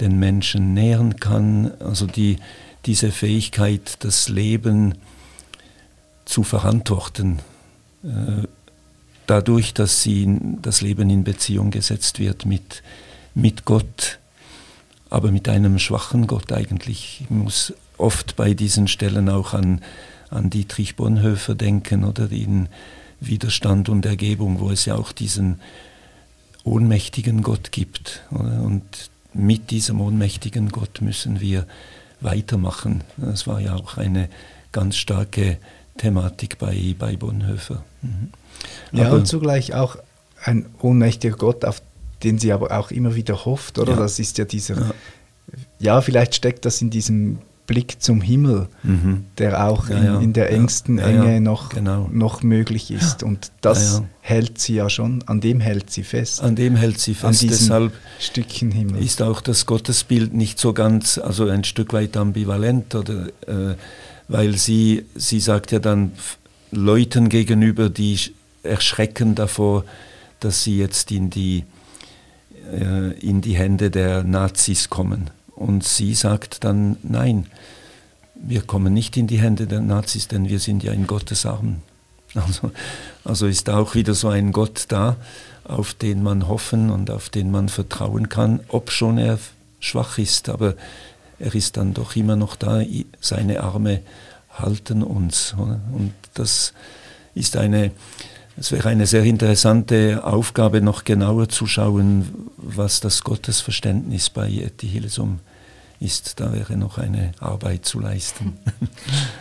den 0.00 0.18
Menschen 0.18 0.74
nähern 0.74 1.16
kann. 1.20 1.70
Also 1.80 2.06
die, 2.06 2.38
diese 2.84 3.12
Fähigkeit, 3.12 3.96
das 4.00 4.28
Leben 4.28 4.96
zu 6.24 6.42
verantworten, 6.42 7.38
äh, 8.02 8.46
dadurch, 9.26 9.72
dass 9.72 10.02
sie 10.02 10.28
das 10.60 10.80
Leben 10.80 11.10
in 11.10 11.22
Beziehung 11.22 11.70
gesetzt 11.70 12.18
wird 12.18 12.44
mit, 12.44 12.82
mit 13.34 13.64
Gott, 13.64 14.18
aber 15.10 15.30
mit 15.30 15.48
einem 15.48 15.78
schwachen 15.78 16.26
Gott 16.26 16.52
eigentlich. 16.52 17.20
Ich 17.22 17.30
muss 17.30 17.72
oft 17.98 18.34
bei 18.34 18.52
diesen 18.52 18.88
Stellen 18.88 19.28
auch 19.28 19.54
an, 19.54 19.80
an 20.28 20.50
Dietrich 20.50 20.96
Bonhoeffer 20.96 21.54
denken 21.54 22.04
oder 22.04 22.26
den 22.26 22.68
Widerstand 23.20 23.88
und 23.88 24.06
Ergebung, 24.06 24.60
wo 24.60 24.70
es 24.70 24.84
ja 24.84 24.94
auch 24.94 25.12
diesen 25.12 25.60
ohnmächtigen 26.64 27.42
Gott 27.42 27.72
gibt. 27.72 28.22
Und 28.30 28.82
mit 29.34 29.70
diesem 29.70 30.00
ohnmächtigen 30.00 30.70
Gott 30.70 31.00
müssen 31.00 31.40
wir 31.40 31.66
weitermachen. 32.20 33.04
Das 33.16 33.46
war 33.46 33.60
ja 33.60 33.74
auch 33.74 33.96
eine 33.96 34.28
ganz 34.72 34.96
starke 34.96 35.58
Thematik 35.96 36.58
bei, 36.58 36.94
bei 36.98 37.16
Bonhoeffer. 37.16 37.84
Mhm. 38.02 38.30
Ja, 38.92 39.12
und 39.12 39.26
zugleich 39.26 39.74
auch 39.74 39.96
ein 40.42 40.66
ohnmächtiger 40.80 41.36
Gott, 41.36 41.64
auf 41.64 41.82
den 42.22 42.38
sie 42.38 42.52
aber 42.52 42.76
auch 42.78 42.90
immer 42.90 43.14
wieder 43.14 43.44
hofft, 43.44 43.78
oder? 43.78 43.92
Ja. 43.92 43.98
Das 43.98 44.18
ist 44.18 44.38
ja 44.38 44.44
dieser, 44.44 44.76
ja. 44.76 44.90
ja, 45.78 46.00
vielleicht 46.00 46.34
steckt 46.34 46.64
das 46.64 46.82
in 46.82 46.90
diesem 46.90 47.38
Blick 47.68 48.00
zum 48.02 48.22
Himmel, 48.22 48.66
mhm. 48.82 49.26
der 49.36 49.68
auch 49.68 49.90
ja, 49.90 50.16
in, 50.16 50.22
in, 50.22 50.32
der 50.32 50.50
engsten 50.50 50.98
Enge 50.98 51.40
noch, 51.40 51.68
genau. 51.68 52.08
noch 52.10 52.42
möglich 52.42 52.90
ist. 52.90 53.22
Und 53.22 53.52
das 53.60 54.02
hält 54.22 54.58
sie 54.58 54.76
ja 54.76 54.88
schon, 54.88 55.22
an 55.26 55.42
dem 55.42 55.60
hält 55.60 55.90
sie 55.90 56.02
fest. 56.02 56.42
An 56.42 56.56
dem 56.56 56.76
hält 56.76 56.98
sie 56.98 57.12
fest. 57.12 57.42
Deshalb 57.42 57.92
Stückchen 58.18 58.72
Himmel. 58.72 59.04
ist 59.04 59.20
auch 59.20 59.42
das 59.42 59.66
Gottesbild 59.66 60.32
nicht 60.32 60.58
so 60.58 60.72
ganz, 60.72 61.18
also 61.18 61.46
ein 61.46 61.62
Stück 61.62 61.92
weit 61.92 62.16
ambivalent, 62.16 62.94
oder, 62.94 63.26
äh, 63.46 63.76
weil 64.28 64.56
sie, 64.56 65.04
sie 65.14 65.38
sagt 65.38 65.70
ja 65.70 65.78
dann 65.78 66.12
Leuten 66.70 67.28
gegenüber, 67.28 67.90
die 67.90 68.18
erschrecken 68.62 69.34
davor, 69.34 69.84
dass 70.40 70.64
sie 70.64 70.78
jetzt 70.78 71.10
in 71.10 71.28
die, 71.28 71.64
äh, 72.72 73.12
in 73.20 73.42
die 73.42 73.56
Hände 73.56 73.90
der 73.90 74.24
Nazis 74.24 74.88
kommen. 74.88 75.28
Und 75.54 75.82
sie 75.82 76.14
sagt 76.14 76.62
dann, 76.62 76.96
nein, 77.02 77.46
wir 78.40 78.62
kommen 78.62 78.92
nicht 78.92 79.16
in 79.16 79.26
die 79.26 79.40
Hände 79.40 79.66
der 79.66 79.80
Nazis, 79.80 80.28
denn 80.28 80.48
wir 80.48 80.60
sind 80.60 80.82
ja 80.82 80.92
in 80.92 81.06
Gottes 81.06 81.46
Armen. 81.46 81.82
Also, 82.34 82.70
also 83.24 83.46
ist 83.46 83.70
auch 83.70 83.94
wieder 83.94 84.14
so 84.14 84.28
ein 84.28 84.52
Gott 84.52 84.84
da, 84.88 85.16
auf 85.64 85.94
den 85.94 86.22
man 86.22 86.46
hoffen 86.46 86.90
und 86.90 87.10
auf 87.10 87.30
den 87.30 87.50
man 87.50 87.68
vertrauen 87.68 88.28
kann, 88.28 88.60
ob 88.68 88.90
schon 88.90 89.18
er 89.18 89.38
schwach 89.80 90.18
ist, 90.18 90.48
aber 90.48 90.74
er 91.38 91.54
ist 91.54 91.76
dann 91.76 91.94
doch 91.94 92.16
immer 92.16 92.36
noch 92.36 92.56
da, 92.56 92.82
seine 93.20 93.62
Arme 93.62 94.00
halten 94.50 95.02
uns. 95.02 95.54
Und 95.56 96.12
das 96.34 96.74
ist 97.34 97.56
eine, 97.56 97.92
es 98.56 98.72
wäre 98.72 98.88
eine 98.88 99.06
sehr 99.06 99.22
interessante 99.24 100.24
Aufgabe, 100.24 100.80
noch 100.80 101.04
genauer 101.04 101.48
zu 101.48 101.66
schauen, 101.66 102.50
was 102.56 103.00
das 103.00 103.22
Gottesverständnis 103.22 104.30
bei 104.30 104.50
Etty 104.50 104.88
Hillesum 104.88 105.40
ist, 106.00 106.40
da 106.40 106.52
wäre 106.52 106.76
noch 106.76 106.98
eine 106.98 107.32
Arbeit 107.40 107.84
zu 107.84 108.00
leisten. 108.00 108.58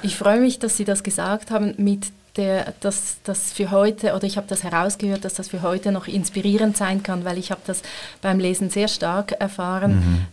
Ich 0.03 0.15
freue 0.15 0.39
mich, 0.39 0.59
dass 0.59 0.77
Sie 0.77 0.85
das 0.85 1.03
gesagt 1.03 1.51
haben 1.51 1.73
mit 1.77 2.07
der, 2.37 2.73
dass 2.79 3.17
das 3.23 3.51
für 3.51 3.71
heute, 3.71 4.13
oder 4.13 4.23
ich 4.23 4.37
habe 4.37 4.47
das 4.47 4.63
herausgehört, 4.63 5.25
dass 5.25 5.33
das 5.33 5.49
für 5.49 5.61
heute 5.61 5.91
noch 5.91 6.07
inspirierend 6.07 6.77
sein 6.77 7.03
kann, 7.03 7.25
weil 7.25 7.37
ich 7.37 7.51
habe 7.51 7.61
das 7.65 7.81
beim 8.21 8.39
Lesen 8.39 8.69
sehr 8.69 8.87
stark 8.87 9.33
erfahren, 9.33 9.95
mhm 9.95 10.25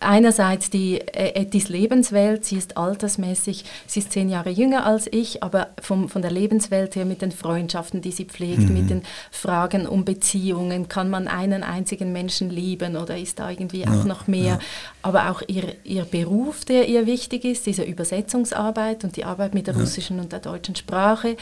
einerseits 0.00 0.70
die 0.70 0.98
äh, 1.00 1.34
Ettis 1.40 1.68
Lebenswelt, 1.68 2.44
sie 2.44 2.56
ist 2.56 2.76
altersmäßig, 2.76 3.64
sie 3.86 4.00
ist 4.00 4.12
zehn 4.12 4.28
Jahre 4.28 4.50
jünger 4.50 4.86
als 4.86 5.06
ich, 5.12 5.42
aber 5.42 5.68
vom, 5.80 6.08
von 6.08 6.22
der 6.22 6.30
Lebenswelt 6.30 6.96
her 6.96 7.04
mit 7.04 7.22
den 7.22 7.32
Freundschaften, 7.32 8.00
die 8.00 8.10
sie 8.10 8.24
pflegt, 8.24 8.68
mhm. 8.68 8.74
mit 8.74 8.90
den 8.90 9.02
Fragen 9.30 9.86
um 9.86 10.04
Beziehungen, 10.04 10.88
kann 10.88 11.10
man 11.10 11.28
einen 11.28 11.62
einzigen 11.62 12.12
Menschen 12.12 12.50
lieben 12.50 12.96
oder 12.96 13.16
ist 13.18 13.38
da 13.38 13.50
irgendwie 13.50 13.82
ja, 13.82 13.90
auch 13.90 14.04
noch 14.04 14.26
mehr, 14.26 14.44
ja. 14.44 14.58
aber 15.02 15.30
auch 15.30 15.42
ihr, 15.46 15.76
ihr 15.84 16.04
Beruf, 16.04 16.64
der 16.64 16.88
ihr 16.88 17.06
wichtig 17.06 17.44
ist, 17.44 17.66
diese 17.66 17.82
Übersetzungsarbeit 17.82 19.04
und 19.04 19.16
die 19.16 19.24
Arbeit 19.24 19.54
mit 19.54 19.66
der 19.66 19.74
ja. 19.74 19.80
russischen 19.80 20.18
und 20.18 20.32
der 20.32 20.40
deutschen 20.40 20.76
Sprache. 20.76 21.36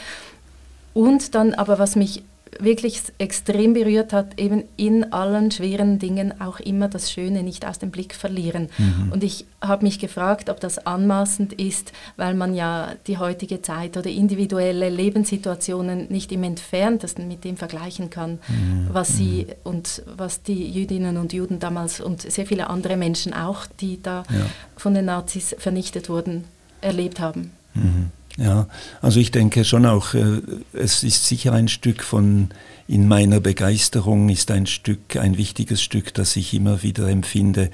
Und 0.93 1.35
dann 1.35 1.53
aber, 1.53 1.79
was 1.79 1.95
mich 1.95 2.23
wirklich 2.59 3.01
extrem 3.17 3.73
berührt 3.73 4.13
hat, 4.13 4.39
eben 4.39 4.63
in 4.77 5.13
allen 5.13 5.51
schweren 5.51 5.99
Dingen 5.99 6.41
auch 6.41 6.59
immer 6.59 6.87
das 6.87 7.11
Schöne 7.11 7.43
nicht 7.43 7.65
aus 7.65 7.79
dem 7.79 7.91
Blick 7.91 8.15
verlieren. 8.15 8.69
Mhm. 8.77 9.11
Und 9.11 9.23
ich 9.23 9.45
habe 9.61 9.85
mich 9.85 9.99
gefragt, 9.99 10.49
ob 10.49 10.59
das 10.59 10.79
anmaßend 10.85 11.53
ist, 11.53 11.91
weil 12.17 12.33
man 12.33 12.55
ja 12.55 12.93
die 13.07 13.17
heutige 13.17 13.61
Zeit 13.61 13.97
oder 13.97 14.09
individuelle 14.09 14.89
Lebenssituationen 14.89 16.07
nicht 16.09 16.31
im 16.31 16.43
entferntesten 16.43 17.27
mit 17.27 17.43
dem 17.43 17.57
vergleichen 17.57 18.09
kann, 18.09 18.39
mhm. 18.47 18.87
was 18.91 19.15
sie 19.15 19.47
mhm. 19.47 19.53
und 19.63 20.03
was 20.15 20.41
die 20.41 20.69
Jüdinnen 20.69 21.17
und 21.17 21.33
Juden 21.33 21.59
damals 21.59 22.01
und 22.01 22.21
sehr 22.21 22.45
viele 22.45 22.69
andere 22.69 22.97
Menschen 22.97 23.33
auch, 23.33 23.65
die 23.79 24.01
da 24.01 24.23
ja. 24.29 24.45
von 24.75 24.93
den 24.93 25.05
Nazis 25.05 25.55
vernichtet 25.57 26.09
wurden, 26.09 26.45
erlebt 26.81 27.19
haben. 27.19 27.51
Mhm. 27.73 28.11
Ja, 28.39 28.67
also 29.01 29.19
ich 29.19 29.31
denke 29.31 29.65
schon 29.65 29.85
auch, 29.85 30.13
äh, 30.13 30.41
es 30.71 31.03
ist 31.03 31.27
sicher 31.27 31.51
ein 31.51 31.67
Stück 31.67 32.03
von, 32.03 32.49
in 32.87 33.05
meiner 33.05 33.41
Begeisterung 33.41 34.29
ist 34.29 34.49
ein 34.49 34.65
Stück, 34.65 35.17
ein 35.17 35.37
wichtiges 35.37 35.81
Stück, 35.81 36.13
das 36.13 36.37
ich 36.37 36.53
immer 36.53 36.81
wieder 36.81 37.09
empfinde. 37.09 37.69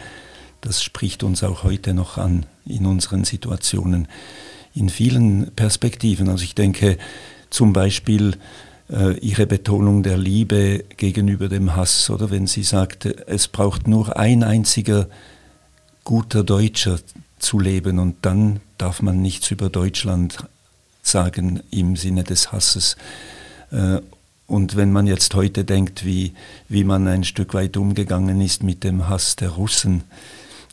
Das 0.61 0.81
spricht 0.81 1.21
uns 1.21 1.43
auch 1.43 1.63
heute 1.63 1.93
noch 1.93 2.17
an 2.17 2.47
in 2.65 2.87
unseren 2.87 3.25
Situationen, 3.25 4.07
in 4.73 4.89
vielen 4.89 5.51
Perspektiven. 5.55 6.29
Also 6.29 6.43
ich 6.43 6.55
denke, 6.55 6.97
zum 7.51 7.71
Beispiel 7.71 8.35
äh, 8.89 9.19
ihre 9.19 9.45
Betonung 9.45 10.01
der 10.01 10.17
Liebe 10.17 10.83
gegenüber 10.97 11.47
dem 11.47 11.75
Hass, 11.75 12.09
oder 12.09 12.31
wenn 12.31 12.47
sie 12.47 12.63
sagte, 12.63 13.27
es 13.27 13.47
braucht 13.47 13.87
nur 13.87 14.17
ein 14.17 14.41
einziger 14.41 15.09
guter 16.03 16.43
Deutscher 16.43 16.97
zu 17.37 17.59
leben 17.59 17.99
und 17.99 18.17
dann 18.23 18.61
darf 18.79 19.03
man 19.03 19.21
nichts 19.21 19.51
über 19.51 19.69
Deutschland 19.69 20.37
sagen 21.15 21.61
im 21.71 21.95
Sinne 21.95 22.25
des 22.25 22.51
Hasses. 22.51 22.97
Äh, 23.71 24.01
und 24.47 24.75
wenn 24.75 24.91
man 24.91 25.07
jetzt 25.07 25.33
heute 25.33 25.63
denkt, 25.63 26.03
wie, 26.03 26.33
wie 26.67 26.83
man 26.83 27.07
ein 27.07 27.23
Stück 27.23 27.53
weit 27.53 27.77
umgegangen 27.77 28.41
ist 28.41 28.63
mit 28.63 28.83
dem 28.83 29.07
Hass 29.07 29.37
der 29.37 29.51
Russen, 29.51 30.03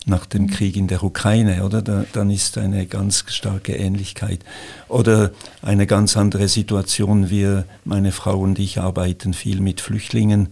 nach 0.05 0.25
dem 0.25 0.49
Krieg 0.49 0.75
in 0.75 0.89
der 0.89 1.01
Ukraine, 1.01 1.63
oder? 1.63 1.81
Da, 1.81 2.03
dann 2.11 2.29
ist 2.29 2.57
eine 2.57 2.87
ganz 2.87 3.23
starke 3.27 3.73
Ähnlichkeit. 3.73 4.41
Oder 4.89 5.31
eine 5.61 5.87
ganz 5.87 6.17
andere 6.17 6.49
Situation. 6.49 7.29
Wir, 7.29 7.63
meine 7.85 8.11
Frau 8.11 8.37
und 8.39 8.59
ich, 8.59 8.81
arbeiten 8.81 9.33
viel 9.33 9.61
mit 9.61 9.79
Flüchtlingen. 9.79 10.49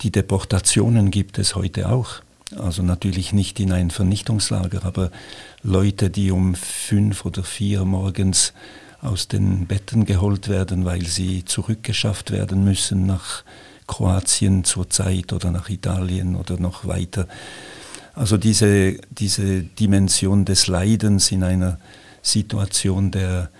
Die 0.00 0.10
Deportationen 0.10 1.10
gibt 1.10 1.38
es 1.38 1.54
heute 1.54 1.90
auch. 1.90 2.22
Also 2.56 2.82
natürlich 2.82 3.34
nicht 3.34 3.60
in 3.60 3.72
ein 3.72 3.90
Vernichtungslager, 3.90 4.86
aber 4.86 5.10
Leute, 5.62 6.08
die 6.08 6.30
um 6.30 6.54
fünf 6.54 7.26
oder 7.26 7.44
vier 7.44 7.84
morgens 7.84 8.54
aus 9.02 9.28
den 9.28 9.66
Betten 9.66 10.06
geholt 10.06 10.48
werden, 10.48 10.84
weil 10.84 11.04
sie 11.04 11.44
zurückgeschafft 11.44 12.30
werden 12.30 12.64
müssen 12.64 13.04
nach 13.04 13.42
Kroatien 13.88 14.64
zurzeit 14.64 15.32
oder 15.32 15.50
nach 15.50 15.68
Italien 15.68 16.36
oder 16.36 16.58
noch 16.58 16.86
weiter. 16.86 17.26
Also 18.14 18.36
diese, 18.36 18.98
diese 19.10 19.62
Dimension 19.62 20.44
des 20.44 20.68
Leidens 20.68 21.32
in 21.32 21.42
einer 21.42 21.78
Situation 22.22 23.10
der, 23.10 23.50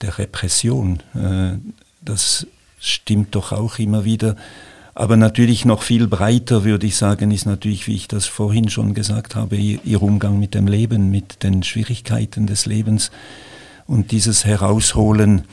der 0.00 0.18
Repression, 0.18 1.00
äh, 1.14 1.58
das 2.02 2.46
stimmt 2.80 3.34
doch 3.34 3.52
auch 3.52 3.78
immer 3.78 4.04
wieder. 4.04 4.36
Aber 4.94 5.16
natürlich 5.16 5.64
noch 5.64 5.82
viel 5.82 6.08
breiter, 6.08 6.64
würde 6.64 6.86
ich 6.86 6.96
sagen, 6.96 7.30
ist 7.30 7.46
natürlich, 7.46 7.86
wie 7.86 7.94
ich 7.94 8.08
das 8.08 8.26
vorhin 8.26 8.70
schon 8.70 8.94
gesagt 8.94 9.36
habe, 9.36 9.56
ihr 9.56 10.02
Umgang 10.02 10.40
mit 10.40 10.54
dem 10.54 10.66
Leben, 10.66 11.10
mit 11.10 11.42
den 11.42 11.62
Schwierigkeiten 11.62 12.46
des 12.46 12.66
Lebens 12.66 13.10
und 13.86 14.10
dieses 14.10 14.44
Herausholen, 14.44 15.44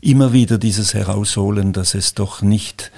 immer 0.00 0.32
wieder 0.32 0.58
dieses 0.58 0.94
Herausholen, 0.94 1.72
dass 1.72 1.94
es 1.94 2.14
doch 2.14 2.42
nicht 2.42 2.90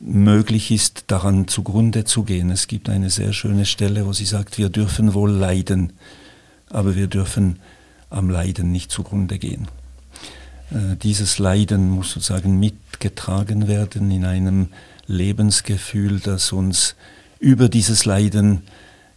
möglich 0.00 0.70
ist, 0.70 1.04
daran 1.06 1.48
zugrunde 1.48 2.04
zu 2.04 2.24
gehen. 2.24 2.50
Es 2.50 2.66
gibt 2.66 2.88
eine 2.88 3.10
sehr 3.10 3.32
schöne 3.32 3.66
Stelle, 3.66 4.06
wo 4.06 4.12
sie 4.12 4.24
sagt, 4.24 4.58
wir 4.58 4.68
dürfen 4.68 5.14
wohl 5.14 5.30
leiden, 5.30 5.92
aber 6.70 6.96
wir 6.96 7.06
dürfen 7.06 7.60
am 8.10 8.28
Leiden 8.28 8.72
nicht 8.72 8.90
zugrunde 8.90 9.38
gehen. 9.38 9.68
Äh, 10.70 10.96
dieses 10.96 11.38
Leiden 11.38 11.90
muss 11.90 12.12
sozusagen 12.12 12.58
mitgetragen 12.58 13.68
werden 13.68 14.10
in 14.10 14.24
einem 14.24 14.68
Lebensgefühl, 15.06 16.20
das 16.20 16.52
uns 16.52 16.94
über 17.38 17.68
dieses 17.68 18.04
Leiden 18.04 18.62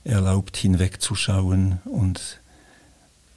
erlaubt 0.04 0.58
hinwegzuschauen. 0.58 1.80
Und 1.86 2.40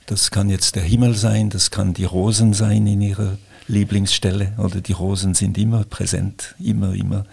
das 0.09 0.31
kann 0.31 0.49
jetzt 0.49 0.75
der 0.75 0.83
Himmel 0.83 1.15
sein, 1.15 1.51
das 1.51 1.71
kann 1.71 1.93
die 1.93 2.07
Rosen 2.07 2.55
sein 2.55 2.87
in 2.87 3.03
ihrer 3.03 3.37
Lieblingsstelle 3.67 4.55
oder 4.57 4.81
die 4.81 4.93
Rosen 4.93 5.35
sind 5.35 5.59
immer 5.59 5.85
präsent, 5.85 6.55
immer, 6.59 6.95
immer 6.95 7.27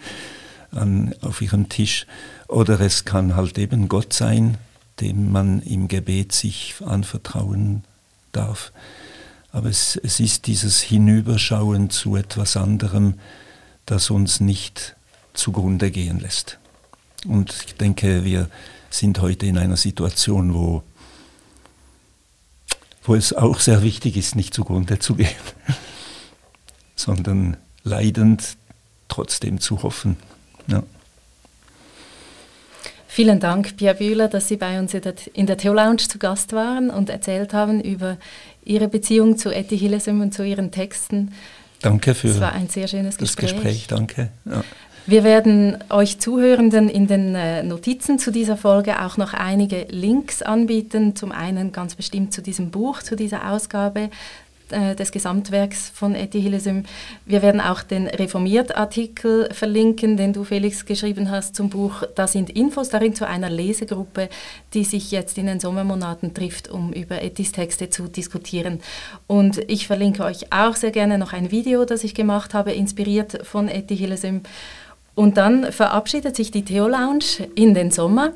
an, 0.72 1.14
auf 1.22 1.40
ihrem 1.40 1.70
Tisch. 1.70 2.06
Oder 2.48 2.78
es 2.80 3.06
kann 3.06 3.34
halt 3.34 3.56
eben 3.56 3.88
Gott 3.88 4.12
sein, 4.12 4.58
dem 5.00 5.32
man 5.32 5.62
im 5.62 5.88
Gebet 5.88 6.32
sich 6.32 6.74
anvertrauen 6.84 7.82
darf. 8.32 8.72
Aber 9.52 9.70
es, 9.70 9.96
es 9.96 10.20
ist 10.20 10.46
dieses 10.46 10.82
Hinüberschauen 10.82 11.88
zu 11.88 12.14
etwas 12.14 12.58
anderem, 12.58 13.14
das 13.86 14.10
uns 14.10 14.40
nicht 14.40 14.96
zugrunde 15.32 15.90
gehen 15.90 16.20
lässt. 16.20 16.58
Und 17.26 17.56
ich 17.66 17.74
denke, 17.76 18.24
wir 18.24 18.50
sind 18.90 19.22
heute 19.22 19.46
in 19.46 19.56
einer 19.56 19.78
Situation, 19.78 20.52
wo, 20.52 20.82
wo 23.06 23.14
es 23.14 23.32
auch 23.32 23.60
sehr 23.60 23.82
wichtig 23.82 24.16
ist, 24.16 24.36
nicht 24.36 24.52
zugrunde 24.54 24.98
zu 24.98 25.14
gehen 25.14 25.28
sondern 26.96 27.56
leidend 27.84 28.56
trotzdem 29.08 29.60
zu 29.60 29.82
hoffen. 29.82 30.16
Ja. 30.66 30.82
Vielen 33.06 33.40
Dank, 33.40 33.76
Pierre 33.76 33.94
Bühler, 33.94 34.28
dass 34.28 34.48
Sie 34.48 34.56
bei 34.56 34.78
uns 34.78 34.92
in 34.92 35.46
der 35.46 35.56
Theo-Lounge 35.56 36.08
zu 36.08 36.18
Gast 36.18 36.52
waren 36.52 36.90
und 36.90 37.08
erzählt 37.08 37.54
haben 37.54 37.80
über 37.80 38.18
Ihre 38.64 38.88
Beziehung 38.88 39.38
zu 39.38 39.54
Etty 39.54 39.78
Hillesum 39.78 40.20
und 40.20 40.34
zu 40.34 40.44
Ihren 40.44 40.70
Texten. 40.70 41.32
Danke 41.80 42.14
für 42.14 42.28
das 42.28 42.40
war 42.40 42.52
ein 42.52 42.68
sehr 42.68 42.88
schönes 42.88 43.16
Gespräch. 43.16 43.52
das 43.52 43.62
Gespräch. 43.62 43.86
Danke. 43.86 44.30
Ja. 44.44 44.64
Wir 45.08 45.22
werden 45.22 45.78
euch 45.88 46.18
Zuhörenden 46.18 46.88
in 46.88 47.06
den 47.06 47.36
äh, 47.36 47.62
Notizen 47.62 48.18
zu 48.18 48.32
dieser 48.32 48.56
Folge 48.56 49.00
auch 49.04 49.16
noch 49.16 49.34
einige 49.34 49.86
Links 49.88 50.42
anbieten. 50.42 51.14
Zum 51.14 51.30
einen 51.30 51.70
ganz 51.70 51.94
bestimmt 51.94 52.34
zu 52.34 52.42
diesem 52.42 52.72
Buch, 52.72 53.04
zu 53.04 53.14
dieser 53.14 53.52
Ausgabe, 53.52 54.10
äh, 54.70 54.96
des 54.96 55.12
Gesamtwerks 55.12 55.90
von 55.94 56.16
Etty 56.16 56.42
Hillesum. 56.42 56.82
Wir 57.24 57.40
werden 57.42 57.60
auch 57.60 57.84
den 57.84 58.08
Reformiert-Artikel 58.08 59.48
verlinken, 59.52 60.16
den 60.16 60.32
du, 60.32 60.42
Felix, 60.42 60.84
geschrieben 60.84 61.30
hast 61.30 61.54
zum 61.54 61.70
Buch. 61.70 62.02
Da 62.16 62.26
sind 62.26 62.50
Infos 62.50 62.88
darin 62.88 63.14
zu 63.14 63.28
einer 63.28 63.48
Lesegruppe, 63.48 64.28
die 64.74 64.82
sich 64.82 65.12
jetzt 65.12 65.38
in 65.38 65.46
den 65.46 65.60
Sommermonaten 65.60 66.34
trifft, 66.34 66.68
um 66.68 66.92
über 66.92 67.22
Ettys 67.22 67.52
Texte 67.52 67.90
zu 67.90 68.08
diskutieren. 68.08 68.80
Und 69.28 69.58
ich 69.70 69.86
verlinke 69.86 70.24
euch 70.24 70.52
auch 70.52 70.74
sehr 70.74 70.90
gerne 70.90 71.16
noch 71.16 71.32
ein 71.32 71.52
Video, 71.52 71.84
das 71.84 72.02
ich 72.02 72.16
gemacht 72.16 72.52
habe, 72.52 72.72
inspiriert 72.72 73.46
von 73.46 73.68
Etty 73.68 73.96
Hillesum. 73.96 74.40
Und 75.16 75.38
dann 75.38 75.72
verabschiedet 75.72 76.36
sich 76.36 76.52
die 76.52 76.62
Theo 76.62 76.86
Lounge 76.86 77.48
in 77.54 77.74
den 77.74 77.90
Sommer. 77.90 78.34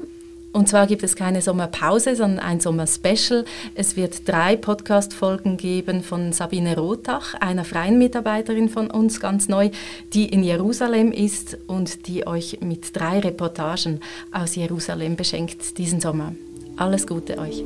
Und 0.53 0.69
zwar 0.69 0.89
gibt 0.89 1.05
es 1.05 1.15
keine 1.15 1.43
Sommerpause, 1.43 2.17
sondern 2.17 2.45
ein 2.45 2.59
Sommerspecial. 2.59 3.45
Es 3.77 3.97
wird 3.97 4.27
drei 4.27 4.57
Podcast-Folgen 4.57 5.59
geben 5.59 6.03
von 6.03 6.33
Sabine 6.33 6.77
Rothach, 6.77 7.35
einer 7.35 7.65
freien 7.65 7.99
Mitarbeiterin 7.99 8.69
von 8.69 8.91
uns, 8.91 9.21
ganz 9.21 9.49
neu, 9.49 9.71
die 10.13 10.25
in 10.25 10.43
Jerusalem 10.43 11.13
ist 11.13 11.57
und 11.69 12.09
die 12.09 12.27
euch 12.27 12.59
mit 12.63 12.97
drei 12.97 13.21
Reportagen 13.21 14.01
aus 14.33 14.57
Jerusalem 14.57 15.15
beschenkt 15.15 15.79
diesen 15.79 16.01
Sommer. 16.01 16.35
Alles 16.77 17.07
Gute 17.07 17.39
euch. 17.39 17.63